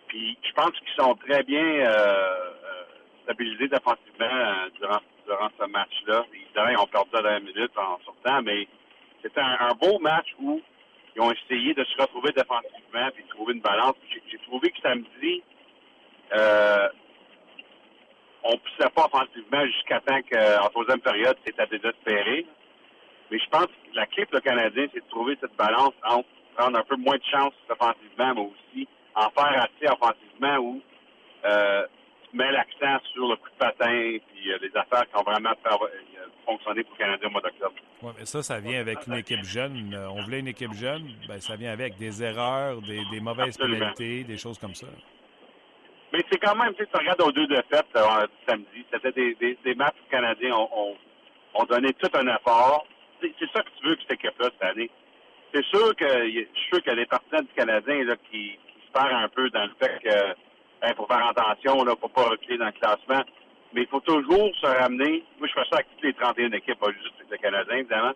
Puis 0.07 0.37
je 0.43 0.51
pense 0.53 0.71
qu'ils 0.71 1.03
sont 1.03 1.15
très 1.15 1.43
bien 1.43 1.63
euh, 1.63 1.87
euh 1.87 2.83
stabilisés 3.23 3.67
défensivement 3.67 4.25
euh, 4.25 4.69
durant, 4.79 4.99
durant 5.25 5.49
ce 5.59 5.65
match-là. 5.65 6.25
Ils 6.33 6.77
ont 6.77 6.87
perdu 6.87 7.15
à 7.15 7.21
la 7.21 7.39
minute 7.39 7.71
en 7.77 7.99
sortant, 8.05 8.41
mais 8.43 8.67
c'était 9.21 9.41
un, 9.41 9.73
beau 9.79 9.99
match 9.99 10.27
où 10.39 10.61
ils 11.15 11.21
ont 11.21 11.31
essayé 11.31 11.73
de 11.73 11.83
se 11.83 12.01
retrouver 12.01 12.31
défensivement 12.31 13.09
puis 13.13 13.23
de 13.23 13.29
trouver 13.29 13.53
une 13.53 13.61
balance. 13.61 13.95
J'ai 14.29 14.37
trouvé 14.39 14.69
que 14.71 14.81
samedi, 14.81 15.41
euh, 16.35 16.89
on 18.43 18.57
poussait 18.57 18.89
pas 18.89 19.05
offensivement 19.05 19.65
jusqu'à 19.65 20.01
temps 20.01 20.19
qu'en 20.29 20.69
troisième 20.69 20.99
période, 20.99 21.37
c'était 21.45 21.67
désespéré. 21.67 22.45
Mais 23.31 23.39
je 23.39 23.49
pense 23.49 23.67
que 23.67 23.95
la 23.95 24.05
clé 24.07 24.25
pour 24.25 24.35
le 24.35 24.41
Canadien, 24.41 24.87
c'est 24.93 25.03
de 25.03 25.09
trouver 25.09 25.37
cette 25.39 25.55
balance 25.55 25.93
entre 26.03 26.27
prendre 26.55 26.77
un 26.77 26.83
peu 26.83 26.95
moins 26.95 27.17
de 27.17 27.23
chance 27.23 27.53
offensivement, 27.69 28.33
mais 28.35 28.41
aussi 28.41 28.87
en 29.15 29.29
faire 29.29 29.67
assez 29.67 29.91
offensivement 29.91 30.57
où 30.57 30.81
euh, 31.45 31.85
tu 32.29 32.37
mets 32.37 32.51
l'accent 32.51 33.03
sur 33.13 33.27
le 33.27 33.35
coup 33.35 33.49
de 33.49 33.57
patin 33.57 33.91
et 33.91 34.21
euh, 34.47 34.57
les 34.61 34.75
affaires 34.75 35.07
qui 35.09 35.15
ont 35.15 35.23
vraiment 35.23 35.51
euh, 35.51 35.87
fonctionné 36.45 36.83
pour 36.83 36.93
le 36.93 36.97
Canadien 36.97 37.27
au 37.27 37.31
mois 37.31 37.41
d'octobre. 37.41 37.75
Oui, 38.01 38.11
mais 38.17 38.25
ça, 38.25 38.41
ça 38.41 38.59
vient 38.59 38.79
avec 38.79 39.05
une 39.07 39.15
équipe 39.15 39.43
jeune. 39.43 39.95
On 39.95 40.23
voulait 40.23 40.39
une 40.39 40.47
équipe 40.47 40.73
jeune, 40.73 41.13
ben, 41.27 41.39
ça 41.39 41.55
vient 41.55 41.71
avec 41.71 41.97
des 41.97 42.23
erreurs, 42.23 42.81
des, 42.81 43.01
des 43.11 43.19
mauvaises 43.19 43.57
pénalités, 43.57 44.23
des 44.23 44.37
choses 44.37 44.57
comme 44.57 44.75
ça. 44.75 44.87
Mais 46.13 46.23
c'est 46.31 46.37
quand 46.37 46.55
même, 46.55 46.75
tu 46.75 46.85
regardes 46.93 47.21
aux 47.21 47.31
deux 47.31 47.47
défaites 47.47 47.87
euh, 47.95 48.27
samedi, 48.47 48.85
c'était 48.93 49.11
des, 49.13 49.33
des, 49.33 49.57
des 49.65 49.73
matchs 49.73 49.97
canadiens 50.11 50.55
ont, 50.55 50.95
ont, 51.55 51.63
donné 51.65 51.91
tout 51.93 52.09
un 52.13 52.27
effort. 52.27 52.85
C'est 53.19 53.33
ça 53.51 53.63
que 53.63 53.69
tu 53.79 53.87
veux 53.87 53.95
que 53.95 54.01
cette 54.03 54.11
équipe-là 54.11 54.49
cette 54.53 54.69
année. 54.69 54.91
C'est 55.53 55.65
sûr 55.65 55.95
que 55.95 56.07
je 56.07 56.29
suis 56.31 56.67
sûr 56.69 56.81
qu'il 56.81 56.89
y 56.89 56.93
a 56.93 56.95
des 56.95 57.05
partisans 57.05 57.45
du 57.45 57.53
Canadien 57.53 58.03
là, 58.05 58.15
qui, 58.29 58.57
qui 58.57 58.87
se 58.87 58.91
perdent 58.91 59.13
un 59.13 59.29
peu 59.29 59.49
dans 59.51 59.65
le 59.65 59.73
fait 59.79 59.99
que 60.03 60.35
il 60.85 60.95
faut 60.95 61.05
faire 61.05 61.27
attention, 61.27 61.83
là, 61.85 61.93
faut 61.99 62.09
pas 62.09 62.23
reculer 62.23 62.57
dans 62.57 62.65
le 62.65 62.71
classement. 62.73 63.23
Mais 63.73 63.83
il 63.83 63.87
faut 63.87 64.01
toujours 64.01 64.53
se 64.57 64.67
ramener. 64.67 65.23
Moi, 65.39 65.47
je 65.47 65.53
fais 65.53 65.67
ça 65.69 65.75
avec 65.77 65.87
toutes 65.91 66.03
les 66.03 66.13
31 66.13 66.51
équipes, 66.51 66.77
pas 66.77 66.91
juste 66.91 67.13
avec 67.19 67.31
le 67.31 67.37
Canadien, 67.37 67.75
évidemment. 67.77 68.11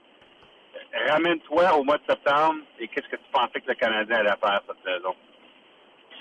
Ramène-toi 1.07 1.77
au 1.77 1.83
mois 1.83 1.97
de 1.97 2.03
septembre 2.07 2.59
et 2.79 2.88
qu'est-ce 2.89 3.07
que 3.07 3.15
tu 3.15 3.31
pensais 3.31 3.61
que 3.61 3.69
le 3.69 3.75
Canadien 3.75 4.17
allait 4.17 4.29
faire 4.29 4.61
cette 4.67 4.83
saison? 4.83 5.15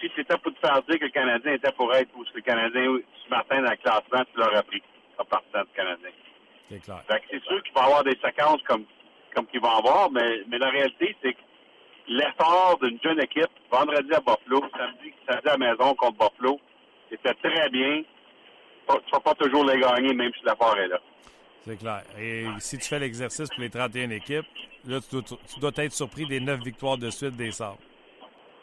si 0.01 0.11
c'était 0.17 0.37
pour 0.39 0.53
te 0.53 0.61
faire 0.61 0.83
dire 0.83 0.99
que 0.99 1.05
le 1.05 1.11
Canadien 1.11 1.53
était 1.55 1.73
pour 1.73 1.95
être 1.95 2.11
où 2.15 2.25
le 2.35 2.41
Canadien 2.41 2.99
ce 3.25 3.31
matin 3.31 3.63
dans 3.63 3.71
le 3.71 3.77
classement, 3.77 4.25
tu 4.33 4.39
l'aurais 4.39 4.63
pris 4.63 4.83
comme 5.17 5.27
partisan 5.27 5.63
du 5.63 5.73
Canadien. 5.75 6.11
C'est 6.71 6.83
clair. 6.83 7.03
c'est 7.09 7.45
sûr 7.45 7.63
qu'il 7.63 7.75
va 7.75 7.83
y 7.83 7.85
avoir 7.85 8.05
des 8.05 8.19
séquences 8.23 8.63
comme, 8.63 8.85
comme 9.37 9.47
qu'il 9.47 9.61
va 9.61 9.75
y 9.75 9.79
avoir, 9.79 10.11
mais, 10.11 10.43
mais 10.49 10.59
la 10.59 10.71
réalité, 10.71 11.15
c'est 11.23 11.35
que 11.35 11.39
l'effort 12.09 12.79
d'une 12.81 12.99
jeune 13.05 13.21
équipe, 13.21 13.51
vendredi 13.71 14.13
à 14.15 14.21
Buffalo, 14.21 14.63
samedi, 14.77 15.13
samedi 15.29 15.49
à 15.49 15.57
la 15.57 15.59
maison 15.59 15.95
contre 15.95 16.31
Buffalo, 16.31 16.59
c'était 17.11 17.35
très 17.35 17.69
bien. 17.69 18.03
Tu 18.89 18.95
ne 18.95 19.13
vas 19.13 19.21
pas 19.21 19.35
toujours 19.35 19.65
les 19.67 19.79
gagner, 19.79 20.15
même 20.15 20.33
si 20.39 20.45
l'effort 20.45 20.79
est 20.79 20.89
là. 20.89 20.99
C'est 21.63 21.77
clair. 21.77 22.03
Et 22.19 22.47
si 22.59 22.79
tu 22.79 22.89
fais 22.89 22.99
l'exercice 22.99 23.49
pour 23.51 23.61
les 23.61 23.71
31 23.71 24.11
équipes, 24.11 24.47
là, 24.87 25.01
tu 25.01 25.17
dois, 25.17 25.23
tu 25.23 25.61
dois 25.61 25.73
être 25.77 25.93
surpris 25.93 26.25
des 26.27 26.41
9 26.41 26.61
victoires 26.61 26.97
de 26.97 27.11
suite 27.11 27.37
des 27.37 27.51
Sabres. 27.51 27.79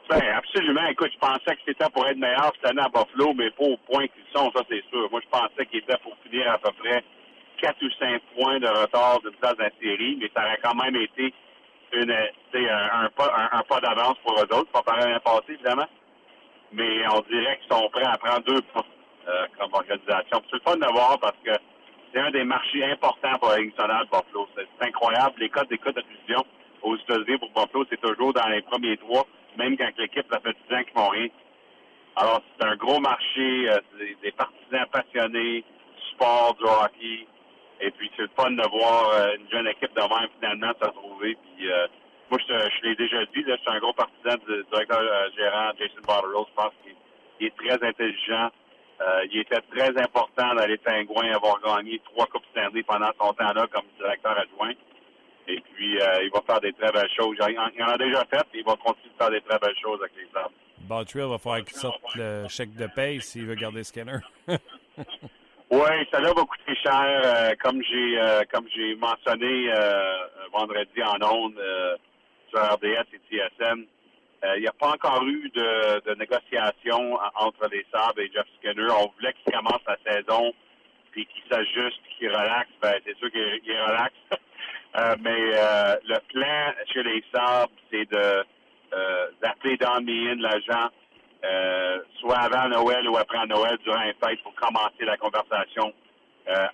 Ben, 0.10 0.22
absolument. 0.36 0.86
Écoute, 0.88 1.12
je 1.14 1.20
pensais 1.20 1.56
que 1.56 1.62
c'était 1.66 1.90
pour 1.90 2.08
être 2.08 2.18
meilleur 2.18 2.52
cette 2.56 2.72
année 2.72 2.82
à 2.82 2.90
Buffalo, 2.90 3.34
mais 3.34 3.52
pas 3.52 3.66
au 3.66 3.78
point 3.78 4.08
qu'ils 4.08 4.24
sont, 4.34 4.52
ça 4.56 4.64
c'est 4.70 4.84
sûr. 4.90 5.10
Moi, 5.12 5.22
je 5.24 5.30
pensais 5.30 5.66
qu'ils 5.70 5.80
étaient 5.80 5.98
pour 6.02 6.16
finir 6.24 6.52
à 6.52 6.58
peu 6.58 6.72
près 6.80 7.04
4 7.58 7.76
ou 7.82 7.90
5 8.00 8.22
points 8.36 8.60
de 8.60 8.68
retard 8.68 9.20
d'une 9.22 9.32
place 9.34 9.56
de 9.58 9.64
la 9.64 9.72
série, 9.82 10.18
mais 10.20 10.30
ça 10.36 10.44
aurait 10.46 10.60
quand 10.64 10.76
même 10.76 10.96
été 10.96 11.34
une, 11.94 12.12
un, 12.12 13.04
un, 13.04 13.10
pas, 13.10 13.50
un, 13.52 13.62
pas 13.64 13.80
d'avance 13.80 14.18
pour 14.24 14.38
eux 14.38 14.58
autres. 14.58 14.72
Pas 14.72 14.82
pareil 14.82 15.14
à 15.14 15.20
passé, 15.20 15.54
évidemment. 15.54 15.88
Mais 16.72 17.08
on 17.08 17.22
dirait 17.22 17.60
qu'ils 17.60 17.76
sont 17.76 17.90
prêts 17.90 18.06
à 18.06 18.18
prendre 18.18 18.44
deux 18.46 18.62
pas 18.74 18.86
euh, 19.28 19.46
comme 19.58 19.74
organisation. 19.74 20.42
C'est 20.50 20.54
le 20.54 20.62
fun 20.66 20.76
de 20.78 20.92
voir 20.92 21.20
parce 21.20 21.38
que 21.46 21.52
c'est 22.12 22.20
un 22.20 22.32
des 22.32 22.44
marchés 22.44 22.84
importants 22.86 23.38
pour 23.40 23.50
la 23.50 23.58
Buffalo. 23.58 24.50
C'est 24.56 24.88
incroyable. 24.88 25.36
Les 25.38 25.50
codes 25.50 25.68
d'écoute 25.70 25.96
de 25.96 26.04
fusion 26.04 26.44
aux 26.82 26.98
États-Unis 26.98 27.38
pour 27.38 27.50
Buffalo, 27.50 27.86
c'est 27.90 28.02
toujours 28.02 28.34
dans 28.34 28.48
les 28.48 28.62
premiers 28.64 28.98
trois 28.98 29.26
même 29.58 29.78
quand 29.78 29.90
l'équipe, 29.98 30.26
ça 30.32 30.40
fait 30.40 30.56
10 30.70 30.76
ans 30.76 30.84
qu'ils 30.84 30.94
font 30.94 31.10
rien. 31.10 31.28
Alors, 32.16 32.42
c'est 32.58 32.66
un 32.66 32.76
gros 32.76 33.00
marché, 33.00 33.70
euh, 33.70 33.80
des, 34.22 34.32
partisans 34.32 34.86
passionnés, 34.92 35.62
du 35.62 36.12
sport, 36.12 36.56
du 36.56 36.64
hockey. 36.64 37.28
Et 37.82 37.92
puis, 37.92 38.10
c'est 38.16 38.24
le 38.24 38.30
fun 38.36 38.52
de 38.52 38.68
voir 38.70 39.10
euh, 39.14 39.36
une 39.38 39.50
jeune 39.50 39.68
équipe 39.68 39.94
de 39.96 40.02
même, 40.02 40.30
finalement, 40.40 40.72
se 40.80 40.86
retrouver. 40.86 41.36
Puis, 41.36 41.72
euh, 41.72 41.88
moi, 42.30 42.40
je, 42.48 42.88
l'ai 42.88 42.96
déjà 42.96 43.26
dit, 43.26 43.44
là, 43.44 43.56
je 43.58 43.62
suis 43.62 43.72
un 43.72 43.80
gros 43.80 43.94
partisan 43.94 44.38
du 44.48 44.64
directeur 44.72 45.02
gérant 45.38 45.72
Jason 45.78 46.02
Botterill. 46.08 46.46
Je 46.50 46.56
pense 46.56 46.74
qu'il 46.84 47.48
est 47.48 47.56
très 47.56 47.88
intelligent. 47.88 48.50
il 49.32 49.40
était 49.40 49.62
très 49.72 50.02
important 50.02 50.56
dans 50.56 50.66
les 50.66 50.78
Pingouins, 50.78 51.36
avoir 51.36 51.60
gagné 51.62 52.00
trois 52.06 52.26
Coupes 52.28 52.46
Stanley 52.52 52.84
pendant 52.84 53.12
son 53.20 53.34
temps 53.34 53.54
là 53.54 53.68
comme 53.68 53.86
directeur 54.00 54.38
adjoint. 54.38 54.74
Et 55.48 55.62
puis, 55.74 56.00
euh, 56.00 56.24
il 56.24 56.32
va 56.32 56.42
faire 56.42 56.62
des 56.62 56.74
très 56.74 56.92
belles 56.92 57.10
choses. 57.16 57.36
Il 57.40 57.60
en 57.60 57.88
a 57.88 57.98
déjà 57.98 58.26
fait, 58.26 58.46
et 58.54 58.60
il 58.60 58.64
va 58.64 58.76
continuer 58.78 59.12
de 59.12 59.18
faire 59.18 59.32
des 59.32 59.42
très 59.42 59.60
belles 59.60 59.76
choses 59.82 60.00
avec 60.00 60.14
les 60.16 60.28
Sabres. 60.34 60.52
Bottrill 60.80 61.26
va 61.26 61.38
falloir 61.38 61.64
qu'il 61.64 61.78
sorte 61.78 62.02
le 62.16 62.48
chèque 62.48 62.76
de 62.76 62.88
paye 62.88 63.22
s'il 63.22 63.46
veut 63.46 63.56
garder 63.56 63.84
Skinner. 63.84 64.20
oui, 65.72 66.08
ça 66.12 66.20
va 66.22 66.34
coûter 66.34 66.76
cher. 66.76 67.22
Euh, 67.26 67.52
comme 67.64 67.82
j'ai 67.84 68.20
euh, 68.20 68.42
comme 68.52 68.68
j'ai 68.76 68.96
mentionné 68.96 69.72
vendredi 70.52 71.04
en 71.04 71.22
ondes 71.22 71.60
sur 72.50 72.60
RDS 72.60 73.08
et 73.14 73.22
TSN, 73.30 73.86
il 74.56 74.62
n'y 74.62 74.68
a 74.68 74.74
pas 74.74 74.90
encore 74.90 75.24
eu 75.26 75.50
de, 75.50 76.02
de 76.10 76.16
négociation 76.16 77.18
entre 77.36 77.68
les 77.72 77.86
Sabres 77.92 78.20
et 78.20 78.32
Jeff 78.34 78.46
Skinner. 78.60 78.92
On 78.92 79.12
voulait 79.16 79.34
qu'il 79.34 79.54
commence 79.54 79.82
la 79.88 79.98
saison 80.06 80.54
puis 81.14 81.28
qu'il 81.28 81.44
s'ajuste, 81.50 82.02
qu'il 82.18 82.30
relaxe. 82.30 82.70
Ben, 82.82 82.96
c'est 83.06 83.18
sûr 83.18 83.32
qu'il 83.32 83.82
relaxe. 83.82 84.14
Euh, 84.96 85.16
mais 85.22 85.32
euh, 85.32 85.96
le 86.08 86.20
plan 86.32 86.72
chez 86.94 87.02
les 87.02 87.24
Sabres, 87.34 87.72
c'est 87.90 88.08
de 88.12 88.46
euh, 88.94 89.28
d'appeler 89.42 89.76
Don 89.78 90.02
Meehan, 90.02 90.36
l'agent, 90.38 90.90
soit 92.34 92.58
avant 92.58 92.70
Noël 92.70 93.08
ou 93.10 93.18
après 93.18 93.46
Noël, 93.48 93.78
durant 93.84 94.04
les 94.04 94.14
fêtes, 94.14 94.42
pour 94.44 94.56
commencer 94.56 95.06
la 95.06 95.18
conversation. 95.18 95.94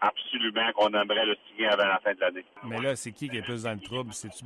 absolument 0.02 0.72
qu'on 0.74 0.88
aimerait 0.90 1.26
le 1.26 1.36
signer 1.48 1.68
avant 1.68 1.86
la 1.86 2.00
fin 2.00 2.14
de 2.14 2.20
l'année. 2.20 2.46
Mais 2.64 2.82
là, 2.82 2.96
c'est 2.96 3.12
qui 3.12 3.30
qui 3.30 3.38
est 3.38 3.42
plus 3.42 3.64
dans 3.64 3.74
le 3.74 3.80
trouble? 3.80 4.14
C'est-tu 4.14 4.44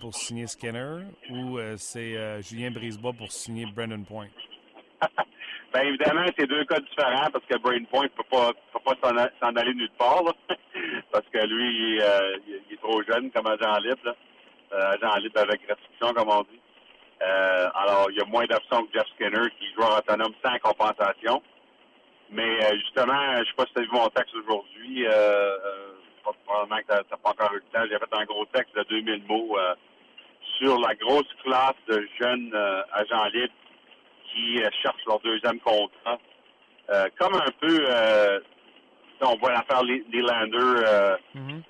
pour 0.00 0.14
signer 0.14 0.46
Skinner 0.46 1.02
ou 1.30 1.58
c'est 1.76 2.42
Julien 2.42 2.70
Brisebois 2.70 3.12
pour 3.12 3.30
signer 3.32 3.66
Brendan 3.66 4.04
Point? 4.04 4.28
Bien 5.72 5.84
évidemment, 5.84 6.26
c'est 6.38 6.46
deux 6.46 6.64
cas 6.64 6.80
différents 6.80 7.30
parce 7.32 7.44
que 7.46 7.56
Brain 7.58 7.84
Point 7.84 8.04
ne 8.04 8.08
peut 8.08 8.28
pas, 8.30 8.52
peut 8.52 8.94
pas 9.00 9.28
s'en 9.40 9.56
aller 9.56 9.74
nulle 9.74 9.90
part. 9.96 10.22
parce 11.10 11.26
que 11.32 11.46
lui, 11.46 12.00
euh, 12.00 12.36
il, 12.46 12.74
est 12.74 12.76
trop 12.76 13.02
jeune 13.02 13.30
comme 13.30 13.46
agent 13.46 13.78
libre. 13.78 14.00
Là. 14.04 14.14
Euh, 14.74 14.92
agent 14.92 15.16
libre 15.20 15.40
avec 15.40 15.60
restriction, 15.66 16.12
comme 16.12 16.28
on 16.28 16.42
dit. 16.42 16.60
Euh, 17.22 17.68
alors, 17.74 18.08
il 18.10 18.18
y 18.18 18.20
a 18.20 18.24
moins 18.26 18.44
d'options 18.44 18.84
que 18.84 18.92
Jeff 18.92 19.06
Skinner 19.14 19.48
qui 19.58 19.71
joueur 19.84 19.98
autonome 19.98 20.34
sans 20.44 20.58
compensation. 20.58 21.42
Mais 22.30 22.58
justement, 22.78 23.34
je 23.34 23.40
ne 23.40 23.44
sais 23.44 23.52
pas 23.56 23.66
si 23.66 23.72
tu 23.74 23.80
as 23.80 23.82
vu 23.82 23.88
mon 23.92 24.08
texte 24.08 24.34
aujourd'hui. 24.34 25.06
probablement 26.44 26.78
que 26.78 27.02
tu 27.02 27.10
n'as 27.10 27.16
pas 27.18 27.30
encore 27.30 27.52
eu 27.52 27.56
le 27.56 27.62
temps. 27.72 27.84
J'ai 27.90 27.98
fait 27.98 28.20
un 28.20 28.24
gros 28.24 28.46
texte 28.46 28.74
de 28.74 28.82
2000 28.84 29.24
mots 29.26 29.58
sur 30.58 30.78
la 30.80 30.94
grosse 30.94 31.32
classe 31.42 31.76
de 31.88 32.08
jeunes 32.18 32.54
agents 32.94 33.26
libres 33.34 33.52
qui 34.32 34.62
euh, 34.62 34.68
cherchent 34.82 35.04
leur 35.06 35.20
deuxième 35.20 35.60
contrat. 35.60 36.18
Euh, 36.90 37.08
comme 37.18 37.34
un 37.34 37.50
peu, 37.60 37.78
euh, 37.80 38.40
on 39.20 39.36
voit 39.36 39.52
l'affaire 39.52 39.82
Nylander, 39.84 40.58
euh, 40.58 41.16
mm-hmm. 41.36 41.62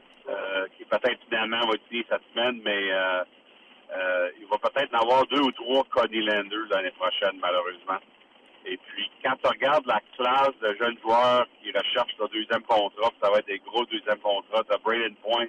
qui 0.77 0.85
peut-être 0.85 1.21
finalement 1.29 1.61
va 1.67 1.75
utiliser 1.75 2.07
cette 2.09 2.23
semaine, 2.35 2.61
mais 2.65 2.91
il 4.41 4.47
va 4.47 4.59
peut-être 4.59 4.95
en 4.95 5.03
avoir 5.03 5.27
deux 5.27 5.41
ou 5.41 5.53
trois 5.53 5.85
cas 5.95 6.07
Nylander 6.09 6.57
l'année 6.71 6.93
prochaine, 6.93 7.39
malheureusement. 7.41 7.99
Et 8.65 8.77
puis, 8.77 9.11
quand 9.25 9.35
tu 9.43 9.49
regardes 9.49 9.87
la 9.87 10.01
classe 10.17 10.55
de 10.63 10.77
jeunes 10.81 10.97
joueurs 11.03 11.47
qui 11.61 11.73
recherchent 11.73 12.17
leur 12.19 12.29
deuxième 12.29 12.63
contrat, 12.63 13.11
ça 13.21 13.31
va 13.31 13.39
être 13.39 13.47
des 13.47 13.59
gros 13.59 13.85
deuxièmes 13.87 14.21
contrats. 14.23 14.63
Tu 14.71 14.79
Braden 14.83 15.15
Point, 15.17 15.49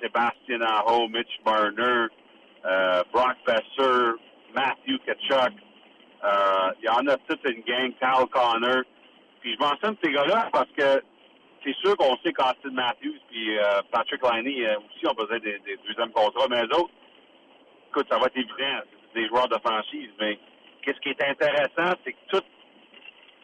Sébastien 0.00 0.60
Aho, 0.62 1.06
Mitch 1.08 1.38
Burner, 1.44 2.06
Brock 3.12 3.36
Besser, 3.46 4.16
Matthew 4.54 4.98
Kachuk, 5.06 5.52
euh, 6.22 6.72
il 6.80 6.84
y 6.84 6.88
en 6.88 7.06
a 7.06 7.16
toute 7.28 7.40
une 7.48 7.62
gang, 7.62 7.92
Kyle 7.98 8.26
Connor. 8.30 8.82
Puis 9.40 9.54
je 9.54 9.58
mentionne 9.58 9.96
ces 10.02 10.12
gars-là 10.12 10.48
parce 10.52 10.68
que 10.76 11.02
c'est 11.64 11.74
sûr 11.76 11.96
qu'on 11.96 12.16
sait 12.18 12.32
qu'Austin 12.32 12.72
Matthews 12.72 13.18
puis 13.30 13.58
euh, 13.58 13.80
Patrick 13.90 14.20
Liney 14.22 14.66
euh, 14.66 14.76
aussi 14.78 15.06
ont 15.06 15.14
besoin 15.14 15.38
des, 15.38 15.58
des 15.60 15.78
deuxièmes 15.86 16.10
contrats, 16.10 16.46
mais 16.50 16.62
eux 16.62 16.76
autres, 16.76 16.92
écoute, 17.90 18.06
ça 18.08 18.18
va 18.18 18.26
être 18.26 18.36
évident, 18.36 18.80
des 19.14 19.26
joueurs 19.26 19.48
de 19.48 19.58
franchise, 19.58 20.10
mais 20.20 20.38
qu'est-ce 20.82 21.00
qui 21.00 21.08
est 21.08 21.22
intéressant, 21.22 21.98
c'est 22.04 22.12
que 22.12 22.18
toute 22.28 22.46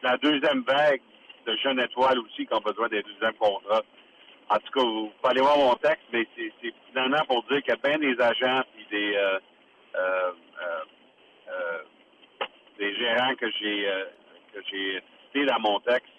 la 0.02 0.16
deuxième 0.18 0.62
vague 0.62 1.00
de 1.46 1.56
jeunes 1.56 1.80
étoiles 1.80 2.18
aussi 2.20 2.46
qui 2.46 2.54
ont 2.54 2.60
besoin 2.60 2.88
des 2.88 3.02
deuxièmes 3.02 3.34
contrats. 3.34 3.82
En 4.48 4.58
tout 4.58 4.72
cas, 4.72 4.80
vous 4.80 5.12
pouvez 5.20 5.30
aller 5.30 5.40
voir 5.40 5.58
mon 5.58 5.74
texte, 5.74 6.04
mais 6.12 6.26
c'est 6.36 6.52
finalement 6.88 7.24
pour 7.26 7.42
dire 7.44 7.60
qu'il 7.62 7.74
y 7.74 7.86
a 7.86 7.88
bien 7.88 7.98
des 7.98 8.20
agents 8.20 8.62
et 8.78 8.94
des 8.94 9.16
euh, 9.16 9.38
euh, 9.96 10.32
euh, 11.48 11.78
des 12.78 12.94
gérants 12.94 13.34
que 13.34 13.50
j'ai 13.58 13.88
que 14.52 14.60
j'ai 14.70 15.02
cités 15.26 15.46
dans 15.46 15.58
mon 15.58 15.80
texte, 15.80 16.12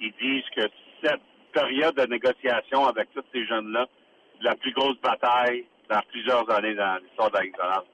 ils 0.00 0.12
disent 0.20 0.48
que 0.54 0.68
cette 1.02 1.22
période 1.52 1.94
de 1.94 2.06
négociation 2.06 2.86
avec 2.86 3.08
tous 3.14 3.24
ces 3.32 3.46
jeunes-là, 3.46 3.86
la 4.42 4.54
plus 4.56 4.72
grosse 4.72 5.00
bataille 5.00 5.64
dans 5.88 6.00
plusieurs 6.10 6.48
années 6.50 6.74
dans 6.74 6.98
l'histoire 7.02 7.30
de 7.30 7.38
la 7.38 7.84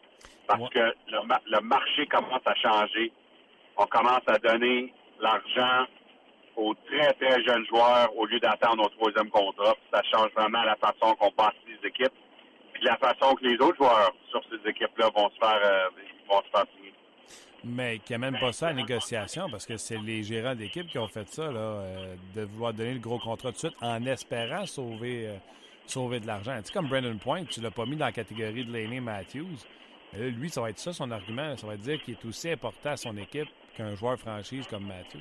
Parce 0.46 0.68
que 0.70 0.94
le, 1.08 1.60
marché 1.60 2.06
commence 2.06 2.42
à 2.44 2.54
changer. 2.54 3.12
On 3.76 3.86
commence 3.86 4.22
à 4.26 4.38
donner 4.38 4.92
l'argent 5.20 5.86
aux 6.56 6.74
très, 6.74 7.12
très 7.14 7.42
jeunes 7.44 7.66
joueurs 7.66 8.14
au 8.16 8.26
lieu 8.26 8.38
d'attendre 8.40 8.84
au 8.84 8.88
troisième 8.90 9.30
contrat. 9.30 9.74
Ça 9.92 10.02
change 10.12 10.30
vraiment 10.36 10.62
la 10.62 10.76
façon 10.76 11.14
qu'on 11.14 11.30
passe 11.32 11.54
les 11.66 11.88
équipes 11.88 12.12
puis 12.72 12.84
la 12.84 12.96
façon 12.96 13.34
que 13.34 13.44
les 13.44 13.56
autres 13.56 13.76
joueurs 13.76 14.12
sur 14.30 14.42
ces 14.50 14.70
équipes-là 14.70 15.10
vont 15.14 15.30
se 15.30 15.36
faire, 15.36 15.60
euh, 15.62 15.88
vont 16.28 16.42
se 16.42 16.50
faire 16.50 16.66
signer. 16.76 16.92
Mais 17.64 17.98
qui 18.00 18.12
n'amène 18.12 18.38
pas 18.38 18.52
ça 18.52 18.68
à 18.68 18.70
la 18.70 18.76
négociation 18.76 19.48
parce 19.50 19.66
que 19.66 19.76
c'est 19.76 19.98
les 19.98 20.24
gérants 20.24 20.54
d'équipe 20.54 20.88
qui 20.88 20.98
ont 20.98 21.06
fait 21.06 21.28
ça, 21.28 21.50
là, 21.50 21.60
euh, 21.60 22.16
de 22.34 22.42
vouloir 22.42 22.72
donner 22.72 22.94
le 22.94 23.00
gros 23.00 23.18
contrat 23.18 23.50
tout 23.50 23.54
de 23.54 23.58
suite 23.58 23.76
en 23.80 24.04
espérant 24.04 24.66
sauver, 24.66 25.28
euh, 25.28 25.36
sauver 25.86 26.20
de 26.20 26.26
l'argent. 26.26 26.56
Tu 26.58 26.66
sais, 26.66 26.72
comme 26.72 26.88
Brandon 26.88 27.16
Point, 27.18 27.44
tu 27.44 27.60
l'as 27.60 27.70
pas 27.70 27.86
mis 27.86 27.96
dans 27.96 28.06
la 28.06 28.12
catégorie 28.12 28.64
de 28.64 28.72
Laney 28.72 29.00
Matthews. 29.00 29.56
Là, 30.12 30.28
lui, 30.28 30.48
ça 30.50 30.60
va 30.60 30.70
être 30.70 30.78
ça 30.78 30.92
son 30.92 31.10
argument. 31.10 31.56
Ça 31.56 31.66
va 31.66 31.76
dire 31.76 32.02
qu'il 32.02 32.14
est 32.14 32.24
aussi 32.24 32.50
important 32.50 32.90
à 32.90 32.96
son 32.96 33.16
équipe 33.16 33.48
qu'un 33.76 33.94
joueur 33.94 34.18
franchise 34.18 34.66
comme 34.68 34.86
Matthews. 34.86 35.20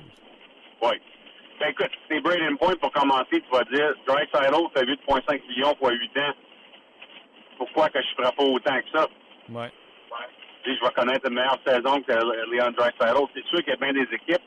Oui. 0.82 1.00
Ben, 1.60 1.68
écoute, 1.68 1.90
c'est 2.08 2.20
Brandon 2.20 2.56
Point 2.56 2.76
pour 2.80 2.92
commencer, 2.92 3.40
tu 3.40 3.50
vas 3.52 3.64
dire, 3.64 3.94
Dry 4.06 4.26
Silo 4.34 4.70
fait 4.74 4.84
8,5 4.84 5.48
millions 5.48 5.74
pour 5.74 5.90
8 5.90 6.18
ans. 6.18 6.32
Pourquoi 7.56 7.88
que 7.88 8.00
je 8.02 8.08
ne 8.08 8.14
ferais 8.16 8.34
pas 8.34 8.44
autant 8.44 8.80
que 8.80 8.98
ça? 8.98 9.06
Oui. 9.48 9.66
Si 10.64 10.76
je 10.76 10.80
vais 10.80 10.90
connaître 10.90 11.28
une 11.28 11.34
meilleure 11.34 11.58
saison 11.66 12.00
que 12.02 12.12
Leon 12.12 12.72
Draisaitl, 12.72 13.26
c'est 13.34 13.44
sûr 13.46 13.58
qu'il 13.58 13.68
y 13.68 13.72
a 13.72 13.76
bien 13.76 13.92
des 13.92 14.08
équipes 14.14 14.42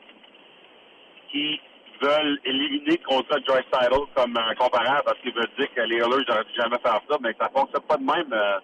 qui 1.30 1.60
veulent 2.00 2.38
éliminer 2.44 2.98
le 2.98 3.06
contrat 3.06 3.38
de 3.38 3.44
Draisaitl 3.44 4.06
comme 4.14 4.36
un 4.36 4.54
comparable 4.54 5.02
parce 5.04 5.18
qu'ils 5.20 5.34
veulent 5.34 5.50
dire 5.58 5.72
que 5.74 5.80
les 5.82 5.96
Oilers 5.96 6.24
n'auraient 6.28 6.54
jamais 6.56 6.78
faire 6.78 7.00
ça, 7.08 7.18
mais 7.20 7.34
ça 7.38 7.48
ne 7.48 7.60
fonctionne 7.60 7.82
pas 7.82 7.96
de 7.96 8.04
même, 8.04 8.32
euh, 8.32 8.58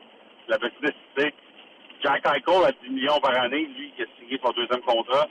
la 0.48 0.58
business. 0.58 0.92
Jack 2.02 2.26
Eichel 2.26 2.64
a 2.64 2.72
10 2.82 2.90
millions 2.90 3.20
par 3.20 3.38
année. 3.40 3.68
Lui, 3.76 3.92
il 3.96 4.02
a 4.02 4.06
signé 4.18 4.40
son 4.44 4.50
deuxième 4.52 4.80
contrat. 4.80 5.28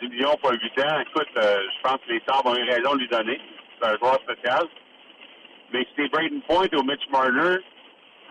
10 0.00 0.08
millions 0.08 0.36
pour 0.40 0.52
8 0.52 0.62
ans. 0.80 1.00
Écoute, 1.00 1.28
euh, 1.36 1.62
je 1.76 1.82
pense 1.82 1.98
que 2.06 2.12
les 2.12 2.22
Sabres 2.26 2.50
ont 2.50 2.56
eu 2.56 2.62
raison 2.62 2.94
de 2.94 3.00
lui 3.00 3.08
donner. 3.08 3.40
C'est 3.80 3.88
un 3.88 3.98
joueur 3.98 4.20
spécial. 4.20 4.66
Mais 5.72 5.80
si 5.80 5.88
c'est 5.96 6.08
Braden 6.08 6.42
Point 6.42 6.68
ou 6.74 6.82
Mitch 6.84 7.08
Marner, 7.10 7.58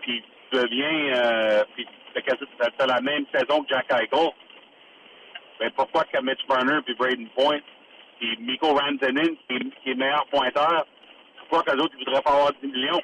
puis 0.00 0.22
tu 0.50 0.58
deviens, 0.58 1.16
euh, 1.16 1.64
puis 1.74 1.86
la 2.86 3.00
même 3.00 3.24
saison 3.32 3.62
que 3.62 3.68
Jack 3.68 3.86
Eichel, 3.92 4.30
ben 5.58 5.70
pourquoi 5.76 6.04
que 6.04 6.20
Mitch 6.22 6.40
Marner 6.48 6.80
puis 6.84 6.94
Braden 6.94 7.28
Point 7.36 7.60
puis 8.20 8.36
Miko 8.38 8.74
Rantanen, 8.74 9.34
qui, 9.48 9.90
est 9.90 9.94
meilleur 9.94 10.26
pointeur, 10.26 10.86
pourquoi 11.38 11.62
qu'eux 11.62 11.80
autres, 11.80 11.94
ils 11.98 12.04
voudraient 12.04 12.22
pas 12.22 12.32
avoir 12.32 12.52
10 12.62 12.68
millions? 12.68 13.02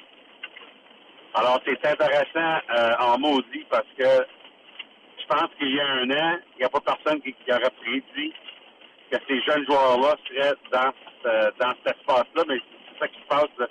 Alors, 1.33 1.59
c'est 1.65 1.85
intéressant 1.85 2.61
euh, 2.75 2.93
en 2.99 3.17
maudit 3.19 3.65
parce 3.69 3.87
que 3.97 4.25
je 5.19 5.25
pense 5.27 5.49
qu'il 5.57 5.75
y 5.75 5.79
a 5.79 5.87
un 5.87 6.09
an, 6.11 6.39
il 6.55 6.59
n'y 6.59 6.63
a 6.63 6.69
pas 6.69 6.79
personne 6.79 7.19
qui, 7.21 7.35
aurait 7.49 7.71
prédit 7.81 8.33
que 9.11 9.17
ces 9.27 9.41
jeunes 9.41 9.65
joueurs-là 9.65 10.15
seraient 10.27 10.53
dans, 10.71 10.93
dans 11.59 11.73
cet 11.83 11.97
espace-là, 11.97 12.43
mais 12.47 12.59
c'est 12.93 12.99
ça 12.99 13.07
qui 13.07 13.19
se 13.19 13.27
passe. 13.27 13.69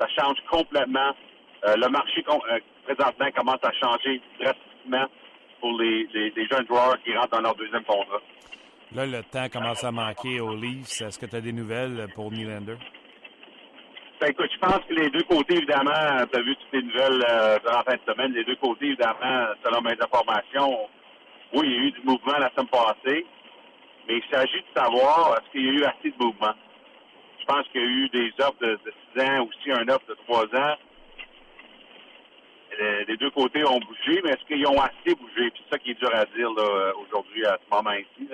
Ça 0.00 0.08
change 0.08 0.38
complètement. 0.50 1.14
Euh, 1.64 1.74
le 1.76 1.88
marché 1.88 2.24
euh, 2.28 2.58
présentement 2.84 3.30
commence 3.34 3.62
à 3.62 3.72
changer 3.72 4.20
drastiquement 4.40 5.06
pour 5.60 5.78
les, 5.80 6.08
les, 6.12 6.30
les, 6.30 6.46
jeunes 6.46 6.66
joueurs 6.66 6.96
qui 7.02 7.14
rentrent 7.16 7.36
dans 7.36 7.40
leur 7.40 7.54
deuxième 7.54 7.84
contrat. 7.84 8.20
Là, 8.94 9.04
le 9.04 9.22
temps 9.24 9.48
commence 9.48 9.82
à 9.84 9.90
manquer 9.90 10.40
aux 10.40 10.54
Leafs. 10.54 11.02
Est-ce 11.02 11.18
que 11.18 11.26
tu 11.26 11.36
as 11.36 11.40
des 11.40 11.52
nouvelles 11.52 12.06
pour 12.14 12.30
Nylander? 12.30 12.76
Ben, 14.20 14.28
écoute, 14.30 14.50
je 14.50 14.58
pense 14.58 14.80
que 14.88 14.94
les 14.94 15.10
deux 15.10 15.24
côtés, 15.24 15.56
évidemment, 15.56 16.24
tu 16.32 16.38
as 16.38 16.42
vu 16.42 16.56
toutes 16.56 16.72
les 16.72 16.82
nouvelles 16.82 17.22
euh, 17.28 17.58
la 17.64 17.82
fin 17.84 17.96
de 17.96 18.12
semaine, 18.12 18.32
les 18.32 18.44
deux 18.44 18.56
côtés, 18.56 18.86
évidemment, 18.86 19.48
selon 19.62 19.82
mes 19.82 19.92
informations, 20.00 20.88
oui, 21.52 21.66
il 21.66 21.72
y 21.72 21.76
a 21.76 21.80
eu 21.80 21.90
du 21.90 22.00
mouvement 22.02 22.38
la 22.38 22.50
semaine 22.50 22.68
passée, 22.68 23.26
mais 24.08 24.16
il 24.16 24.22
s'agit 24.30 24.60
de 24.62 24.80
savoir 24.80 25.36
est-ce 25.36 25.50
qu'il 25.50 25.66
y 25.66 25.68
a 25.68 25.72
eu 25.72 25.84
assez 25.84 26.10
de 26.10 26.24
mouvement? 26.24 26.54
Je 27.40 27.44
pense 27.44 27.68
qu'il 27.68 27.82
y 27.82 27.84
a 27.84 27.88
eu 27.88 28.08
des 28.08 28.32
offres 28.40 28.58
de, 28.60 28.78
de 28.86 28.92
6 29.16 29.22
ans, 29.22 29.46
aussi 29.46 29.72
un 29.72 29.86
offre 29.88 30.06
de 30.08 30.14
3 30.26 30.44
ans. 30.44 30.76
Les, 32.78 33.04
les 33.04 33.16
deux 33.18 33.30
côtés 33.30 33.64
ont 33.64 33.80
bougé, 33.80 34.20
mais 34.24 34.30
est-ce 34.30 34.44
qu'ils 34.46 34.66
ont 34.66 34.80
assez 34.80 35.14
bougé? 35.14 35.52
C'est 35.56 35.70
ça 35.70 35.78
qui 35.78 35.90
est 35.90 35.98
dur 36.00 36.10
à 36.14 36.24
dire 36.36 36.50
aujourd'hui, 37.02 37.44
à 37.44 37.58
ce 37.62 37.76
moment-ci. 37.76 38.28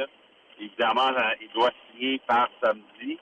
Évidemment, 0.62 1.10
il 1.40 1.48
doit 1.48 1.72
signer 1.90 2.20
par 2.26 2.48
samedi. 2.62 3.18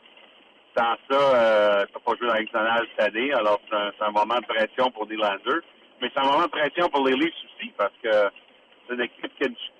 Sans 0.77 0.95
ça, 1.11 1.19
euh, 1.19 1.87
tu 1.87 2.01
pas 2.01 2.15
joué 2.17 2.29
dans 2.29 2.35
nationale 2.35 2.87
cette 2.91 3.09
année, 3.09 3.33
alors 3.33 3.61
c'est 3.69 4.05
un, 4.05 4.11
moment 4.11 4.39
de 4.39 4.47
pression 4.47 4.91
pour 4.91 5.09
Nylander. 5.09 5.61
Mais 6.01 6.11
c'est 6.15 6.21
un 6.21 6.27
moment 6.27 6.45
de 6.45 6.51
pression 6.51 6.89
pour 6.91 7.07
les 7.07 7.17
Leafs 7.17 7.35
aussi, 7.45 7.73
parce 7.77 7.93
que 8.03 8.31
c'est 8.87 8.95
une 8.95 9.01
équipe 9.01 9.33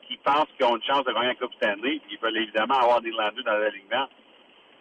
qui, 0.09 0.17
pense 0.25 0.47
qu'ils 0.57 0.67
ont 0.67 0.77
une 0.77 0.83
chance 0.83 1.05
de 1.05 1.13
gagner 1.13 1.29
la 1.29 1.35
Coupe 1.35 1.55
Stanley, 1.55 2.01
puis 2.01 2.17
ils 2.17 2.19
veulent 2.19 2.39
évidemment 2.39 2.75
avoir 2.75 3.03
Nylander 3.03 3.43
dans 3.45 3.57
l'alignement, 3.57 4.09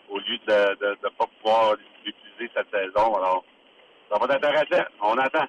au 0.10 0.18
lieu 0.18 0.40
de 0.48 0.86
ne 0.90 1.10
pas 1.10 1.26
pouvoir 1.42 1.76
l'utiliser 2.06 2.52
cette 2.56 2.72
saison. 2.72 3.16
Alors, 3.16 3.44
ça 4.10 4.18
va 4.18 4.26
être 4.26 4.46
intéressant. 4.46 4.90
On 5.02 5.18
attend. 5.18 5.48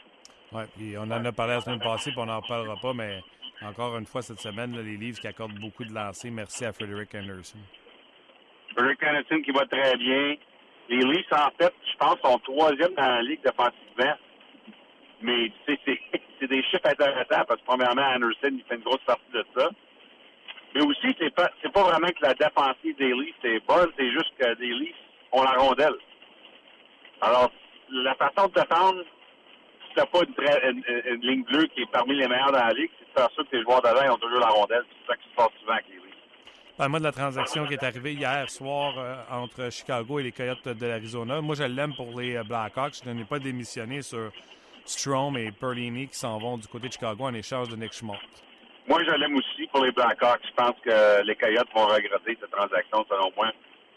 Oui, 0.53 0.63
puis 0.77 0.95
on 0.99 1.03
en 1.03 1.25
a 1.25 1.33
parlé 1.33 1.55
la 1.55 1.61
semaine 1.61 1.79
passée, 1.79 2.11
puis 2.11 2.21
on 2.21 2.27
n'en 2.27 2.41
reparlera 2.41 2.77
pas, 2.77 2.93
mais 2.93 3.21
encore 3.63 3.97
une 3.97 4.07
fois 4.07 4.23
cette 4.23 4.41
semaine, 4.41 4.77
les 4.81 4.97
Leafs 4.97 5.21
qui 5.21 5.27
accordent 5.27 5.59
beaucoup 5.59 5.85
de 5.85 5.93
lancers. 5.93 6.31
Merci 6.31 6.65
à 6.65 6.73
Frederick 6.73 7.15
Anderson. 7.15 7.59
Frederick 8.75 9.03
Anderson 9.03 9.43
qui 9.43 9.51
va 9.51 9.67
très 9.67 9.97
bien. 9.97 10.37
Les 10.89 10.99
Leafs, 10.99 11.33
en 11.33 11.51
fait, 11.59 11.73
je 11.91 11.97
pense, 11.99 12.19
sont 12.25 12.39
troisième 12.39 12.95
dans 12.95 13.07
la 13.07 13.23
ligue 13.23 13.41
défensivement. 13.45 14.17
Mais 15.23 15.53
c'est 15.67 16.49
des 16.49 16.63
chiffres 16.65 16.87
intéressants 16.87 17.45
parce 17.47 17.61
que, 17.61 17.67
premièrement, 17.67 18.03
Anderson, 18.15 18.51
il 18.53 18.65
fait 18.69 18.77
une 18.77 18.83
grosse 18.83 19.05
partie 19.07 19.33
de 19.33 19.45
ça. 19.57 19.69
Mais 20.75 20.83
aussi, 20.83 21.15
c'est 21.19 21.35
pas, 21.35 21.51
pas 21.73 21.83
vraiment 21.83 22.09
que 22.09 22.23
la 22.23 22.35
défensive 22.35 22.97
des 22.97 23.13
Leafs 23.13 23.45
est 23.45 23.61
bonne, 23.67 23.91
c'est 23.99 24.11
juste 24.11 24.33
que 24.39 24.47
les 24.61 24.75
Leafs 24.75 24.95
ont 25.33 25.43
la 25.43 25.53
rondelle. 25.53 25.97
Alors, 27.21 27.51
la 27.91 28.15
façon 28.15 28.49
de 28.49 28.55
défendre, 28.55 29.05
si 29.91 29.97
t'as 29.97 30.07
pas 30.07 30.21
une, 30.27 30.35
très, 30.35 30.71
une, 30.71 30.83
une, 31.07 31.21
ligne 31.21 31.43
bleue 31.45 31.67
qui 31.67 31.83
est 31.83 31.91
parmi 31.91 32.15
les 32.15 32.27
meilleures 32.29 32.53
dans 32.53 32.65
la 32.65 32.73
ligue, 32.73 32.91
c'est 32.99 33.07
de 33.07 33.19
faire 33.19 33.29
ça 33.37 33.43
que 33.43 33.49
tes 33.49 33.63
joueurs 33.63 33.83
d'avant 33.83 34.15
ont 34.15 34.19
toujours 34.19 34.39
la 34.41 34.49
rondelle. 34.49 34.85
C'est 34.89 35.13
ça 35.13 35.17
qui 35.17 35.29
se 35.29 35.35
passe 35.35 35.49
souvent 35.61 35.73
avec 35.73 35.87
les 35.89 35.97
Leafs. 35.97 36.15
Parle-moi 36.77 36.99
de 37.01 37.05
la 37.05 37.13
transaction 37.13 37.67
qui 37.67 37.75
est 37.75 37.83
arrivée 37.83 38.13
hier 38.15 38.49
soir 38.49 38.95
euh, 38.99 39.17
entre 39.31 39.71
Chicago 39.71 40.19
et 40.19 40.23
les 40.23 40.33
Coyotes 40.33 40.69
de 40.69 40.87
l'Arizona. 40.87 41.41
Moi, 41.41 41.57
je 41.57 41.65
l'aime 41.65 41.95
pour 41.95 42.19
les 42.19 42.37
euh, 42.37 42.45
Blackhawks. 42.45 43.03
Je 43.05 43.11
n'ai 43.11 43.25
pas 43.25 43.39
démissionné 43.39 44.03
sur 44.03 44.31
Strom 44.85 45.37
et 45.37 45.51
Perlini 45.53 46.09
qui 46.09 46.17
s'en 46.17 46.39
vont 46.39 46.57
du 46.57 46.69
côté 46.69 46.89
de 46.89 46.93
Chicago 46.93 47.25
en 47.25 47.35
échange 47.35 47.69
de 47.69 47.77
Nick 47.77 47.93
Schmaltz. 47.93 48.23
Moi, 48.89 49.03
je 49.05 49.11
l'aime 49.11 49.37
aussi 49.37 49.67
pour 49.73 49.85
les 49.85 49.93
Blackhawks. 49.93 50.43
Je 50.45 50.55
pense 50.55 50.77
que 50.85 51.23
les 51.25 51.37
Coyotes 51.37 51.69
vont 51.75 51.87
regretter 51.87 52.39
cette 52.41 52.51
transaction, 52.51 53.05
selon 53.09 53.31
moi. 53.37 53.51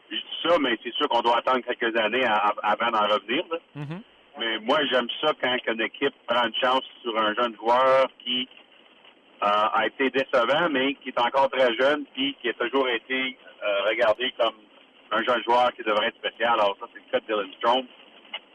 Je 0.10 0.18
dis 0.18 0.24
ça, 0.48 0.58
mais 0.60 0.78
c'est 0.84 0.94
sûr 0.94 1.08
qu'on 1.08 1.22
doit 1.22 1.38
attendre 1.38 1.62
quelques 1.62 1.96
années 1.98 2.26
à, 2.26 2.36
à, 2.36 2.72
avant 2.74 2.92
d'en 2.92 3.08
revenir. 3.08 3.44
Mm 3.76 3.84
-hmm. 3.84 4.02
Mais 4.40 4.58
moi, 4.60 4.80
j'aime 4.90 5.08
ça 5.22 5.32
quand 5.40 5.56
une 5.68 5.82
équipe 5.82 6.14
prend 6.28 6.48
une 6.48 6.56
chance 6.56 6.84
sur 7.02 7.18
un 7.18 7.34
jeune 7.36 7.56
joueur 7.56 8.08
qui 8.24 8.48
euh, 9.44 9.48
a 9.74 9.86
été 9.86 10.10
décevant, 10.10 10.70
mais 10.70 10.96
qui 10.96 11.10
est 11.10 11.20
encore 11.20 11.50
très 11.50 11.74
jeune, 11.76 12.06
puis 12.14 12.36
qui 12.42 12.50
a 12.50 12.54
toujours 12.54 12.88
été 12.90 13.38
euh, 13.64 13.90
regardé 13.90 14.34
comme 14.40 14.56
un 15.12 15.24
jeune 15.24 15.44
joueur 15.44 15.72
qui 15.74 15.84
devrait 15.84 16.08
être 16.08 16.18
spécial. 16.18 16.54
Alors 16.54 16.76
ça, 16.80 16.88
c'est 16.94 17.00
le 17.00 17.12
cas 17.12 17.20
de 17.20 17.26
Dylan 17.26 17.54
Strom. 17.60 17.86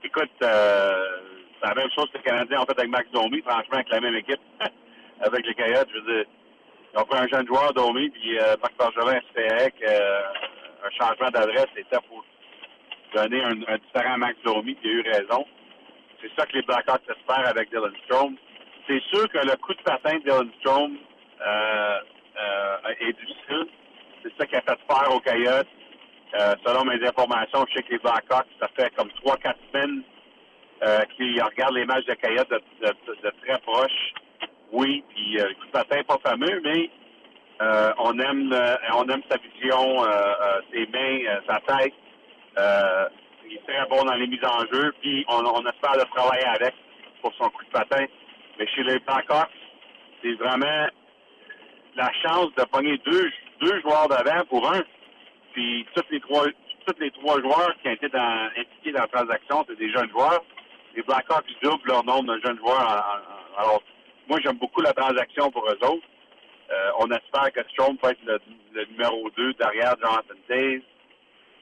Écoute, 0.03 0.31
euh, 0.43 1.21
c'est 1.61 1.69
la 1.69 1.75
même 1.75 1.91
chose 1.95 2.07
que 2.13 2.19
les 2.19 2.25
Canadiens 2.25 2.61
ont 2.61 2.67
fait 2.67 2.79
avec 2.79 2.91
Max 2.91 3.11
Domi, 3.13 3.41
franchement, 3.43 3.75
avec 3.75 3.91
la 3.91 4.01
même 4.01 4.15
équipe, 4.17 4.41
avec 5.21 5.47
les 5.47 5.55
Coyotes. 5.55 5.89
Je 5.93 6.01
veux 6.01 6.15
dire, 6.15 6.25
ils 6.95 7.01
ont 7.01 7.05
pris 7.05 7.19
un 7.19 7.29
jeune 7.29 7.47
joueur, 7.47 7.73
Domi, 7.73 8.09
puis 8.11 8.39
euh, 8.39 8.57
Marc 8.61 8.77
Bergevin 8.77 9.19
espérait 9.19 9.71
qu'un 9.73 10.91
changement 10.99 11.31
d'adresse 11.31 11.69
était 11.77 11.99
pour 12.09 12.25
donner 13.15 13.43
un, 13.43 13.53
un 13.69 13.79
différent 13.79 14.19
Max 14.19 14.37
Domi, 14.45 14.77
il 14.83 14.91
a 14.91 14.93
eu 14.93 15.03
raison. 15.03 15.47
C'est 16.21 16.31
ça 16.37 16.47
que 16.47 16.53
les 16.55 16.63
Blackhawks 16.63 17.03
espèrent 17.09 17.49
avec 17.49 17.71
Dylan 17.71 17.93
Strom 18.05 18.37
c'est 18.89 19.03
sûr 19.13 19.29
que 19.29 19.39
le 19.39 19.55
coup 19.57 19.75
de 19.75 19.83
patin 19.83 20.17
de 20.17 20.23
Dylan 20.23 20.51
Strom 20.61 20.97
euh, 21.47 21.99
euh, 22.41 22.77
est. 23.01 23.17
C'est 24.23 24.33
ça 24.37 24.47
qui 24.47 24.57
a 24.57 24.63
fait 24.63 24.79
peur 24.89 25.15
aux 25.15 25.21
Coyotes. 25.21 25.69
Euh, 26.35 26.55
selon 26.65 26.85
mes 26.85 27.07
informations, 27.07 27.65
je 27.69 27.77
sais 27.77 27.83
que 27.83 27.93
les 27.93 27.99
Blackhawks, 27.99 28.49
ça 28.61 28.69
fait 28.77 28.95
comme 28.97 29.09
3-4 29.25 29.55
semaines 29.73 30.03
euh, 30.83 31.01
qu'ils 31.17 31.41
regardent 31.43 31.75
les 31.75 31.87
matchs 31.87 32.07
de 32.07 32.15
Coyotes 32.15 32.51
de, 32.51 32.61
de, 32.87 32.93
de, 33.23 33.33
très 33.43 33.59
proche. 33.61 34.13
Oui, 34.73 35.05
puis 35.11 35.35
le 35.35 35.55
coup 35.55 35.67
de 35.67 35.71
patin 35.71 35.97
n'est 35.97 36.05
pas 36.05 36.19
fameux, 36.23 36.61
mais 36.63 36.91
on 37.99 38.19
aime 38.19 38.55
on 38.95 39.09
aime 39.09 39.23
sa 39.31 39.39
vision, 39.39 40.05
ses 40.73 40.87
mains, 40.87 41.41
sa 41.47 41.61
tête. 41.61 41.95
Il 43.49 43.57
est 43.57 43.67
très 43.67 43.87
bon 43.87 44.05
dans 44.05 44.15
les 44.15 44.27
mises 44.27 44.45
en 44.45 44.61
jeu, 44.73 44.93
puis 45.01 45.25
on, 45.29 45.67
espère 45.67 45.97
le 45.97 46.05
travailler 46.15 46.45
avec 46.45 46.75
pour 47.23 47.33
son 47.35 47.49
coup 47.51 47.65
de 47.65 47.71
patin. 47.71 48.05
Mais 48.59 48.67
chez 48.69 48.83
les 48.83 48.99
Blackhawks, 49.01 49.49
c'est 50.23 50.35
vraiment 50.35 50.87
la 51.97 52.13
chance 52.23 52.55
de 52.57 52.65
pogner 52.65 52.99
deux, 52.99 53.81
joueurs 53.81 54.09
d'avant 54.09 54.45
pour 54.49 54.71
un. 54.73 54.83
Puis 55.53 55.87
tous 55.95 56.05
les 56.11 57.11
trois 57.11 57.41
joueurs 57.41 57.75
qui 57.83 57.89
ont 57.89 57.93
été 57.93 58.09
dans, 58.09 58.51
impliqués 58.57 58.93
dans 58.93 59.03
la 59.03 59.09
transaction, 59.09 59.65
c'est 59.69 59.79
des 59.79 59.91
jeunes 59.91 60.11
joueurs. 60.11 60.43
Les 60.95 61.03
Blackhawks 61.03 61.47
doublent 61.63 61.89
leur 61.89 62.05
nombre 62.05 62.35
de 62.35 62.41
jeunes 62.45 62.59
joueurs. 62.59 62.81
En, 62.81 63.61
alors, 63.61 63.83
moi, 64.29 64.39
j'aime 64.45 64.59
beaucoup 64.59 64.81
la 64.83 64.93
transaction 64.93 65.51
pour 65.51 65.65
eux 65.69 65.79
autres. 65.85 66.07
Euh, 66.71 66.91
on 66.99 67.11
espère 67.11 67.51
que 67.53 67.67
Strom 67.71 67.97
peut 67.97 68.11
être 68.11 68.25
le, 68.25 68.39
le 68.73 68.85
numéro 68.87 69.31
2 69.31 69.55
derrière 69.55 69.95
Jonathan 70.01 70.35
Days. 70.49 70.83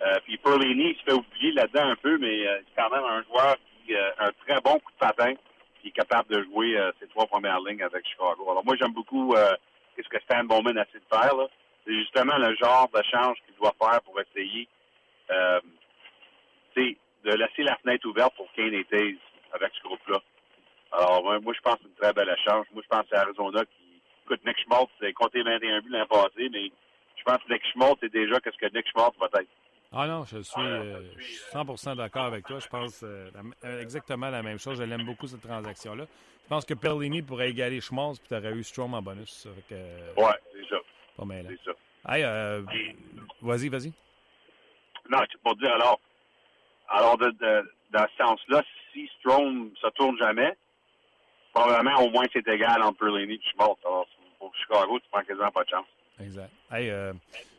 Euh, 0.03 0.19
puis 0.25 0.37
Perlini, 0.39 0.91
il 0.91 0.97
se 0.97 1.03
fait 1.05 1.13
oublier 1.13 1.53
là-dedans 1.53 1.89
un 1.89 1.97
peu, 1.97 2.19
mais 2.19 2.47
euh, 2.47 2.59
c'est 2.61 2.83
quand 2.83 2.91
même 2.91 3.05
un 3.05 3.23
joueur 3.23 3.57
qui 3.85 3.95
a 3.97 4.15
un 4.19 4.31
très 4.45 4.61
bon 4.61 4.79
coup 4.79 4.93
de 4.93 4.99
patin, 4.99 5.35
qui 5.81 5.89
est 5.89 5.93
capable 5.93 6.35
de 6.35 6.43
jouer 6.45 6.77
ses 7.01 7.07
trois 7.09 7.27
premières 7.27 7.61
lignes 7.61 7.83
avec 7.83 8.07
Chicago. 8.07 8.51
Alors 8.51 8.65
moi, 8.65 8.75
j'aime 8.79 8.93
beaucoup 8.93 9.35
ce 9.37 10.09
que 10.09 10.21
Stan 10.23 10.43
Bowman 10.45 10.77
a 10.77 10.83
essayé 10.83 10.99
de 10.99 11.17
faire. 11.17 11.33
C'est 11.87 11.95
justement 11.95 12.37
le 12.39 12.55
genre 12.57 12.91
de 12.93 13.01
change 13.05 13.37
qu'il 13.47 13.55
doit 13.55 13.75
faire 13.79 14.03
pour 14.03 14.21
essayer 14.21 14.69
de 17.27 17.35
laisser 17.35 17.63
la 17.63 17.77
fenêtre 17.77 18.07
ouverte 18.09 18.35
pour 18.37 18.51
Kane 18.53 18.75
et 18.75 18.85
Taze 18.85 19.19
avec 19.53 19.73
ce 19.75 19.83
groupe-là. 19.83 20.21
Alors, 20.93 21.23
moi, 21.43 21.53
je 21.55 21.61
pense 21.61 21.75
que 21.75 21.83
c'est 21.83 21.89
une 21.89 21.95
très 21.95 22.13
belle 22.13 22.35
échange. 22.39 22.67
Moi, 22.73 22.83
je 22.83 22.89
pense 22.89 23.07
c'est 23.11 23.17
Arizona 23.17 23.65
qui. 23.65 23.87
Écoute, 24.25 24.45
Nick 24.45 24.59
Schmaltz, 24.59 24.91
c'est 25.01 25.13
compté 25.13 25.41
21 25.41 25.83
buts 25.83 25.91
l'an 25.91 26.07
passé, 26.07 26.49
mais 26.51 26.73
je 27.17 27.23
pense 27.25 27.39
que 27.45 27.53
Nick 27.53 27.65
Schmaltz 27.73 28.03
est 28.03 28.09
déjà 28.09 28.41
qu'est-ce 28.41 28.57
que 28.57 28.75
Nick 28.75 28.89
Schmaltz 28.89 29.17
va 29.19 29.29
être. 29.41 29.49
Ah 29.99 30.07
non, 30.07 30.25
je 30.25 30.43
suis, 30.43 30.61
100% 30.61 31.89
euh, 31.89 31.95
d'accord 31.95 32.25
avec 32.25 32.45
toi. 32.45 32.59
Je 32.59 32.69
pense 32.69 33.03
euh, 33.03 33.31
euh, 33.65 33.81
exactement 33.81 34.29
la 34.29 34.43
même 34.43 34.59
chose. 34.59 34.77
Je 34.77 34.83
l'aime 34.83 35.05
beaucoup, 35.05 35.27
cette 35.27 35.41
transaction-là. 35.41 36.05
Je 36.43 36.49
pense 36.49 36.67
que 36.67 36.75
Perlini 36.75 37.23
pourrait 37.23 37.49
égaler 37.49 37.81
Schmaltz, 37.81 38.19
puis 38.19 38.29
tu 38.29 38.35
aurais 38.35 38.53
eu 38.53 38.63
Strom 38.63 38.93
en 38.93 39.01
bonus. 39.01 39.49
Oui, 39.71 39.77
ouais, 40.23 40.31
c'est 40.53 40.69
ça. 40.69 40.77
Pas 41.17 41.25
mal. 41.25 41.47
C'est 41.49 41.71
ça. 41.71 42.15
Hey, 42.15 42.23
vas-y, 43.41 43.69
vas-y. 43.71 43.93
Non, 45.09 45.19
c'est 45.33 45.41
pour 45.41 45.57
dire 45.57 45.73
alors, 45.73 45.99
alors 46.89 47.17
de, 47.17 47.31
dans 47.91 48.07
ce 48.07 48.23
sens-là, 48.23 48.63
si 48.93 49.09
Strom 49.19 49.71
ne 49.71 49.77
se 49.77 49.89
tourne 49.95 50.19
jamais, 50.19 50.53
probablement 51.55 52.03
au 52.03 52.11
moins 52.11 52.27
c'est 52.35 52.47
égal 52.47 52.83
entre 52.83 52.99
Perlini 52.99 53.35
et 53.35 53.41
Schmaltz. 53.51 53.81
Alors, 53.87 54.07
pour 54.39 54.55
Chicago, 54.57 54.99
tu 54.99 55.07
prends 55.11 55.23
quasiment 55.23 55.51
pas 55.51 55.65
de 55.65 55.71
chance. 55.71 55.87
Exact. 56.21 56.51
Hey, 56.71 56.91
euh, 56.91 57.15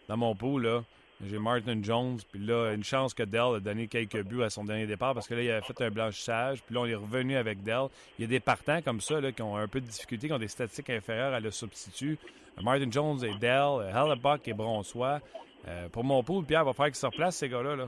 dans 0.07 0.17
mon 0.17 0.35
pot, 0.35 0.59
là, 0.59 0.83
j'ai 1.25 1.39
Martin 1.39 1.81
Jones, 1.81 2.19
puis 2.31 2.39
là, 2.39 2.73
une 2.73 2.83
chance 2.83 3.13
que 3.13 3.23
Dell 3.23 3.55
a 3.55 3.59
donné 3.59 3.87
quelques 3.87 4.23
buts 4.23 4.43
à 4.43 4.51
son 4.51 4.63
dernier 4.63 4.85
départ 4.85 5.15
parce 5.15 5.27
que 5.27 5.33
là, 5.33 5.41
il 5.41 5.51
a 5.51 5.61
fait 5.61 5.81
un 5.81 5.89
blanchissage, 5.89 6.61
puis 6.63 6.75
là, 6.75 6.81
on 6.81 6.85
est 6.85 6.95
revenu 6.95 7.35
avec 7.35 7.63
Dell. 7.63 7.87
Il 8.19 8.21
y 8.21 8.25
a 8.25 8.27
des 8.27 8.39
partants 8.39 8.81
comme 8.83 9.01
ça 9.01 9.19
là, 9.19 9.31
qui 9.31 9.41
ont 9.41 9.57
un 9.57 9.67
peu 9.67 9.81
de 9.81 9.85
difficulté, 9.85 10.27
qui 10.27 10.33
ont 10.33 10.39
des 10.39 10.47
statistiques 10.47 10.91
inférieures 10.91 11.33
à 11.33 11.39
le 11.39 11.49
substitut. 11.49 12.19
Martin 12.61 12.89
Jones 12.91 13.23
et 13.23 13.33
Dell, 13.39 13.89
Hellebuck 13.93 14.47
et 14.47 14.53
Bronsois. 14.53 15.19
Euh, 15.67 15.89
pour 15.89 16.03
mon 16.03 16.23
pool, 16.23 16.45
Pierre 16.45 16.65
va 16.65 16.73
falloir 16.73 16.89
qu'il 16.89 16.95
se 16.95 17.05
replace, 17.05 17.37
ces 17.37 17.49
gars-là. 17.49 17.75
Là. 17.75 17.87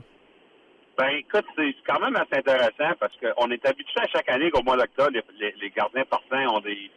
Ben, 0.98 1.08
écoute, 1.16 1.46
c'est 1.56 1.74
quand 1.86 2.00
même 2.00 2.16
assez 2.16 2.36
intéressant 2.36 2.94
parce 2.98 3.12
qu'on 3.16 3.50
est 3.50 3.64
habitué 3.64 4.00
à 4.00 4.08
chaque 4.08 4.28
année 4.28 4.50
qu'au 4.50 4.62
mois 4.62 4.76
d'octobre, 4.76 5.12
les, 5.38 5.54
les, 5.58 5.70
gardiens 5.70 6.04
partants 6.04 6.56
ont 6.56 6.60
des 6.60 6.90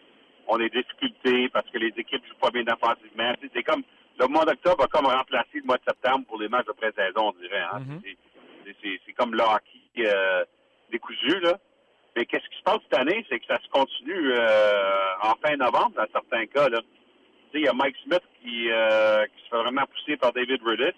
ont 0.47 0.57
des 0.57 0.69
difficultés 0.69 1.47
parce 1.53 1.69
que 1.69 1.77
les 1.77 1.93
équipes 1.95 2.25
jouent 2.27 2.41
pas 2.41 2.49
bien 2.49 2.65
offensivement. 2.67 3.31
C'est 3.53 3.63
comme 3.63 3.83
le 4.19 4.27
mois 4.27 4.45
d'octobre 4.45 4.83
a 4.83 4.87
comme 4.87 5.05
remplacé 5.05 5.55
le 5.55 5.63
mois 5.63 5.77
de 5.77 5.83
septembre 5.87 6.25
pour 6.27 6.39
les 6.39 6.47
matchs 6.47 6.67
de 6.67 6.73
pré-saison, 6.73 7.33
on 7.35 7.41
dirait. 7.41 7.61
Hein? 7.61 7.81
Mm-hmm. 7.81 8.99
C'est 9.05 9.13
comme 9.13 9.33
le 9.33 9.41
hockey 9.41 10.07
euh, 10.07 10.43
décousu, 10.91 11.39
là. 11.39 11.57
Mais 12.15 12.25
qu'est-ce 12.25 12.47
qui 12.47 12.57
se 12.57 12.63
passe 12.63 12.79
cette 12.83 12.99
année, 12.99 13.25
c'est 13.27 13.39
que 13.39 13.45
ça 13.47 13.59
se 13.59 13.67
continue 13.69 14.33
euh, 14.33 15.13
en 15.23 15.33
fin 15.43 15.55
novembre 15.55 15.93
dans 15.95 16.05
certains 16.11 16.45
cas. 16.45 16.69
Là. 16.69 16.79
Il 17.53 17.61
y 17.61 17.67
a 17.67 17.73
Mike 17.73 17.95
Smith 18.03 18.21
qui, 18.41 18.69
euh, 18.71 19.25
qui 19.25 19.43
se 19.43 19.49
fait 19.49 19.61
vraiment 19.63 19.85
pousser 19.85 20.17
par 20.17 20.31
David 20.31 20.61
Riddich. 20.63 20.95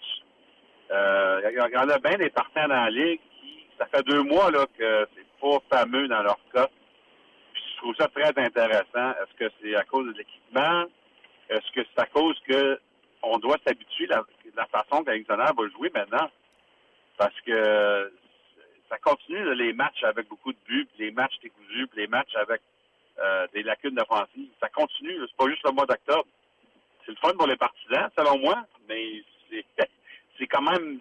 Euh, 0.91 1.41
il 1.51 1.73
y 1.73 1.77
en 1.77 1.89
a 1.89 1.99
bien 1.99 2.17
des 2.17 2.29
partants 2.29 2.67
dans 2.67 2.83
la 2.83 2.89
ligue 2.89 3.19
qui, 3.39 3.67
ça 3.77 3.85
fait 3.87 4.03
deux 4.03 4.23
mois 4.23 4.51
là, 4.51 4.65
que 4.77 5.07
c'est 5.15 5.25
pas 5.41 5.77
fameux 5.77 6.07
dans 6.07 6.21
leur 6.21 6.39
cas. 6.53 6.67
Puis 7.53 7.63
je 7.71 7.77
trouve 7.77 7.95
ça 7.95 8.07
très 8.09 8.33
intéressant. 8.37 9.11
Est-ce 9.11 9.37
que 9.37 9.51
c'est 9.61 9.75
à 9.75 9.83
cause 9.83 10.07
de 10.07 10.17
l'équipement? 10.17 10.85
Est-ce 11.49 11.71
que 11.71 11.87
c'est 11.87 12.01
à 12.01 12.07
cause 12.07 12.37
que 12.47 12.79
on 13.25 13.39
doit 13.39 13.57
s'habituer 13.65 14.11
à 14.11 14.23
la, 14.55 14.65
façon 14.67 15.03
que 15.03 15.09
l'Arizona 15.09 15.51
va 15.57 15.67
jouer 15.69 15.91
maintenant? 15.93 16.29
Parce 17.17 17.39
que 17.41 18.11
ça 18.89 18.97
continue 18.99 19.55
les 19.55 19.73
matchs 19.73 20.03
avec 20.03 20.27
beaucoup 20.27 20.53
de 20.53 20.57
buts, 20.67 20.87
les 20.99 21.11
matchs 21.11 21.39
décousus, 21.41 21.87
puis 21.87 22.01
les 22.01 22.07
matchs 22.07 22.35
avec 22.35 22.61
euh, 23.19 23.47
des 23.53 23.63
lacunes 23.63 23.95
d'offensive. 23.95 24.49
Ça 24.59 24.69
continue, 24.69 25.17
c'est 25.19 25.37
pas 25.37 25.49
juste 25.49 25.65
le 25.65 25.71
mois 25.71 25.85
d'octobre. 25.85 26.27
C'est 27.05 27.11
le 27.11 27.17
fun 27.17 27.33
pour 27.37 27.47
les 27.47 27.57
partisans, 27.57 28.09
selon 28.17 28.37
moi, 28.39 28.65
mais 28.87 29.23
c'est 29.49 30.47
quand 30.47 30.61
même 30.61 30.99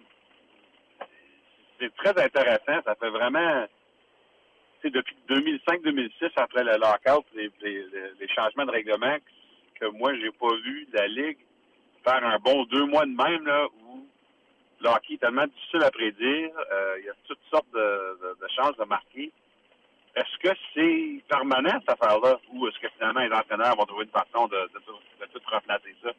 c'est 1.79 1.93
très 1.95 2.23
intéressant. 2.23 2.81
Ça 2.85 2.95
fait 2.95 3.09
vraiment 3.09 3.67
depuis 4.89 5.15
2005-2006, 5.29 6.31
après 6.35 6.63
le 6.63 6.73
lockout, 6.73 7.25
les, 7.35 7.51
les, 7.61 8.27
changements 8.29 8.65
de 8.65 8.71
règlement, 8.71 9.17
que 9.79 9.85
moi, 9.85 10.13
j'ai 10.15 10.31
pas 10.31 10.53
vu 10.63 10.87
la 10.93 11.07
Ligue 11.07 11.37
faire 12.05 12.23
un 12.23 12.37
bon 12.39 12.63
deux 12.65 12.85
mois 12.85 13.05
de 13.05 13.15
même, 13.15 13.45
là, 13.45 13.67
où 13.81 14.07
le 14.81 14.89
hockey 14.89 15.15
est 15.15 15.17
tellement 15.17 15.47
difficile 15.47 15.83
à 15.83 15.91
prédire. 15.91 16.51
Euh, 16.71 16.95
il 16.99 17.05
y 17.05 17.09
a 17.09 17.13
toutes 17.27 17.39
sortes 17.51 17.71
de, 17.73 18.37
de, 18.39 18.47
chances 18.55 18.77
de 18.77 18.85
marquer. 18.85 19.31
Est-ce 20.15 20.37
que 20.39 20.55
c'est 20.73 21.23
permanent, 21.27 21.79
cette 21.79 22.01
affaire-là, 22.01 22.39
ou 22.53 22.67
est-ce 22.67 22.79
que 22.79 22.87
finalement 22.97 23.21
les 23.21 23.33
entraîneurs 23.33 23.75
vont 23.75 23.85
trouver 23.85 24.05
une 24.05 24.11
façon 24.11 24.47
de, 24.47 24.57
de, 24.57 24.79
de 24.79 25.31
tout 25.31 25.41
replacer 25.51 25.95
ça? 26.03 26.11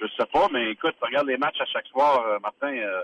Je 0.00 0.06
sais 0.18 0.26
pas, 0.26 0.48
mais 0.52 0.72
écoute, 0.72 0.94
regarde 1.00 1.26
les 1.26 1.38
matchs 1.38 1.60
à 1.60 1.66
chaque 1.66 1.86
soir, 1.86 2.24
euh, 2.26 2.38
Martin, 2.40 2.76
euh, 2.76 3.02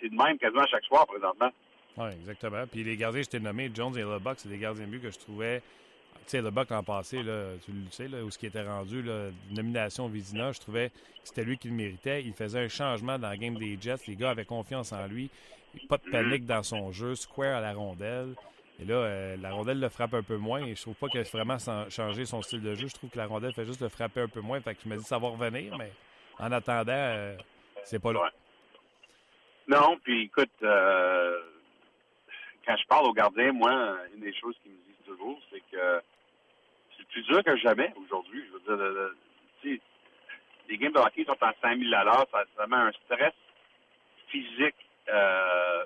c'est 0.00 0.08
de 0.08 0.16
même 0.16 0.38
quasiment 0.38 0.62
à 0.62 0.66
chaque 0.66 0.84
soir 0.84 1.06
présentement. 1.06 1.50
Oui, 1.96 2.08
exactement. 2.08 2.66
Puis 2.70 2.84
les 2.84 2.96
gardiens, 2.96 3.22
je 3.22 3.28
t'ai 3.28 3.40
nommé, 3.40 3.70
Jones 3.74 3.96
et 3.96 4.02
LeBuck, 4.02 4.38
c'est 4.38 4.48
des 4.48 4.58
gardiens 4.58 4.84
de 4.84 4.90
but 4.90 5.00
que 5.00 5.10
je 5.10 5.18
trouvais. 5.18 5.62
Sais, 6.26 6.42
LeBuck 6.42 6.70
l'an 6.70 6.82
passé, 6.82 7.22
là, 7.22 7.52
tu 7.64 7.70
le 7.70 7.90
sais, 7.90 8.08
là, 8.08 8.24
où 8.24 8.30
ce 8.30 8.38
qui 8.38 8.46
était 8.46 8.66
rendu, 8.66 9.00
là, 9.00 9.30
nomination 9.52 10.08
Vizina, 10.08 10.50
je 10.50 10.58
trouvais 10.58 10.90
que 10.90 10.94
c'était 11.22 11.44
lui 11.44 11.56
qui 11.56 11.68
le 11.68 11.74
méritait. 11.74 12.22
Il 12.22 12.32
faisait 12.32 12.64
un 12.64 12.68
changement 12.68 13.16
dans 13.18 13.28
la 13.28 13.36
game 13.36 13.54
des 13.54 13.78
Jets. 13.80 14.06
Les 14.08 14.16
gars 14.16 14.30
avaient 14.30 14.44
confiance 14.44 14.92
en 14.92 15.06
lui. 15.06 15.30
Pas 15.88 15.98
de 15.98 16.10
panique 16.10 16.44
dans 16.44 16.62
son 16.64 16.90
jeu, 16.90 17.14
square 17.14 17.56
à 17.56 17.60
la 17.60 17.74
rondelle. 17.74 18.34
Et 18.80 18.84
là, 18.84 18.94
euh, 18.94 19.36
la 19.36 19.52
rondelle 19.52 19.78
le 19.78 19.88
frappe 19.88 20.14
un 20.14 20.22
peu 20.22 20.36
moins. 20.36 20.64
Et 20.64 20.74
je 20.74 20.82
trouve 20.82 20.94
pas 20.94 21.08
qu'il 21.08 21.20
a 21.20 21.22
vraiment 21.22 21.58
changé 21.88 22.24
son 22.24 22.42
style 22.42 22.62
de 22.62 22.74
jeu. 22.74 22.88
Je 22.88 22.94
trouve 22.94 23.10
que 23.10 23.18
la 23.18 23.26
rondelle 23.26 23.52
fait 23.52 23.64
juste 23.64 23.80
le 23.80 23.88
frapper 23.88 24.22
un 24.22 24.28
peu 24.28 24.40
moins. 24.40 24.60
Fait 24.60 24.74
que 24.74 24.80
je 24.84 24.88
me 24.88 24.96
dis 24.96 25.04
ça 25.04 25.18
va 25.18 25.28
revenir, 25.28 25.76
mais 25.78 25.92
en 26.38 26.50
attendant, 26.50 26.92
euh, 26.92 27.36
c'est 27.84 28.00
pas 28.00 28.12
là. 28.12 28.30
Non, 29.68 29.96
puis 30.02 30.24
écoute, 30.24 30.50
euh, 30.62 31.40
quand 32.66 32.76
je 32.76 32.86
parle 32.86 33.06
aux 33.06 33.12
gardiens, 33.12 33.52
moi, 33.52 33.96
une 34.14 34.20
des 34.20 34.34
choses 34.34 34.54
qu'ils 34.62 34.72
me 34.72 34.76
disent 34.76 35.06
toujours, 35.06 35.40
c'est 35.50 35.62
que 35.70 36.00
plus 37.16 37.22
dur 37.22 37.42
que 37.42 37.56
jamais 37.56 37.94
aujourd'hui. 37.96 38.44
Je 38.46 38.72
veux 38.72 38.76
dire, 39.64 39.78
les 40.68 40.76
games 40.76 40.92
de 40.92 40.98
hockey 40.98 41.24
sont 41.24 41.36
à 41.40 41.54
5000 41.62 41.94
à 41.94 42.04
l'heure, 42.04 42.26
ça 42.30 42.44
vraiment 42.58 42.76
un 42.76 42.92
stress 42.92 43.32
physique 44.28 44.74
euh, 45.08 45.84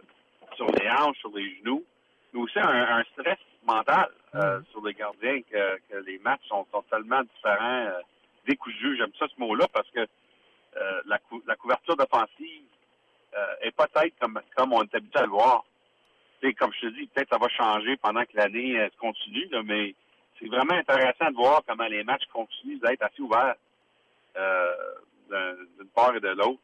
sur 0.56 0.66
les 0.72 0.90
hanches, 0.90 1.18
sur 1.18 1.30
les 1.36 1.56
genoux, 1.58 1.84
mais 2.32 2.40
aussi 2.40 2.58
un, 2.58 3.04
stress 3.12 3.38
mental 3.64 4.08
mm. 4.34 4.64
sur 4.72 4.84
les 4.84 4.94
gardiens 4.94 5.40
que, 5.42 6.00
les 6.04 6.18
matchs 6.18 6.48
sont, 6.48 6.64
totalement 6.72 7.22
différents, 7.22 7.92
décousus. 8.44 8.96
J'aime 8.96 9.12
ça 9.16 9.26
ce 9.28 9.40
mot-là 9.40 9.66
parce 9.72 9.88
que 9.90 10.00
euh, 10.00 11.00
la, 11.06 11.20
la, 11.46 11.54
couverture 11.54 11.96
d'offensive 11.96 12.64
euh, 13.36 13.54
est 13.60 13.76
peut-être 13.76 14.18
comme, 14.18 14.40
comme 14.56 14.72
on 14.72 14.82
est 14.82 14.94
habitué 14.96 15.20
à 15.20 15.24
le 15.24 15.28
voir. 15.28 15.64
Et 16.42 16.54
comme 16.54 16.72
je 16.72 16.88
te 16.88 16.94
dis, 16.94 17.06
peut-être 17.06 17.30
ça 17.30 17.38
va 17.38 17.48
changer 17.50 17.96
pendant 17.98 18.24
que 18.24 18.34
l'année 18.34 18.80
euh, 18.80 18.88
continue, 18.98 19.48
mais 19.64 19.94
c'est 20.40 20.48
vraiment 20.48 20.74
intéressant 20.74 21.30
de 21.30 21.36
voir 21.36 21.62
comment 21.66 21.86
les 21.86 22.02
matchs 22.02 22.24
continuent 22.32 22.80
d'être 22.80 23.02
assez 23.02 23.20
ouverts 23.22 23.56
d'une 25.28 25.88
part 25.94 26.16
et 26.16 26.20
de 26.20 26.28
l'autre. 26.28 26.60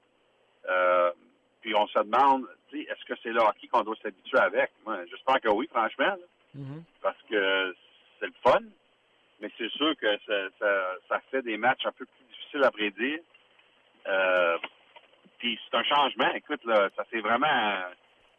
puis 1.60 1.74
on 1.74 1.86
se 1.88 1.98
demande, 1.98 2.46
est-ce 2.72 3.04
que 3.04 3.18
c'est 3.22 3.30
le 3.30 3.40
hockey 3.40 3.68
qu'on 3.68 3.82
doit 3.82 3.96
s'habituer 4.02 4.38
avec? 4.38 4.70
Moi, 4.84 4.98
j'espère 5.10 5.40
que 5.40 5.48
oui, 5.48 5.68
franchement, 5.70 6.16
mm-hmm. 6.56 6.82
parce 7.02 7.20
que 7.30 7.74
c'est 8.18 8.26
le 8.26 8.34
fun, 8.42 8.60
mais 9.40 9.50
c'est 9.56 9.70
sûr 9.70 9.94
que 9.96 10.18
ça, 10.26 10.98
ça, 11.08 11.20
fait 11.30 11.42
des 11.42 11.56
matchs 11.56 11.86
un 11.86 11.92
peu 11.92 12.06
plus 12.06 12.24
difficiles 12.30 12.64
à 12.64 12.70
prédire. 12.70 13.20
Euh, 14.06 14.58
puis 15.38 15.58
c'est 15.64 15.76
un 15.76 15.84
changement. 15.84 16.32
Écoute, 16.34 16.64
là, 16.64 16.88
ça 16.96 17.04
s'est 17.10 17.20
vraiment, 17.20 17.46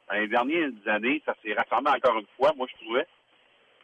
dans 0.10 0.16
les 0.16 0.28
dernières 0.28 0.72
années, 0.88 1.22
ça 1.26 1.36
s'est 1.44 1.54
rassemblé 1.54 1.92
encore 1.92 2.18
une 2.20 2.28
fois, 2.36 2.54
moi, 2.56 2.68
je 2.72 2.84
trouvais. 2.84 3.08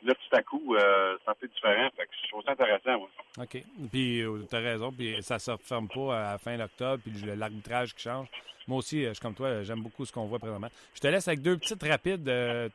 Là, 0.03 0.13
tout 0.15 0.35
à 0.35 0.41
coup, 0.43 0.75
euh, 0.75 1.17
c'est 1.23 1.31
un 1.31 1.35
peu 1.35 1.47
différent. 1.47 1.89
Fait 1.95 2.05
que 2.05 2.11
je 2.23 2.29
trouve 2.29 2.43
ça 2.43 2.51
intéressant, 2.51 2.99
moi. 2.99 3.09
OK. 3.39 3.63
Puis, 3.91 4.21
euh, 4.21 4.45
tu 4.49 4.55
as 4.55 4.59
raison. 4.59 4.91
Puis, 4.91 5.21
ça 5.23 5.35
ne 5.35 5.39
se 5.39 5.51
referme 5.51 5.87
pas 5.87 6.17
à 6.17 6.31
la 6.33 6.37
fin 6.37 6.57
d'octobre. 6.57 7.01
Puis, 7.03 7.13
l'arbitrage 7.35 7.93
qui 7.95 8.03
change. 8.03 8.27
Moi 8.67 8.77
aussi, 8.77 9.03
je 9.03 9.11
suis 9.11 9.21
comme 9.21 9.35
toi, 9.35 9.61
j'aime 9.63 9.81
beaucoup 9.81 10.05
ce 10.05 10.13
qu'on 10.13 10.25
voit 10.25 10.39
présentement. 10.39 10.69
Je 10.93 11.01
te 11.01 11.07
laisse 11.07 11.27
avec 11.27 11.41
deux 11.41 11.57
petites 11.57 11.83
rapides. 11.83 12.23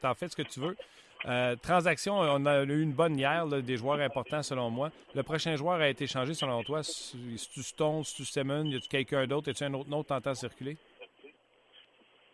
T'en 0.00 0.14
fais 0.14 0.28
ce 0.28 0.36
que 0.36 0.42
tu 0.42 0.60
veux. 0.60 0.76
Euh, 1.26 1.56
transaction, 1.56 2.14
on 2.14 2.46
a 2.46 2.62
eu 2.62 2.82
une 2.82 2.92
bonne 2.92 3.18
hier, 3.18 3.46
des 3.46 3.76
joueurs 3.76 4.00
importants 4.00 4.42
selon 4.42 4.70
moi. 4.70 4.90
Le 5.14 5.22
prochain 5.22 5.56
joueur 5.56 5.80
a 5.80 5.88
été 5.88 6.06
changé 6.06 6.34
selon 6.34 6.62
toi. 6.62 6.82
Si 6.82 7.50
tu 7.52 7.62
Stone, 7.62 8.04
si 8.04 8.16
tu 8.16 8.24
Simmons, 8.24 8.66
y 8.66 8.76
a-tu 8.76 8.88
quelqu'un 8.88 9.26
d'autre? 9.26 9.50
Y 9.50 9.64
a 9.64 9.66
un 9.66 9.74
autre 9.74 9.90
nom 9.90 10.04
que 10.04 10.14
tu 10.20 10.34
circuler? 10.36 10.76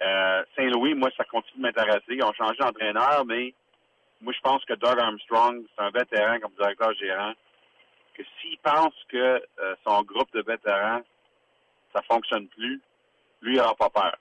Euh, 0.03 0.43
Saint-Louis, 0.55 0.95
moi, 0.95 1.11
ça 1.17 1.25
continue 1.25 1.57
de 1.57 1.63
m'intéresser. 1.63 2.05
Ils 2.11 2.25
ont 2.25 2.33
changé 2.35 2.59
d'entraîneur, 2.59 3.25
mais 3.27 3.55
moi, 4.25 4.33
je 4.33 4.41
pense 4.41 4.65
que 4.65 4.73
Doug 4.73 4.99
Armstrong, 4.99 5.65
c'est 5.77 5.83
un 5.83 5.91
vétéran 5.91 6.41
comme 6.41 6.55
directeur 6.55 6.95
gérant, 6.95 7.35
que 8.15 8.23
s'il 8.41 8.59
pense 8.59 8.95
que 9.09 9.43
euh, 9.59 9.75
son 9.87 10.03
groupe 10.03 10.33
de 10.33 10.43
vétérans, 10.43 11.03
ça 11.93 12.03
fonctionne 12.03 12.49
plus, 12.49 12.81
lui, 13.43 13.55
il 13.55 13.59
n'aura 13.59 13.75
pas 13.75 13.91
peur. 13.91 14.17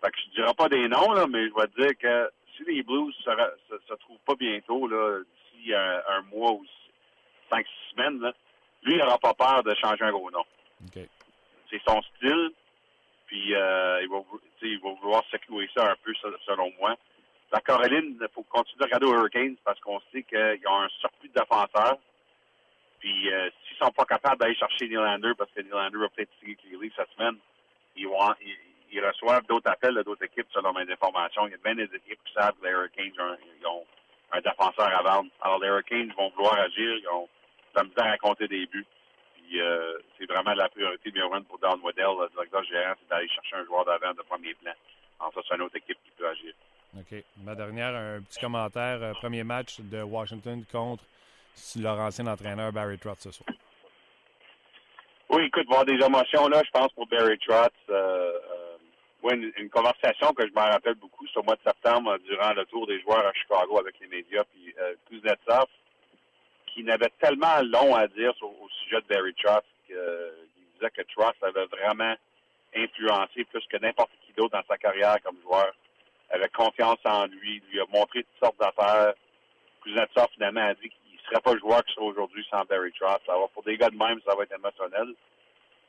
Fait 0.00 0.10
que 0.10 0.18
je 0.20 0.40
dirais 0.40 0.54
pas 0.54 0.68
des 0.68 0.86
noms, 0.88 1.12
là, 1.12 1.26
mais 1.26 1.48
je 1.48 1.54
vais 1.54 1.66
te 1.66 1.80
dire 1.82 1.98
que 1.98 2.30
si 2.56 2.64
les 2.64 2.82
Blues 2.84 3.14
se, 3.16 3.30
se, 3.68 3.78
se 3.88 3.94
trouvent 3.94 4.24
pas 4.24 4.36
bientôt, 4.36 4.86
là, 4.86 5.20
d'ici 5.24 5.74
un, 5.74 6.02
un, 6.08 6.22
mois 6.22 6.52
ou 6.52 6.64
cinq, 7.50 7.66
six 7.66 7.96
semaines, 7.96 8.20
là, 8.20 8.32
lui, 8.84 8.94
il 8.94 8.98
n'aura 8.98 9.18
pas 9.18 9.34
peur 9.34 9.64
de 9.64 9.74
changer 9.74 10.04
un 10.04 10.12
gros 10.12 10.30
nom. 10.30 10.44
Okay. 10.86 11.08
C'est 11.68 11.82
son 11.86 12.00
style, 12.02 12.52
puis 13.26 13.54
euh, 13.56 14.02
il, 14.02 14.08
va, 14.08 14.18
il 14.62 14.78
va 14.78 14.92
vouloir 14.92 15.24
secouer 15.32 15.68
ça 15.74 15.90
un 15.90 15.96
peu, 16.04 16.14
selon 16.46 16.72
moi. 16.78 16.96
La 17.50 17.60
Caroline, 17.60 18.18
il 18.20 18.28
faut 18.34 18.42
continuer 18.42 18.78
de 18.78 18.84
regarder 18.84 19.06
aux 19.06 19.14
Hurricanes 19.14 19.56
parce 19.64 19.80
qu'on 19.80 20.00
sait 20.12 20.22
qu'ils 20.22 20.68
ont 20.68 20.82
un 20.82 20.88
surplus 21.00 21.28
de 21.28 21.34
défenseurs. 21.40 21.98
Puis 23.00 23.32
euh, 23.32 23.48
s'ils 23.64 23.78
sont 23.78 23.90
pas 23.92 24.04
capables 24.04 24.38
d'aller 24.38 24.54
chercher 24.54 24.88
Nylander, 24.88 25.32
parce 25.36 25.50
que 25.52 25.62
Nylander 25.62 25.98
va 25.98 26.08
peut-être 26.10 26.30
signer 26.40 26.58
les 26.70 26.92
cette 26.94 27.10
semaine, 27.16 27.36
ils, 27.96 28.06
vont, 28.06 28.18
ils, 28.42 28.56
ils 28.92 29.04
reçoivent 29.04 29.46
d'autres 29.46 29.70
appels 29.70 29.94
d'autres 30.04 30.24
équipes 30.24 30.48
selon 30.52 30.72
mes 30.74 30.90
informations. 30.92 31.46
Il 31.46 31.52
y 31.52 31.54
a 31.54 31.58
bien 31.64 31.74
des 31.74 31.94
équipes 31.94 32.22
qui 32.24 32.32
savent 32.34 32.54
que 32.60 32.66
les 32.66 32.72
Hurricanes 32.72 33.18
ont, 33.18 33.36
ils 33.60 33.66
ont 33.66 33.84
un 34.32 34.40
défenseur 34.40 34.88
à 34.88 35.02
vendre. 35.02 35.30
Alors 35.40 35.58
les 35.60 35.68
Hurricanes 35.68 36.12
vont 36.16 36.30
vouloir 36.30 36.58
agir, 36.58 36.96
ils 36.96 37.08
ont 37.08 37.28
la 37.74 37.84
misère 37.84 38.12
à 38.12 38.18
compter 38.18 38.48
des 38.48 38.66
buts. 38.66 38.86
Puis 39.36 39.60
euh, 39.60 39.96
c'est 40.18 40.26
vraiment 40.26 40.52
la 40.52 40.68
priorité 40.68 41.10
numéro 41.10 41.32
un 41.32 41.42
pour 41.42 41.58
Don 41.58 41.80
Waddell, 41.82 42.04
le 42.20 42.28
directeur 42.28 42.64
gérant, 42.64 42.94
c'est 43.00 43.08
d'aller 43.08 43.28
chercher 43.28 43.56
un 43.56 43.64
joueur 43.64 43.86
d'avant 43.86 44.12
de 44.12 44.22
premier 44.22 44.52
plan. 44.54 44.72
Alors 45.20 45.32
ça, 45.32 45.40
c'est 45.48 45.54
une 45.54 45.62
autre 45.62 45.76
équipe 45.76 45.98
qui 46.04 46.10
peut 46.18 46.28
agir. 46.28 46.52
OK. 46.96 47.22
Ma 47.44 47.54
dernière, 47.54 47.94
un 47.94 48.20
petit 48.22 48.40
commentaire. 48.40 49.02
Euh, 49.02 49.12
premier 49.12 49.44
match 49.44 49.80
de 49.80 50.02
Washington 50.02 50.64
contre 50.70 51.04
leur 51.76 51.98
ancien 51.98 52.26
entraîneur 52.26 52.72
Barry 52.72 52.98
Trotz 52.98 53.20
ce 53.20 53.30
soir. 53.30 53.48
Oui, 55.30 55.44
écoute, 55.44 55.66
voir 55.68 55.84
des 55.84 55.94
émotions 55.94 56.48
là, 56.48 56.62
je 56.64 56.70
pense 56.70 56.90
pour 56.94 57.06
Barry 57.06 57.38
Trotz. 57.38 57.70
Euh, 57.90 58.32
euh, 59.22 59.52
une, 59.58 59.68
conversation 59.68 60.32
que 60.32 60.46
je 60.46 60.52
me 60.52 60.60
rappelle 60.60 60.94
beaucoup, 60.94 61.26
c'est 61.26 61.38
au 61.38 61.42
mois 61.42 61.56
de 61.56 61.62
septembre, 61.62 62.16
durant 62.26 62.54
le 62.54 62.64
tour 62.64 62.86
des 62.86 63.00
joueurs 63.02 63.26
à 63.26 63.32
Chicago 63.34 63.78
avec 63.78 64.00
les 64.00 64.06
médias, 64.06 64.44
puis 64.44 64.74
euh, 64.80 64.94
Kuznetsov, 65.08 65.66
qui 66.66 66.82
n'avait 66.82 67.12
tellement 67.20 67.60
long 67.62 67.94
à 67.94 68.06
dire 68.08 68.34
sur, 68.36 68.48
au 68.48 68.68
sujet 68.84 69.02
de 69.02 69.06
Barry 69.06 69.34
Trotz 69.34 69.64
qu'il 69.86 69.96
disait 70.74 70.90
que 70.90 71.02
Trotz 71.14 71.36
avait 71.42 71.66
vraiment 71.66 72.14
influencé 72.74 73.44
plus 73.44 73.66
que 73.66 73.76
n'importe 73.76 74.10
qui 74.24 74.32
d'autre 74.32 74.56
dans 74.56 74.66
sa 74.66 74.78
carrière 74.78 75.16
comme 75.22 75.36
joueur 75.42 75.74
avait 76.30 76.48
confiance 76.48 76.98
en 77.04 77.26
lui, 77.26 77.62
lui 77.70 77.80
a 77.80 77.84
montré 77.92 78.24
toutes 78.24 78.42
sortes 78.42 78.58
d'affaires. 78.60 79.14
Kuznetsov, 79.82 80.28
finalement, 80.34 80.60
a 80.60 80.74
dit 80.74 80.88
qu'il 80.88 81.14
ne 81.14 81.22
serait 81.28 81.40
pas 81.40 81.56
joueur 81.58 81.84
qu'il 81.84 81.94
serait 81.94 82.06
aujourd'hui 82.06 82.46
sans 82.50 82.64
Barry 82.64 82.92
Trotz. 82.92 83.22
Alors, 83.28 83.50
pour 83.50 83.62
des 83.62 83.76
gars 83.76 83.90
de 83.90 83.96
même, 83.96 84.20
ça 84.26 84.34
va 84.34 84.42
être 84.42 84.54
émotionnel. 84.54 85.14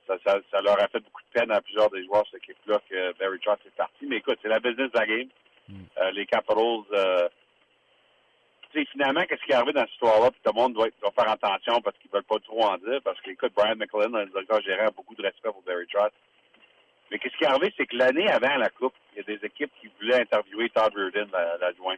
Ça, 0.07 0.15
ça, 0.25 0.39
ça, 0.51 0.61
leur 0.61 0.81
a 0.81 0.87
fait 0.87 0.99
beaucoup 0.99 1.21
de 1.21 1.39
peine 1.39 1.51
à 1.51 1.61
plusieurs 1.61 1.89
des 1.89 2.03
joueurs 2.05 2.23
de 2.23 2.29
cette 2.31 2.43
équipe-là 2.43 2.79
que 2.89 3.17
Barry 3.19 3.39
Trotz 3.39 3.59
est 3.65 3.75
parti. 3.75 4.05
Mais 4.07 4.17
écoute, 4.17 4.39
c'est 4.41 4.49
la 4.49 4.59
business 4.59 4.91
de 4.91 4.97
la 4.97 5.05
game. 5.05 5.29
Mm. 5.67 5.83
Euh, 5.99 6.11
les 6.11 6.25
Capitals, 6.25 6.83
euh, 6.93 7.29
tu 8.71 8.79
sais, 8.79 8.85
finalement, 8.91 9.23
qu'est-ce 9.23 9.43
qui 9.43 9.51
est 9.51 9.55
arrivé 9.55 9.73
dans 9.73 9.81
cette 9.81 9.93
histoire-là? 9.93 10.31
Puis 10.31 10.41
tout 10.43 10.51
le 10.55 10.61
monde 10.61 10.73
doit, 10.73 10.87
doit 11.01 11.11
faire 11.11 11.29
attention 11.29 11.81
parce 11.81 11.97
qu'ils 11.97 12.11
veulent 12.11 12.23
pas 12.23 12.39
trop 12.39 12.63
en 12.63 12.77
dire. 12.77 13.01
Parce 13.03 13.19
que, 13.21 13.31
écoute, 13.31 13.53
Brian 13.55 13.75
McLean, 13.75 14.09
le 14.09 14.25
directeur 14.27 14.61
gérant, 14.61 14.87
a 14.87 14.91
beaucoup 14.91 15.15
de 15.15 15.23
respect 15.23 15.51
pour 15.51 15.63
Barry 15.63 15.87
Trotz. 15.87 16.13
Mais 17.11 17.17
qu'est-ce 17.17 17.35
qui 17.37 17.43
est 17.43 17.47
arrivé, 17.47 17.73
c'est 17.75 17.87
que 17.87 17.95
l'année 17.95 18.29
avant 18.29 18.55
la 18.57 18.69
Coupe, 18.69 18.93
il 19.13 19.17
y 19.17 19.21
a 19.21 19.37
des 19.37 19.45
équipes 19.45 19.71
qui 19.81 19.89
voulaient 19.99 20.21
interviewer 20.21 20.69
Todd 20.69 20.93
Reardon, 20.95 21.31
l'adjoint. 21.59 21.95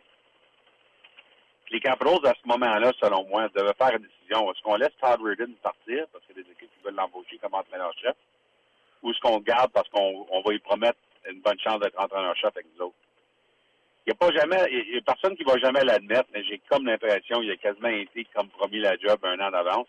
Les 1.69 1.79
Capitals, 1.79 2.25
à 2.25 2.33
ce 2.33 2.47
moment-là, 2.47 2.91
selon 2.99 3.25
moi, 3.27 3.47
devaient 3.49 3.73
faire 3.73 3.95
une 3.95 4.03
décision. 4.03 4.51
Est-ce 4.51 4.61
qu'on 4.61 4.75
laisse 4.75 4.95
Todd 5.01 5.21
Reardon 5.21 5.51
partir 5.61 6.05
parce 6.11 6.25
qu'il 6.25 6.37
y 6.37 6.39
a 6.39 6.43
des 6.43 6.51
équipes 6.51 6.69
qui 6.77 6.83
veulent 6.83 6.95
l'embaucher 6.95 7.37
comme 7.37 7.53
entraîneur-chef? 7.53 8.15
Ou 9.03 9.11
est-ce 9.11 9.19
qu'on 9.19 9.37
le 9.37 9.43
garde 9.43 9.71
parce 9.71 9.89
qu'on 9.89 10.27
on 10.29 10.41
va 10.41 10.51
lui 10.51 10.59
promettre 10.59 10.99
une 11.29 11.41
bonne 11.41 11.59
chance 11.59 11.79
d'être 11.79 11.99
entraîneur-chef 11.99 12.51
avec 12.55 12.67
nous 12.75 12.85
autres? 12.85 12.95
Il 14.05 14.09
n'y 14.09 14.13
a 14.13 14.15
pas 14.15 14.31
jamais, 14.33 14.57
il 14.71 14.95
y 14.95 14.97
a 14.97 15.01
personne 15.01 15.35
qui 15.35 15.43
va 15.43 15.57
jamais 15.59 15.83
l'admettre, 15.83 16.29
mais 16.33 16.43
j'ai 16.43 16.59
comme 16.69 16.85
l'impression 16.85 17.39
qu'il 17.39 17.51
a 17.51 17.57
quasiment 17.57 17.89
été 17.89 18.25
comme 18.33 18.49
promis 18.49 18.79
la 18.79 18.97
job 18.97 19.19
un 19.23 19.39
an 19.39 19.51
d'avance, 19.51 19.87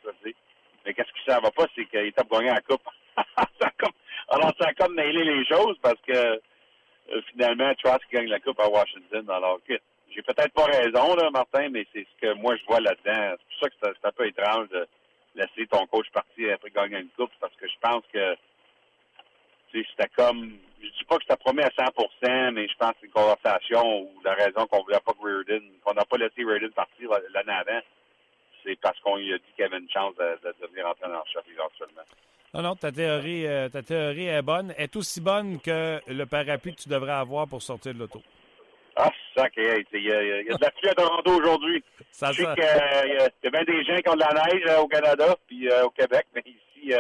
Mais 0.85 0.93
qu'est-ce 0.93 1.13
qui 1.13 1.31
ne 1.31 1.41
va 1.41 1.51
pas, 1.51 1.67
c'est 1.75 1.87
qu'il 1.87 2.01
était 2.01 2.23
gagné 2.31 2.51
la 2.51 2.61
coupe. 2.61 2.87
Alors, 4.29 4.53
ça 4.59 4.69
a 4.69 4.75
comme 4.75 4.95
mêlé 4.95 5.25
les 5.25 5.45
choses 5.45 5.77
parce 5.83 6.01
que 6.07 6.13
euh, 6.13 7.21
finalement, 7.31 7.73
Trotz 7.83 8.01
gagne 8.11 8.29
la 8.29 8.41
Coupe 8.41 8.61
à 8.61 8.69
Washington. 8.69 9.29
Alors, 9.31 9.61
j'ai 9.69 10.23
peut-être 10.23 10.53
pas 10.53 10.65
raison, 10.65 11.15
là, 11.17 11.31
Martin, 11.31 11.69
mais 11.71 11.87
c'est 11.93 12.07
ce 12.07 12.21
que 12.21 12.35
moi 12.35 12.57
je 12.57 12.65
vois 12.65 12.81
là-dedans. 12.81 13.37
C'est 13.37 13.49
pour 13.49 13.61
ça 13.61 13.69
que 13.69 13.97
c'est 14.01 14.09
un 14.09 14.13
peu 14.13 14.27
étrange 14.27 14.69
de 14.69 14.87
laisser 15.35 15.67
ton 15.67 15.87
coach 15.87 16.07
partir 16.13 16.55
après 16.55 16.71
gagner 16.71 16.99
une 16.99 17.09
coupe, 17.11 17.33
parce 17.41 17.55
que 17.57 17.67
je 17.67 17.79
pense 17.81 18.03
que 18.13 18.37
c'était 19.73 20.09
comme 20.17 20.59
je 20.83 20.89
dis 20.89 21.05
pas 21.05 21.17
que 21.17 21.23
c'était 21.23 21.37
promis 21.37 21.63
à 21.63 21.69
100%, 21.69 22.51
mais 22.53 22.69
je 22.69 22.77
pense 22.77 22.91
que 22.91 22.97
c'est 23.01 23.07
une 23.07 23.13
conversation 23.13 24.03
où 24.03 24.21
la 24.25 24.35
raison 24.35 24.67
qu'on 24.67 24.83
voulait 24.83 24.99
pas 25.05 25.13
que 25.13 25.23
Reardon, 25.23 25.65
qu'on 25.85 25.95
n'a 25.95 26.05
pas 26.05 26.17
laissé 26.17 26.45
Reardon 26.45 26.71
partir 26.75 27.11
l'année 27.33 27.53
avant, 27.53 27.81
c'est 28.65 28.79
parce 28.81 28.99
qu'on 29.01 29.17
lui 29.17 29.33
a 29.33 29.39
dit 29.39 29.45
qu'il 29.55 29.65
avait 29.65 29.79
une 29.79 29.91
chance 29.91 30.15
de, 30.17 30.49
de 30.49 30.55
devenir 30.61 30.87
entraîneur-chef 30.87 31.45
éventuellement. 31.51 32.03
Non, 32.55 32.61
non, 32.61 32.77
ta 32.77 32.93
théorie, 32.93 33.47
euh, 33.47 33.71
ta 33.71 33.83
théorie 33.83 34.27
est 34.27 34.43
bonne. 34.43 34.75
Est 34.77 34.95
aussi 34.97 35.23
bonne 35.23 35.59
que 35.59 36.01
le 36.07 36.27
parapluie 36.27 36.75
que 36.75 36.83
tu 36.83 36.89
devrais 36.91 37.13
avoir 37.13 37.49
pour 37.49 37.63
sortir 37.63 37.95
de 37.95 37.99
l'auto. 37.99 38.23
Ah, 38.95 39.11
c'est 39.35 39.41
ça, 39.41 39.49
qu'il 39.49 39.65
y, 39.65 39.67
y, 39.67 40.13
a 40.13 40.43
de 40.43 40.61
la 40.61 40.71
pluie 40.71 40.91
à 40.91 40.95
Toronto 40.95 41.31
aujourd'hui. 41.31 41.83
Je 42.13 42.15
sais 42.15 42.35
qu'il 42.35 42.45
euh, 42.45 43.19
y, 43.43 43.47
a 43.47 43.51
bien 43.51 43.65
des 43.65 43.83
gens 43.85 43.97
qui 43.97 44.09
ont 44.11 44.15
de 44.15 44.21
la 44.21 44.35
neige 44.35 44.63
euh, 44.69 44.81
au 44.81 44.87
Canada 44.87 45.35
puis 45.47 45.67
au 45.83 45.89
Québec, 45.91 46.27
mais 46.35 46.43
ici, 46.45 46.93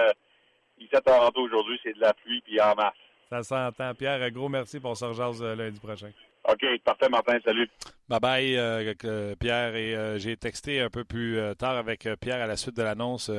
ici 0.78 0.96
à 0.96 1.02
Toronto 1.02 1.42
aujourd'hui, 1.42 1.78
c'est 1.82 1.94
de 1.94 2.00
la 2.00 2.14
pluie 2.14 2.40
puis 2.40 2.58
en 2.58 2.74
masse. 2.74 2.94
Ça 3.28 3.42
s'entend. 3.42 3.94
Pierre, 3.94 4.30
gros 4.30 4.48
merci 4.48 4.80
pour 4.80 4.96
ce 4.96 5.04
rejase 5.04 5.42
lundi 5.42 5.80
prochain. 5.80 6.12
OK, 6.48 6.64
parfait, 6.82 7.10
Martin. 7.10 7.38
Salut. 7.44 7.68
Bye 8.20 8.20
bye, 8.20 8.94
Pierre. 9.40 9.74
Et 9.74 10.18
j'ai 10.18 10.36
texté 10.36 10.80
un 10.80 10.90
peu 10.90 11.02
plus 11.02 11.38
tard 11.56 11.78
avec 11.78 12.06
Pierre 12.20 12.42
à 12.42 12.46
la 12.46 12.58
suite 12.58 12.76
de 12.76 12.82
l'annonce 12.82 13.30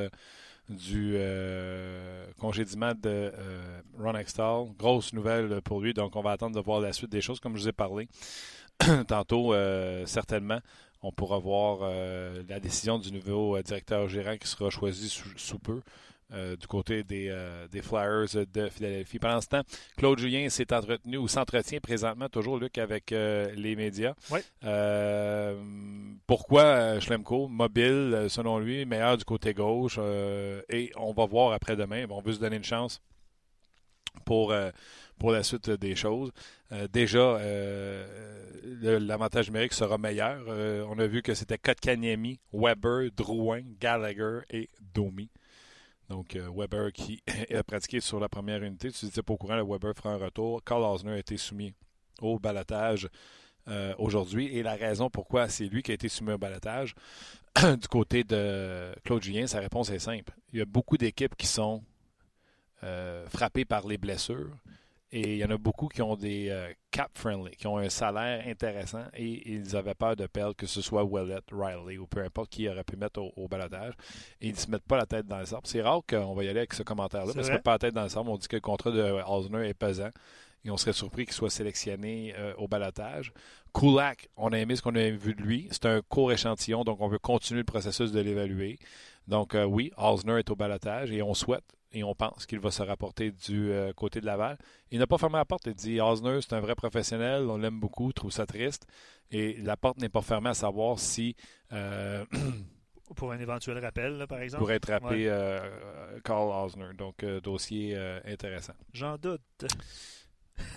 du 0.68 1.12
euh, 1.16 2.26
congédiement 2.40 2.92
de 2.92 2.98
euh, 3.04 3.80
Ron 3.98 4.14
Extall. 4.16 4.66
Grosse 4.78 5.12
nouvelle 5.12 5.60
pour 5.62 5.80
lui, 5.80 5.94
donc 5.94 6.16
on 6.16 6.22
va 6.22 6.32
attendre 6.32 6.56
de 6.56 6.60
voir 6.60 6.80
la 6.80 6.92
suite 6.92 7.10
des 7.10 7.20
choses, 7.20 7.38
comme 7.40 7.56
je 7.56 7.62
vous 7.62 7.68
ai 7.68 7.72
parlé 7.72 8.08
tantôt, 9.06 9.52
euh, 9.52 10.06
certainement. 10.06 10.58
On 11.02 11.12
pourra 11.12 11.38
voir 11.38 11.88
la 12.48 12.60
décision 12.60 12.98
du 12.98 13.12
nouveau 13.12 13.60
directeur 13.60 14.08
gérant 14.08 14.38
qui 14.38 14.48
sera 14.48 14.70
choisi 14.70 15.10
sous 15.36 15.58
peu. 15.58 15.82
Euh, 16.34 16.56
du 16.56 16.66
côté 16.66 17.04
des, 17.04 17.28
euh, 17.28 17.68
des, 17.68 17.80
Flyers 17.80 18.46
de 18.52 18.68
Philadelphie. 18.68 19.20
Pendant 19.20 19.40
ce 19.40 19.46
temps, 19.46 19.62
Claude 19.96 20.18
Julien 20.18 20.48
s'est 20.48 20.72
entretenu 20.72 21.16
ou 21.16 21.28
s'entretient 21.28 21.78
présentement 21.78 22.28
toujours, 22.28 22.58
Luc, 22.58 22.76
avec 22.78 23.12
euh, 23.12 23.52
les 23.54 23.76
médias. 23.76 24.14
Oui. 24.32 24.40
pourquoi 26.26 26.98
Schlemko, 26.98 27.46
mobile, 27.46 28.26
selon 28.28 28.58
lui, 28.58 28.84
meilleur 28.84 29.16
du 29.16 29.24
côté 29.24 29.54
gauche, 29.54 29.98
et 30.68 30.90
on 30.96 31.12
va 31.12 31.26
voir 31.26 31.52
après-demain. 31.52 32.06
On 32.10 32.20
veut 32.20 32.32
se 32.32 32.40
donner 32.40 32.56
une 32.56 32.64
chance 32.64 33.00
pour, 34.24 34.52
pour 35.18 35.30
la 35.30 35.42
suite 35.44 35.70
des 35.70 35.94
choses. 35.94 36.32
déjà, 36.92 37.38
l'avantage 38.82 39.48
numérique 39.48 39.74
sera 39.74 39.98
meilleur. 39.98 40.42
on 40.88 40.98
a 40.98 41.06
vu 41.06 41.22
que 41.22 41.34
c'était 41.34 41.58
Kotkaniemi, 41.58 42.40
Weber, 42.52 43.10
Drouin, 43.14 43.62
Gallagher 43.78 44.40
et 44.50 44.68
Domi. 44.94 45.30
Donc, 46.14 46.36
euh, 46.36 46.48
Weber 46.54 46.92
qui 46.92 47.24
a 47.52 47.64
pratiqué 47.64 48.00
sur 48.00 48.20
la 48.20 48.28
première 48.28 48.62
unité. 48.62 48.92
Tu 48.92 49.06
disais 49.06 49.22
pas 49.22 49.32
au 49.32 49.36
courant, 49.36 49.56
le 49.56 49.64
Weber 49.64 49.94
fera 49.96 50.10
un 50.10 50.16
retour. 50.16 50.62
Carl 50.62 50.84
Osner 50.84 51.10
a 51.10 51.18
été 51.18 51.36
soumis 51.36 51.74
au 52.20 52.38
balotage 52.38 53.08
euh, 53.66 53.92
aujourd'hui. 53.98 54.56
Et 54.56 54.62
la 54.62 54.76
raison 54.76 55.10
pourquoi 55.10 55.48
c'est 55.48 55.64
lui 55.64 55.82
qui 55.82 55.90
a 55.90 55.94
été 55.94 56.08
soumis 56.08 56.30
au 56.30 56.38
balotage, 56.38 56.94
du 57.56 57.88
côté 57.88 58.22
de 58.22 58.94
Claude 59.02 59.24
Julien, 59.24 59.48
sa 59.48 59.58
réponse 59.58 59.90
est 59.90 59.98
simple. 59.98 60.32
Il 60.52 60.60
y 60.60 60.62
a 60.62 60.66
beaucoup 60.66 60.96
d'équipes 60.96 61.34
qui 61.34 61.48
sont 61.48 61.82
euh, 62.84 63.26
frappées 63.26 63.64
par 63.64 63.84
les 63.88 63.98
blessures. 63.98 64.56
Et 65.16 65.34
il 65.34 65.38
y 65.38 65.44
en 65.44 65.50
a 65.50 65.56
beaucoup 65.56 65.86
qui 65.86 66.02
ont 66.02 66.16
des 66.16 66.48
euh, 66.50 66.72
cap-friendly, 66.90 67.52
qui 67.52 67.68
ont 67.68 67.78
un 67.78 67.88
salaire 67.88 68.44
intéressant 68.48 69.04
et 69.16 69.48
ils 69.48 69.76
avaient 69.76 69.94
peur 69.94 70.16
de 70.16 70.26
perdre, 70.26 70.56
que 70.56 70.66
ce 70.66 70.82
soit 70.82 71.04
Willett, 71.04 71.44
Riley 71.52 71.98
ou 71.98 72.08
peu 72.08 72.24
importe 72.24 72.50
qui 72.50 72.68
aurait 72.68 72.82
pu 72.82 72.96
mettre 72.96 73.20
au, 73.20 73.32
au 73.36 73.46
balotage. 73.46 73.92
Et 74.40 74.48
ils 74.48 74.54
ne 74.54 74.58
se 74.58 74.68
mettent 74.68 74.88
pas 74.88 74.96
la 74.96 75.06
tête 75.06 75.28
dans 75.28 75.38
le 75.38 75.46
sable. 75.46 75.62
C'est 75.66 75.82
rare 75.82 76.00
qu'on 76.08 76.34
va 76.34 76.42
y 76.42 76.48
aller 76.48 76.58
avec 76.58 76.74
ce 76.74 76.82
commentaire-là, 76.82 77.32
parce 77.32 77.48
qu'on 77.48 77.58
pas 77.60 77.70
la 77.74 77.78
tête 77.78 77.94
dans 77.94 78.02
le 78.02 78.08
sable. 78.08 78.28
On 78.28 78.36
dit 78.36 78.48
que 78.48 78.56
le 78.56 78.60
contrat 78.60 78.90
de 78.90 79.22
Osner 79.28 79.68
est 79.68 79.74
pesant 79.74 80.10
et 80.64 80.70
on 80.72 80.76
serait 80.76 80.92
surpris 80.92 81.26
qu'il 81.26 81.34
soit 81.34 81.48
sélectionné 81.48 82.34
euh, 82.36 82.52
au 82.58 82.66
balotage. 82.66 83.32
Kulak, 83.72 84.28
on 84.36 84.52
a 84.52 84.58
aimé 84.58 84.74
ce 84.74 84.82
qu'on 84.82 84.96
a 84.96 85.10
vu 85.10 85.36
de 85.36 85.42
lui. 85.42 85.68
C'est 85.70 85.86
un 85.86 86.00
court 86.00 86.32
échantillon, 86.32 86.82
donc 86.82 87.00
on 87.00 87.06
veut 87.06 87.20
continuer 87.20 87.60
le 87.60 87.66
processus 87.66 88.10
de 88.10 88.18
l'évaluer. 88.18 88.80
Donc 89.28 89.54
euh, 89.54 89.64
oui, 89.64 89.92
Osner 89.96 90.40
est 90.40 90.50
au 90.50 90.56
balotage 90.56 91.12
et 91.12 91.22
on 91.22 91.34
souhaite 91.34 91.64
et 91.94 92.04
on 92.04 92.14
pense 92.14 92.44
qu'il 92.44 92.58
va 92.58 92.70
se 92.70 92.82
rapporter 92.82 93.30
du 93.30 93.70
euh, 93.70 93.92
côté 93.92 94.20
de 94.20 94.26
Laval. 94.26 94.58
Il 94.90 94.98
n'a 94.98 95.06
pas 95.06 95.16
fermé 95.16 95.36
la 95.36 95.44
porte. 95.44 95.66
Il 95.66 95.74
dit 95.74 96.00
Osner, 96.00 96.40
c'est 96.42 96.52
un 96.54 96.60
vrai 96.60 96.74
professionnel, 96.74 97.44
on 97.48 97.56
l'aime 97.56 97.80
beaucoup, 97.80 98.12
trouve 98.12 98.32
ça 98.32 98.46
triste. 98.46 98.86
Et 99.30 99.56
la 99.62 99.76
porte 99.76 99.98
n'est 99.98 100.08
pas 100.08 100.22
fermée 100.22 100.50
à 100.50 100.54
savoir 100.54 100.98
si. 100.98 101.36
Euh, 101.72 102.24
pour 103.16 103.32
un 103.32 103.38
éventuel 103.38 103.78
rappel, 103.78 104.26
par 104.28 104.40
exemple. 104.40 104.62
Pour 104.62 104.72
être 104.72 104.90
rappelé 104.90 105.26
euh, 105.28 105.60
Carl 106.24 106.50
Osner. 106.64 106.94
Donc, 106.98 107.24
dossier 107.24 107.96
intéressant. 108.26 108.74
J'en 108.92 109.16
doute. 109.16 109.40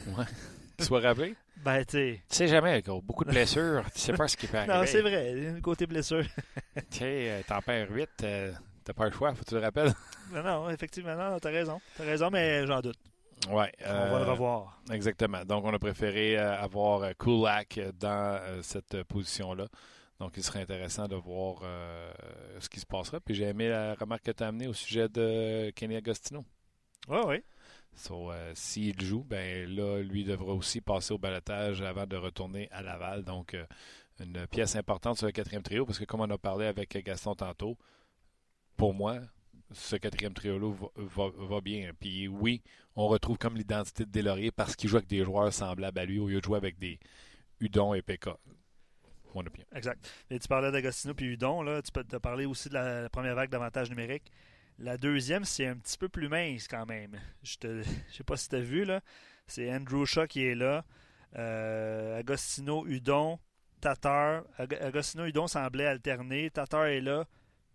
Ouais. 0.07 0.25
Tu 0.77 0.85
sois 0.85 0.99
rappelé? 0.99 1.35
Ben, 1.63 1.83
tu 1.83 1.97
sais. 1.97 2.21
Tu 2.29 2.35
sais 2.35 2.47
jamais, 2.47 2.83
gros. 2.83 3.01
Beaucoup 3.01 3.25
de 3.25 3.31
blessures. 3.31 3.83
tu 3.95 3.99
sais 3.99 4.13
pas 4.13 4.27
ce 4.27 4.37
qui 4.37 4.45
peut 4.45 4.57
arriver. 4.57 4.73
Non, 4.75 4.83
c'est 4.85 5.01
vrai. 5.01 5.59
Côté 5.61 5.87
blessure. 5.87 6.23
Tu 6.91 6.99
sais, 6.99 7.43
t'en 7.47 7.59
perds 7.63 7.89
8, 7.89 8.09
euh, 8.21 8.51
t'as 8.87 8.93
pas 8.93 9.05
le 9.05 9.11
choix, 9.11 9.33
faut 9.35 9.43
que 9.43 9.49
tu 9.49 9.55
le 9.55 9.61
rappelles. 9.61 9.93
non, 10.33 10.41
non, 10.41 10.69
effectivement, 10.69 11.13
non, 11.15 11.37
t'as 11.39 11.49
raison. 11.49 11.81
T'as 11.97 12.05
raison, 12.05 12.29
mais 12.31 12.65
j'en 12.65 12.79
doute. 12.79 12.97
Ouais. 13.49 13.71
On 13.85 13.89
va 13.91 14.19
le 14.19 14.25
euh, 14.25 14.31
revoir. 14.31 14.81
Exactement. 14.89 15.43
Donc, 15.43 15.65
on 15.65 15.73
a 15.73 15.79
préféré 15.79 16.37
euh, 16.37 16.57
avoir 16.57 17.03
euh, 17.03 17.11
Kulak 17.19 17.81
dans 17.99 18.39
euh, 18.41 18.61
cette 18.61 19.03
position-là. 19.03 19.67
Donc, 20.19 20.33
il 20.37 20.43
serait 20.43 20.61
intéressant 20.61 21.07
de 21.07 21.15
voir 21.15 21.61
ce 22.59 22.67
qui 22.69 22.79
se 22.79 22.87
passera. 22.87 23.19
Puis, 23.19 23.35
j'ai 23.35 23.43
aimé 23.43 23.69
la 23.69 23.93
remarque 23.93 24.23
que 24.23 24.31
tu 24.31 24.43
as 24.43 24.47
amenée 24.47 24.67
au 24.67 24.73
sujet 24.73 25.07
de 25.09 25.69
Kenny 25.75 25.95
Agostino. 25.95 26.43
Oui, 27.07 27.19
oui. 27.27 27.43
So, 27.93 28.31
S'il 28.55 28.99
joue, 28.99 29.23
ben 29.23 29.69
là, 29.69 30.01
lui 30.01 30.23
devra 30.23 30.53
aussi 30.53 30.81
passer 30.81 31.13
au 31.13 31.19
balotage 31.19 31.83
avant 31.83 32.07
de 32.07 32.15
retourner 32.15 32.67
à 32.71 32.81
Laval. 32.81 33.23
Donc, 33.23 33.55
une 34.19 34.47
pièce 34.47 34.75
importante 34.75 35.17
sur 35.17 35.27
le 35.27 35.33
quatrième 35.33 35.61
trio, 35.61 35.85
parce 35.85 35.99
que 35.99 36.05
comme 36.05 36.21
on 36.21 36.29
a 36.31 36.37
parlé 36.39 36.65
avec 36.65 36.97
Gaston 37.05 37.35
tantôt, 37.35 37.77
pour 38.77 38.93
moi, 38.93 39.19
ce 39.71 39.95
quatrième 39.95 40.33
trio-là 40.33 40.73
va, 40.95 41.61
bien. 41.61 41.91
Puis 41.99 42.27
oui, 42.27 42.61
on 42.95 43.07
retrouve 43.07 43.37
comme 43.37 43.57
l'identité 43.57 44.05
de 44.05 44.11
Delaurier 44.11 44.51
parce 44.51 44.75
qu'il 44.75 44.89
joue 44.89 44.97
avec 44.97 45.09
des 45.09 45.23
joueurs 45.23 45.51
semblables 45.51 45.99
à 45.99 46.05
lui 46.05 46.19
au 46.19 46.27
lieu 46.27 46.39
de 46.39 46.45
jouer 46.45 46.57
avec 46.57 46.79
des 46.79 46.99
Udon 47.59 47.93
et 47.93 48.01
PK. 48.01 48.29
Mon 49.35 49.45
opinion. 49.45 49.67
Exact. 49.75 50.09
Et 50.29 50.39
tu 50.39 50.47
parlais 50.47 50.71
d'Agostino 50.71 51.13
puis 51.13 51.25
Udon, 51.25 51.61
là. 51.61 51.81
Tu 51.81 51.91
peux 51.91 52.03
te 52.03 52.15
parler 52.15 52.45
aussi 52.45 52.69
de 52.69 52.75
la, 52.75 53.09
première 53.09 53.35
vague 53.35 53.49
d'avantage 53.49 53.89
numérique. 53.89 54.31
La 54.79 54.97
deuxième, 54.97 55.43
c'est 55.43 55.65
un 55.65 55.75
petit 55.75 55.97
peu 55.97 56.07
plus 56.07 56.29
mince 56.29 56.67
quand 56.67 56.85
même. 56.85 57.19
Je 57.43 57.67
ne 57.67 57.83
sais 58.11 58.23
pas 58.23 58.37
si 58.37 58.47
tu 58.47 58.55
as 58.55 58.61
vu, 58.61 58.85
là. 58.85 59.01
C'est 59.47 59.73
Andrew 59.73 60.05
Shaw 60.05 60.27
qui 60.27 60.45
est 60.45 60.55
là. 60.55 60.85
Euh, 61.35 62.19
Agostino, 62.19 62.85
Udon, 62.85 63.39
Tatar. 63.81 64.43
Ag- 64.57 64.77
Agostino, 64.81 65.25
Udon 65.25 65.47
semblaient 65.47 65.87
alterner. 65.87 66.49
Tatar 66.49 66.85
est 66.85 67.01
là. 67.01 67.25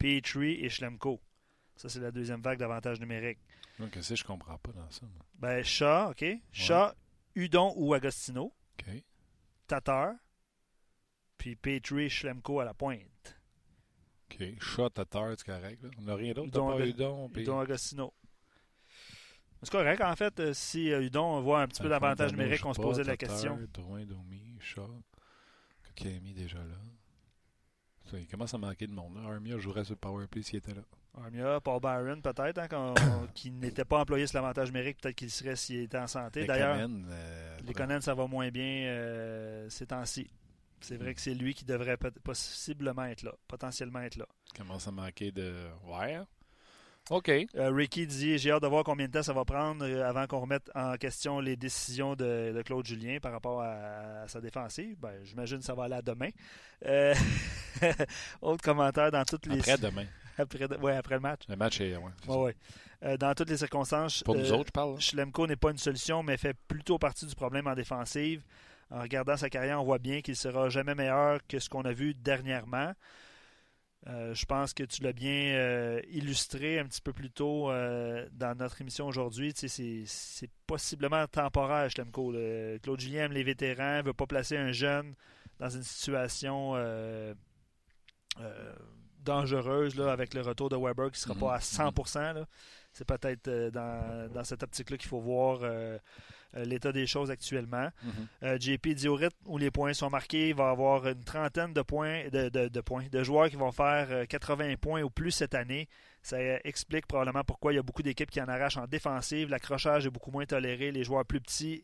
Petrie 0.02 0.64
et 0.64 0.68
Schlemko. 0.68 1.20
Ça, 1.76 1.88
c'est 1.88 2.00
la 2.00 2.10
deuxième 2.10 2.42
vague 2.42 2.58
d'avantage 2.58 2.98
numérique. 2.98 3.38
Donc, 3.78 3.92
qu'est-ce 3.92 4.10
que 4.10 4.16
je 4.16 4.24
comprends 4.24 4.58
pas 4.58 4.72
dans 4.72 4.90
ça? 4.90 5.06
moi? 5.06 5.24
Ben, 5.34 5.62
Shaw, 5.62 6.10
OK? 6.10 6.24
Shaw, 6.50 6.92
Udon 7.36 7.72
ou 7.76 7.94
Agostino. 7.94 8.52
OK. 8.80 9.02
Tatar. 9.66 10.14
Puis 11.38 11.54
Petrie 11.56 12.04
et 12.04 12.08
Schlemko 12.08 12.60
à 12.60 12.64
la 12.64 12.74
pointe. 12.74 13.40
OK. 14.30 14.42
À 14.42 15.04
terre, 15.04 15.34
c'est 15.36 15.46
correct. 15.46 15.82
Là. 15.82 15.90
On 15.98 16.02
n'a 16.02 16.14
rien 16.16 16.32
d'autre. 16.32 16.48
Udon, 16.48 16.76
pas 16.78 16.86
Udon. 16.86 17.28
puis- 17.28 17.42
Udon 17.42 17.60
Agostino. 17.60 18.12
C'est 19.62 19.70
correct, 19.70 20.00
en 20.00 20.16
fait, 20.16 20.40
euh, 20.40 20.52
si 20.52 20.92
euh, 20.92 21.02
Udon 21.04 21.40
voit 21.42 21.62
un 21.62 21.68
petit 21.68 21.80
peu 21.80 21.88
d'avantage 21.88 22.32
numérique, 22.32 22.66
on 22.66 22.74
se 22.74 22.80
posait 22.80 23.04
la 23.04 23.16
Tatar, 23.16 23.34
question. 23.36 23.58
Drouin, 23.72 24.04
Domi, 24.04 24.56
Shaw, 24.58 25.00
Kokemi 25.84 26.34
déjà 26.34 26.58
là. 26.58 26.74
Ça, 28.12 28.18
il 28.18 28.26
commence 28.26 28.52
à 28.52 28.58
manquer 28.58 28.86
de 28.86 28.92
monde. 28.92 29.16
là. 29.16 29.30
Armia 29.30 29.56
jouerait 29.58 29.84
sur 29.84 29.94
le 29.94 29.98
powerplay 29.98 30.42
s'il 30.42 30.58
était 30.58 30.74
là. 30.74 30.82
Armia, 31.16 31.60
Paul 31.60 31.80
Byron, 31.80 32.20
peut-être, 32.20 32.58
hein, 32.58 32.92
qui 33.34 33.50
n'était 33.50 33.86
pas 33.86 34.00
employé 34.00 34.26
sur 34.26 34.38
l'avantage 34.38 34.68
numérique, 34.70 34.98
peut-être 35.00 35.16
qu'il 35.16 35.30
serait 35.30 35.56
s'il 35.56 35.80
était 35.80 35.96
en 35.96 36.06
santé. 36.06 36.44
D'ailleurs, 36.44 36.76
euh, 36.78 37.58
les 37.64 37.72
Conan, 37.72 38.02
ça 38.02 38.14
va 38.14 38.26
moins 38.26 38.50
bien 38.50 38.84
euh, 38.84 39.66
ces 39.70 39.86
temps-ci. 39.86 40.30
C'est 40.80 40.96
vrai 40.96 41.14
que 41.14 41.20
c'est 41.22 41.34
lui 41.34 41.54
qui 41.54 41.64
devrait 41.64 41.96
possiblement 42.22 43.04
être 43.04 43.22
là, 43.22 43.32
potentiellement 43.48 44.00
être 44.00 44.16
là. 44.16 44.26
commence 44.54 44.86
à 44.88 44.90
manquer 44.90 45.32
de. 45.32 45.68
Ouais. 45.84 46.20
OK. 47.10 47.28
Euh, 47.28 47.70
Ricky 47.72 48.06
dit 48.06 48.38
J'ai 48.38 48.52
hâte 48.52 48.62
de 48.62 48.68
voir 48.68 48.84
combien 48.84 49.06
de 49.06 49.12
temps 49.12 49.22
ça 49.22 49.32
va 49.32 49.44
prendre 49.44 49.84
euh, 49.84 50.08
avant 50.08 50.26
qu'on 50.26 50.40
remette 50.40 50.70
en 50.74 50.96
question 50.96 51.40
les 51.40 51.56
décisions 51.56 52.14
de, 52.14 52.52
de 52.54 52.62
Claude 52.62 52.86
Julien 52.86 53.18
par 53.20 53.32
rapport 53.32 53.60
à, 53.60 54.22
à 54.22 54.28
sa 54.28 54.40
défensive. 54.40 54.96
Ben, 55.00 55.12
J'imagine 55.24 55.58
que 55.58 55.64
ça 55.64 55.74
va 55.74 55.84
aller 55.84 55.96
à 55.96 56.02
demain. 56.02 56.28
Euh, 56.86 57.14
autre 58.42 58.62
commentaire 58.62 59.10
dans 59.10 59.24
toutes 59.24 59.46
les. 59.46 59.58
Après 59.58 59.78
demain. 59.78 60.06
après, 60.38 60.78
ouais, 60.78 60.96
après 60.96 61.16
le 61.16 61.20
match. 61.20 61.42
Le 61.48 61.56
match 61.56 61.80
est. 61.80 61.96
Ouais. 62.28 62.54
Euh, 63.04 63.16
dans 63.16 63.34
toutes 63.34 63.50
les 63.50 63.56
circonstances. 63.56 64.22
Pour 64.22 64.36
nous 64.36 64.52
autres, 64.52 64.68
je 64.68 64.72
parle. 64.72 65.00
Schlemko 65.00 65.46
n'est 65.48 65.56
pas 65.56 65.72
une 65.72 65.78
solution, 65.78 66.22
mais 66.22 66.36
fait 66.36 66.56
plutôt 66.68 66.98
partie 66.98 67.26
du 67.26 67.34
problème 67.34 67.66
en 67.66 67.74
défensive. 67.74 68.42
En 68.90 69.00
regardant 69.00 69.36
sa 69.36 69.48
carrière, 69.50 69.80
on 69.80 69.84
voit 69.84 69.98
bien 69.98 70.20
qu'il 70.20 70.36
sera 70.36 70.68
jamais 70.68 70.94
meilleur 70.94 71.40
que 71.48 71.58
ce 71.58 71.68
qu'on 71.68 71.82
a 71.82 71.92
vu 71.92 72.14
dernièrement. 72.14 72.92
Euh, 74.08 74.34
je 74.34 74.44
pense 74.46 74.74
que 74.74 74.82
tu 74.82 75.02
l'as 75.02 75.12
bien 75.12 75.54
euh, 75.54 76.00
illustré 76.10 76.80
un 76.80 76.86
petit 76.86 77.00
peu 77.00 77.12
plus 77.12 77.30
tôt 77.30 77.70
euh, 77.70 78.28
dans 78.32 78.56
notre 78.58 78.80
émission 78.80 79.06
aujourd'hui. 79.06 79.54
Tu 79.54 79.68
sais, 79.68 80.02
c'est- 80.06 80.50
possiblement 80.66 81.26
temporaire, 81.28 81.88
Schlemko. 81.90 82.32
Le- 82.32 82.78
Claude 82.82 82.98
Julien 82.98 83.26
aime 83.26 83.32
les 83.32 83.44
vétérans, 83.44 83.98
ne 83.98 84.02
veut 84.02 84.12
pas 84.12 84.26
placer 84.26 84.56
un 84.56 84.72
jeune 84.72 85.14
dans 85.60 85.68
une 85.68 85.82
situation 85.84 86.74
dangereuse 89.24 89.94
là, 89.96 90.10
avec 90.12 90.34
le 90.34 90.40
retour 90.40 90.68
de 90.68 90.76
Weber 90.76 91.10
qui 91.10 91.18
ne 91.18 91.22
sera 91.22 91.34
Mhm. 91.34 91.40
pas 91.40 91.54
à 91.54 91.60
100%. 91.60 92.32
là. 92.32 92.46
C'est 92.92 93.06
peut-être 93.06 93.48
dans, 93.70 94.28
dans 94.32 94.44
cette 94.44 94.62
optique-là 94.62 94.96
qu'il 94.98 95.08
faut 95.08 95.20
voir 95.20 95.60
l'état 96.54 96.92
des 96.92 97.06
choses 97.06 97.30
actuellement. 97.30 97.88
Mhm. 98.02 98.12
Euh, 98.42 98.58
JP 98.58 98.88
dit 98.94 99.08
au 99.08 99.14
rythme 99.14 99.36
où 99.46 99.58
les 99.58 99.70
points 99.70 99.92
sont 99.94 100.10
marqués, 100.10 100.50
il 100.50 100.54
va 100.54 100.68
y 100.68 100.70
avoir 100.72 101.06
une 101.08 101.24
trentaine 101.24 101.72
de 101.72 101.82
points, 101.82 102.28
de, 102.30 102.48
de- 102.48 102.68
de 102.68 102.80
points, 102.80 103.06
de 103.10 103.22
joueurs 103.24 103.48
qui 103.50 103.56
vont 103.56 103.72
faire 103.72 104.08
euh, 104.10 104.24
80 104.26 104.74
points 104.80 105.02
ou 105.02 105.10
plus 105.10 105.30
cette 105.30 105.54
année. 105.54 105.88
Ça 106.22 106.36
euh, 106.36 106.58
explique 106.64 107.06
probablement 107.06 107.42
pourquoi 107.44 107.72
il 107.72 107.76
y 107.76 107.78
a 107.78 107.82
beaucoup 107.82 108.02
d'équipes 108.02 108.30
qui 108.30 108.40
en 108.40 108.48
arrachent 108.48 108.76
en 108.76 108.86
défensive. 108.86 109.48
L'accrochage 109.50 110.06
est 110.06 110.10
beaucoup 110.10 110.30
moins 110.30 110.44
toléré. 110.46 110.92
Les 110.92 111.04
joueurs 111.04 111.24
plus 111.24 111.40
petits 111.40 111.82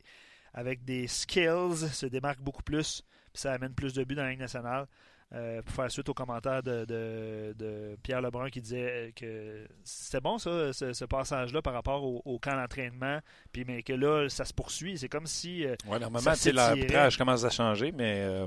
avec 0.55 0.85
des 0.85 1.07
skills 1.07 1.89
se 1.93 2.07
démarquent 2.07 2.41
beaucoup 2.43 2.63
plus. 2.63 3.03
Puis 3.33 3.43
ça 3.43 3.53
amène 3.53 3.75
plus 3.75 3.95
de 3.95 4.05
buts 4.05 4.15
dans 4.15 4.23
la 4.25 4.31
Ligue 4.31 4.39
nationale. 4.41 4.87
Euh, 5.35 5.61
pour 5.61 5.75
faire 5.75 5.91
suite 5.91 6.09
aux 6.09 6.15
commentaires 6.15 6.63
de, 6.63 6.87
de- 6.87 7.55
de 7.59 7.99
Pierre 8.03 8.23
Lebrun 8.23 8.49
qui 8.49 8.63
disait 8.63 8.91
euh, 8.91 9.11
que 9.15 9.69
c'était 9.85 10.23
bon 10.23 10.39
ça, 10.39 10.73
ce, 10.73 10.95
ce 10.95 11.05
passage-là 11.05 11.61
par 11.61 11.75
rapport 11.75 12.03
au, 12.03 12.23
au 12.25 12.39
camp 12.39 12.57
d'entraînement, 12.57 13.19
puis 13.53 13.63
mais 13.67 13.83
que 13.83 13.93
là, 13.93 14.31
ça 14.31 14.47
se 14.47 14.55
poursuit. 14.55 14.97
C'est 14.97 15.11
comme 15.11 15.27
si 15.27 15.67
euh, 15.67 15.75
Ouais, 15.87 15.99
normalement, 15.99 16.35
sais, 16.35 16.51
l'arbitrage 16.51 17.19
commence 17.19 17.45
à 17.45 17.51
changer, 17.51 17.93
mais 17.93 18.23
euh, 18.23 18.47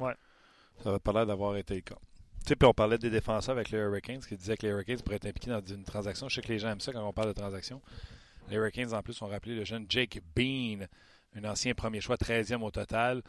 Ouais. 0.00 0.14
ça 0.82 0.90
va 0.90 0.98
pas 0.98 1.12
l'air 1.12 1.26
d'avoir 1.26 1.56
été 1.58 1.76
le 1.76 1.82
cas. 1.82 1.94
Tu 2.44 2.48
sais, 2.48 2.56
puis 2.56 2.66
on 2.68 2.74
parlait 2.74 2.98
des 2.98 3.10
défenseurs 3.10 3.54
avec 3.54 3.70
les 3.70 3.78
Hurricanes 3.78 4.18
qui 4.20 4.36
disaient 4.36 4.56
que 4.56 4.66
les 4.66 4.72
Hurricanes 4.72 5.00
pourraient 5.02 5.16
être 5.16 5.26
impliqués 5.26 5.50
dans 5.50 5.64
une 5.64 5.84
transaction. 5.84 6.28
Je 6.28 6.34
sais 6.34 6.42
que 6.42 6.48
les 6.48 6.58
gens 6.58 6.70
aiment 6.70 6.80
ça 6.80 6.92
quand 6.92 7.06
on 7.06 7.12
parle 7.12 7.28
de 7.28 7.34
transaction. 7.40 7.80
Les 8.50 8.56
Hurricanes, 8.56 8.92
en 8.94 9.02
plus, 9.02 9.22
ont 9.22 9.28
rappelé 9.28 9.54
le 9.54 9.64
jeune 9.64 9.86
Jake 9.88 10.20
Bean, 10.34 10.86
un 11.36 11.44
ancien 11.44 11.72
premier 11.74 12.00
choix, 12.00 12.16
13e 12.16 12.62
au 12.62 12.70
total. 12.72 13.22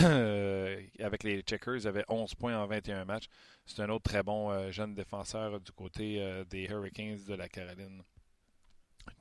Euh, 0.00 0.80
avec 1.00 1.22
les 1.22 1.42
Checkers, 1.42 1.76
il 1.76 1.88
avait 1.88 2.04
11 2.08 2.34
points 2.34 2.56
en 2.56 2.66
21 2.66 3.04
matchs. 3.04 3.26
C'est 3.66 3.82
un 3.82 3.88
autre 3.90 4.04
très 4.04 4.22
bon 4.22 4.50
euh, 4.50 4.70
jeune 4.70 4.94
défenseur 4.94 5.60
du 5.60 5.70
côté 5.72 6.20
euh, 6.20 6.44
des 6.44 6.64
Hurricanes 6.64 7.22
de 7.28 7.34
la 7.34 7.48
Caroline. 7.48 8.02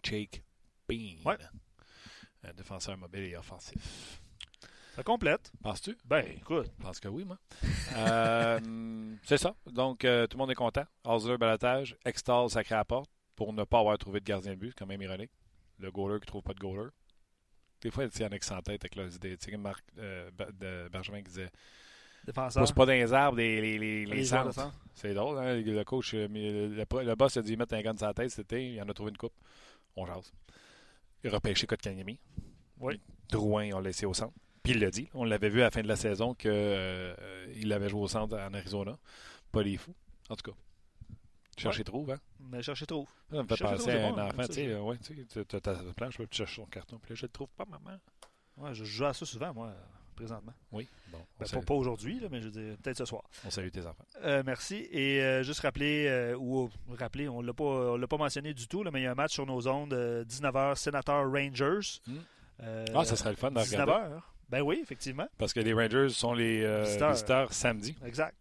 Jake 0.03 0.43
Bean. 0.87 1.17
Ouais. 1.25 1.37
Un 2.43 2.53
défenseur 2.53 2.97
mobile 2.97 3.23
et 3.23 3.35
offensif. 3.37 4.21
ça 4.95 5.03
complète. 5.03 5.51
Penses-tu? 5.61 5.97
Ben, 6.05 6.25
écoute, 6.37 6.71
Je 6.79 6.83
pense 6.83 6.99
que 6.99 7.07
oui, 7.07 7.23
moi. 7.25 7.37
Euh, 7.95 9.15
c'est 9.23 9.37
ça. 9.37 9.53
Donc, 9.71 10.05
euh, 10.05 10.25
tout 10.27 10.37
le 10.37 10.41
monde 10.41 10.51
est 10.51 10.55
content. 10.55 10.85
Osler, 11.03 11.37
balotage. 11.37 11.97
Extall, 12.05 12.49
sacré 12.49 12.75
à 12.75 12.79
la 12.79 12.85
porte 12.85 13.09
pour 13.35 13.53
ne 13.53 13.63
pas 13.63 13.79
avoir 13.79 13.97
trouvé 13.97 14.19
de 14.19 14.25
gardien 14.25 14.53
de 14.53 14.57
but. 14.57 14.69
C'est 14.69 14.79
quand 14.79 14.87
même 14.87 15.01
ironique. 15.01 15.31
Le 15.79 15.91
goaler 15.91 16.19
qui 16.19 16.25
ne 16.25 16.27
trouve 16.27 16.43
pas 16.43 16.53
de 16.53 16.59
goaler. 16.59 16.89
Des 17.81 17.91
fois, 17.91 18.05
il 18.05 18.21
y 18.21 18.25
en 18.25 18.29
a 18.29 18.39
qui 18.39 18.47
s'entêtent 18.47 18.81
avec 18.83 18.95
leurs 18.95 19.15
idées. 19.15 19.37
Tu 19.37 19.51
sais, 19.51 19.57
Marc 19.57 19.83
euh, 19.97 20.29
de 20.59 20.87
Bergevin 20.89 21.17
qui 21.17 21.29
disait 21.29 21.49
défenseur. 22.25 22.61
Pousse 22.63 22.71
pas 22.71 22.85
dans 22.85 22.91
les 22.93 23.11
arbres 23.11 23.37
les, 23.37 24.05
les, 24.05 24.23
centres. 24.25 24.53
centre. 24.53 24.79
C'est 24.93 25.13
drôle, 25.13 25.37
hein? 25.39 25.55
Le 25.61 25.83
coach, 25.83 26.13
euh, 26.13 26.27
le, 26.27 26.67
le- 26.75 27.03
le 27.05 27.15
boss 27.15 27.37
a 27.37 27.41
dit 27.41 27.57
mettre 27.57 27.73
un 27.73 27.81
gun 27.81 27.97
sur 27.97 28.05
la 28.07 28.13
tête 28.13 28.29
cet 28.29 28.51
été. 28.51 28.73
Il 28.73 28.81
en 28.81 28.87
a 28.89 28.93
trouvé 28.93 29.09
une 29.09 29.17
coupe. 29.17 29.33
On 29.95 30.05
jase. 30.05 30.31
Il 31.23 31.29
a 31.29 31.33
repêché 31.33 31.65
Kotkaniemi. 31.67 32.19
Oui. 32.79 32.99
Drouin, 33.29 33.69
on 33.73 33.79
l'a 33.79 33.89
laissé 33.89 34.05
au 34.05 34.13
centre. 34.13 34.33
Puis 34.63 34.73
il 34.73 34.79
l'a 34.79 34.91
dit. 34.91 35.09
On 35.13 35.23
l'avait 35.23 35.49
vu 35.49 35.61
à 35.61 35.65
la 35.65 35.71
fin 35.71 35.81
de 35.81 35.87
la 35.87 35.95
saison 35.95 36.33
qu'il 36.35 36.51
avait 37.73 37.89
joué 37.89 38.01
au 38.01 38.07
centre 38.07 38.37
en 38.37 38.53
Arizona. 38.53 38.97
Pas 39.51 39.63
les 39.63 39.77
fous. 39.77 39.95
En 40.29 40.35
tout 40.35 40.51
cas. 40.51 40.57
Chercher 41.61 41.83
trouve, 41.83 42.11
hein? 42.11 42.19
Mais 42.39 42.61
cherchez 42.61 42.85
trop. 42.85 43.07
Ça 43.31 43.37
me 43.43 43.47
fait 43.47 43.55
Chercher 43.55 43.75
penser 43.75 43.89
trouve, 43.91 44.03
à 44.03 44.07
un 44.07 44.11
bon, 44.11 44.21
enfant. 44.21 44.41
ça, 44.43 44.47
Tu 44.47 44.53
sais, 44.53 44.75
ouais, 44.75 44.97
tu 45.45 45.55
as 45.55 45.59
ta 45.61 45.73
planche, 45.95 46.17
tu 46.17 46.25
cherches 46.31 46.55
son 46.55 46.65
carton. 46.65 46.97
Puis 46.99 47.11
là, 47.11 47.15
je 47.15 47.25
le 47.25 47.29
trouve 47.29 47.49
pas, 47.57 47.65
maman. 47.65 47.97
Ouais, 48.57 48.73
je 48.73 48.83
joue 48.83 49.05
à 49.05 49.13
ça 49.13 49.25
souvent, 49.25 49.53
moi, 49.53 49.73
présentement. 50.15 50.53
Oui. 50.71 50.87
Bon. 51.11 51.17
On, 51.19 51.43
Ben, 51.43 51.49
pas, 51.49 51.61
pas 51.61 51.73
aujourd'hui, 51.73 52.21
mais 52.29 52.41
je 52.41 52.49
veux 52.49 52.51
dire, 52.51 52.77
peut-être 52.81 52.97
ce 52.97 53.05
soir. 53.05 53.23
on 53.45 53.49
salue 53.49 53.69
tes 53.69 53.85
enfants. 53.85 54.05
Euh, 54.23 54.43
merci. 54.45 54.87
Et 54.91 55.21
euh, 55.21 55.41
juste 55.43 55.61
rappeler, 55.61 56.07
euh, 56.07 56.35
ou 56.37 56.69
rappeler, 56.97 57.27
on 57.29 57.41
l'a 57.41 57.53
pas, 57.53 57.63
on 57.63 57.97
l'a 57.97 58.07
pas 58.07 58.17
mentionné 58.17 58.53
du 58.53 58.67
tout, 58.67 58.83
là, 58.83 58.91
mais 58.91 59.01
il 59.01 59.03
y 59.03 59.07
a 59.07 59.11
un 59.11 59.15
match 59.15 59.33
sur 59.33 59.45
nos 59.45 59.67
ondes, 59.67 59.93
euh, 59.93 60.23
19h, 60.25 60.75
Sénateur 60.75 61.23
Rangers. 61.31 61.99
Euh, 62.61 62.85
Ah, 62.93 63.05
ça 63.05 63.15
serait 63.15 63.31
le 63.31 63.35
fun 63.37 63.49
de 63.51 63.59
regarder. 63.59 63.91
19h. 63.91 64.21
Ben 64.49 64.61
oui, 64.61 64.79
effectivement. 64.83 65.27
Parce 65.37 65.53
que 65.53 65.61
les 65.61 65.73
Rangers 65.73 66.09
sont 66.09 66.33
les 66.33 66.59
Visiteurs. 66.83 67.13
visiteurs. 67.13 67.53
samedi 67.53 67.95
Exact. 68.05 68.35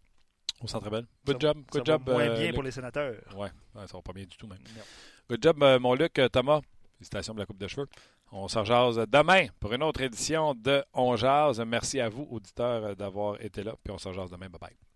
Au 0.61 0.67
Centre 0.67 0.89
Bell. 0.89 1.03
Ça 1.03 1.33
Good 1.33 1.43
va- 1.43 1.49
job. 1.49 1.57
Ça 1.71 1.79
Good 1.79 1.87
va 1.87 1.93
job. 1.93 2.09
moins 2.09 2.23
euh, 2.29 2.35
bien 2.35 2.45
Luc. 2.47 2.53
pour 2.55 2.63
les 2.63 2.71
sénateurs. 2.71 3.15
Ouais, 3.35 3.49
ouais, 3.75 3.87
ça 3.87 3.97
va 3.97 4.01
pas 4.01 4.13
bien 4.13 4.25
du 4.25 4.37
tout 4.37 4.47
même. 4.47 4.59
Non. 4.75 4.83
Good 5.29 5.43
job, 5.43 5.63
euh, 5.63 5.79
mon 5.79 5.93
Luc. 5.95 6.17
Euh, 6.19 6.29
Thomas, 6.29 6.61
félicitations 6.97 7.33
pour 7.33 7.39
la 7.39 7.45
coupe 7.45 7.57
de 7.59 7.67
cheveux. 7.67 7.87
On 8.31 8.47
se 8.47 8.57
rejase 8.59 9.05
demain 9.09 9.47
pour 9.59 9.73
une 9.73 9.83
autre 9.83 10.01
édition 10.01 10.53
de 10.55 10.83
On 10.93 11.15
Jase. 11.17 11.59
Merci 11.67 11.99
à 11.99 12.07
vous, 12.09 12.27
auditeurs, 12.31 12.95
d'avoir 12.95 13.41
été 13.41 13.61
là. 13.63 13.73
Puis 13.83 13.91
on 13.93 13.97
se 13.97 14.07
rejase 14.07 14.29
demain. 14.31 14.47
Bye 14.49 14.59
bye. 14.59 14.90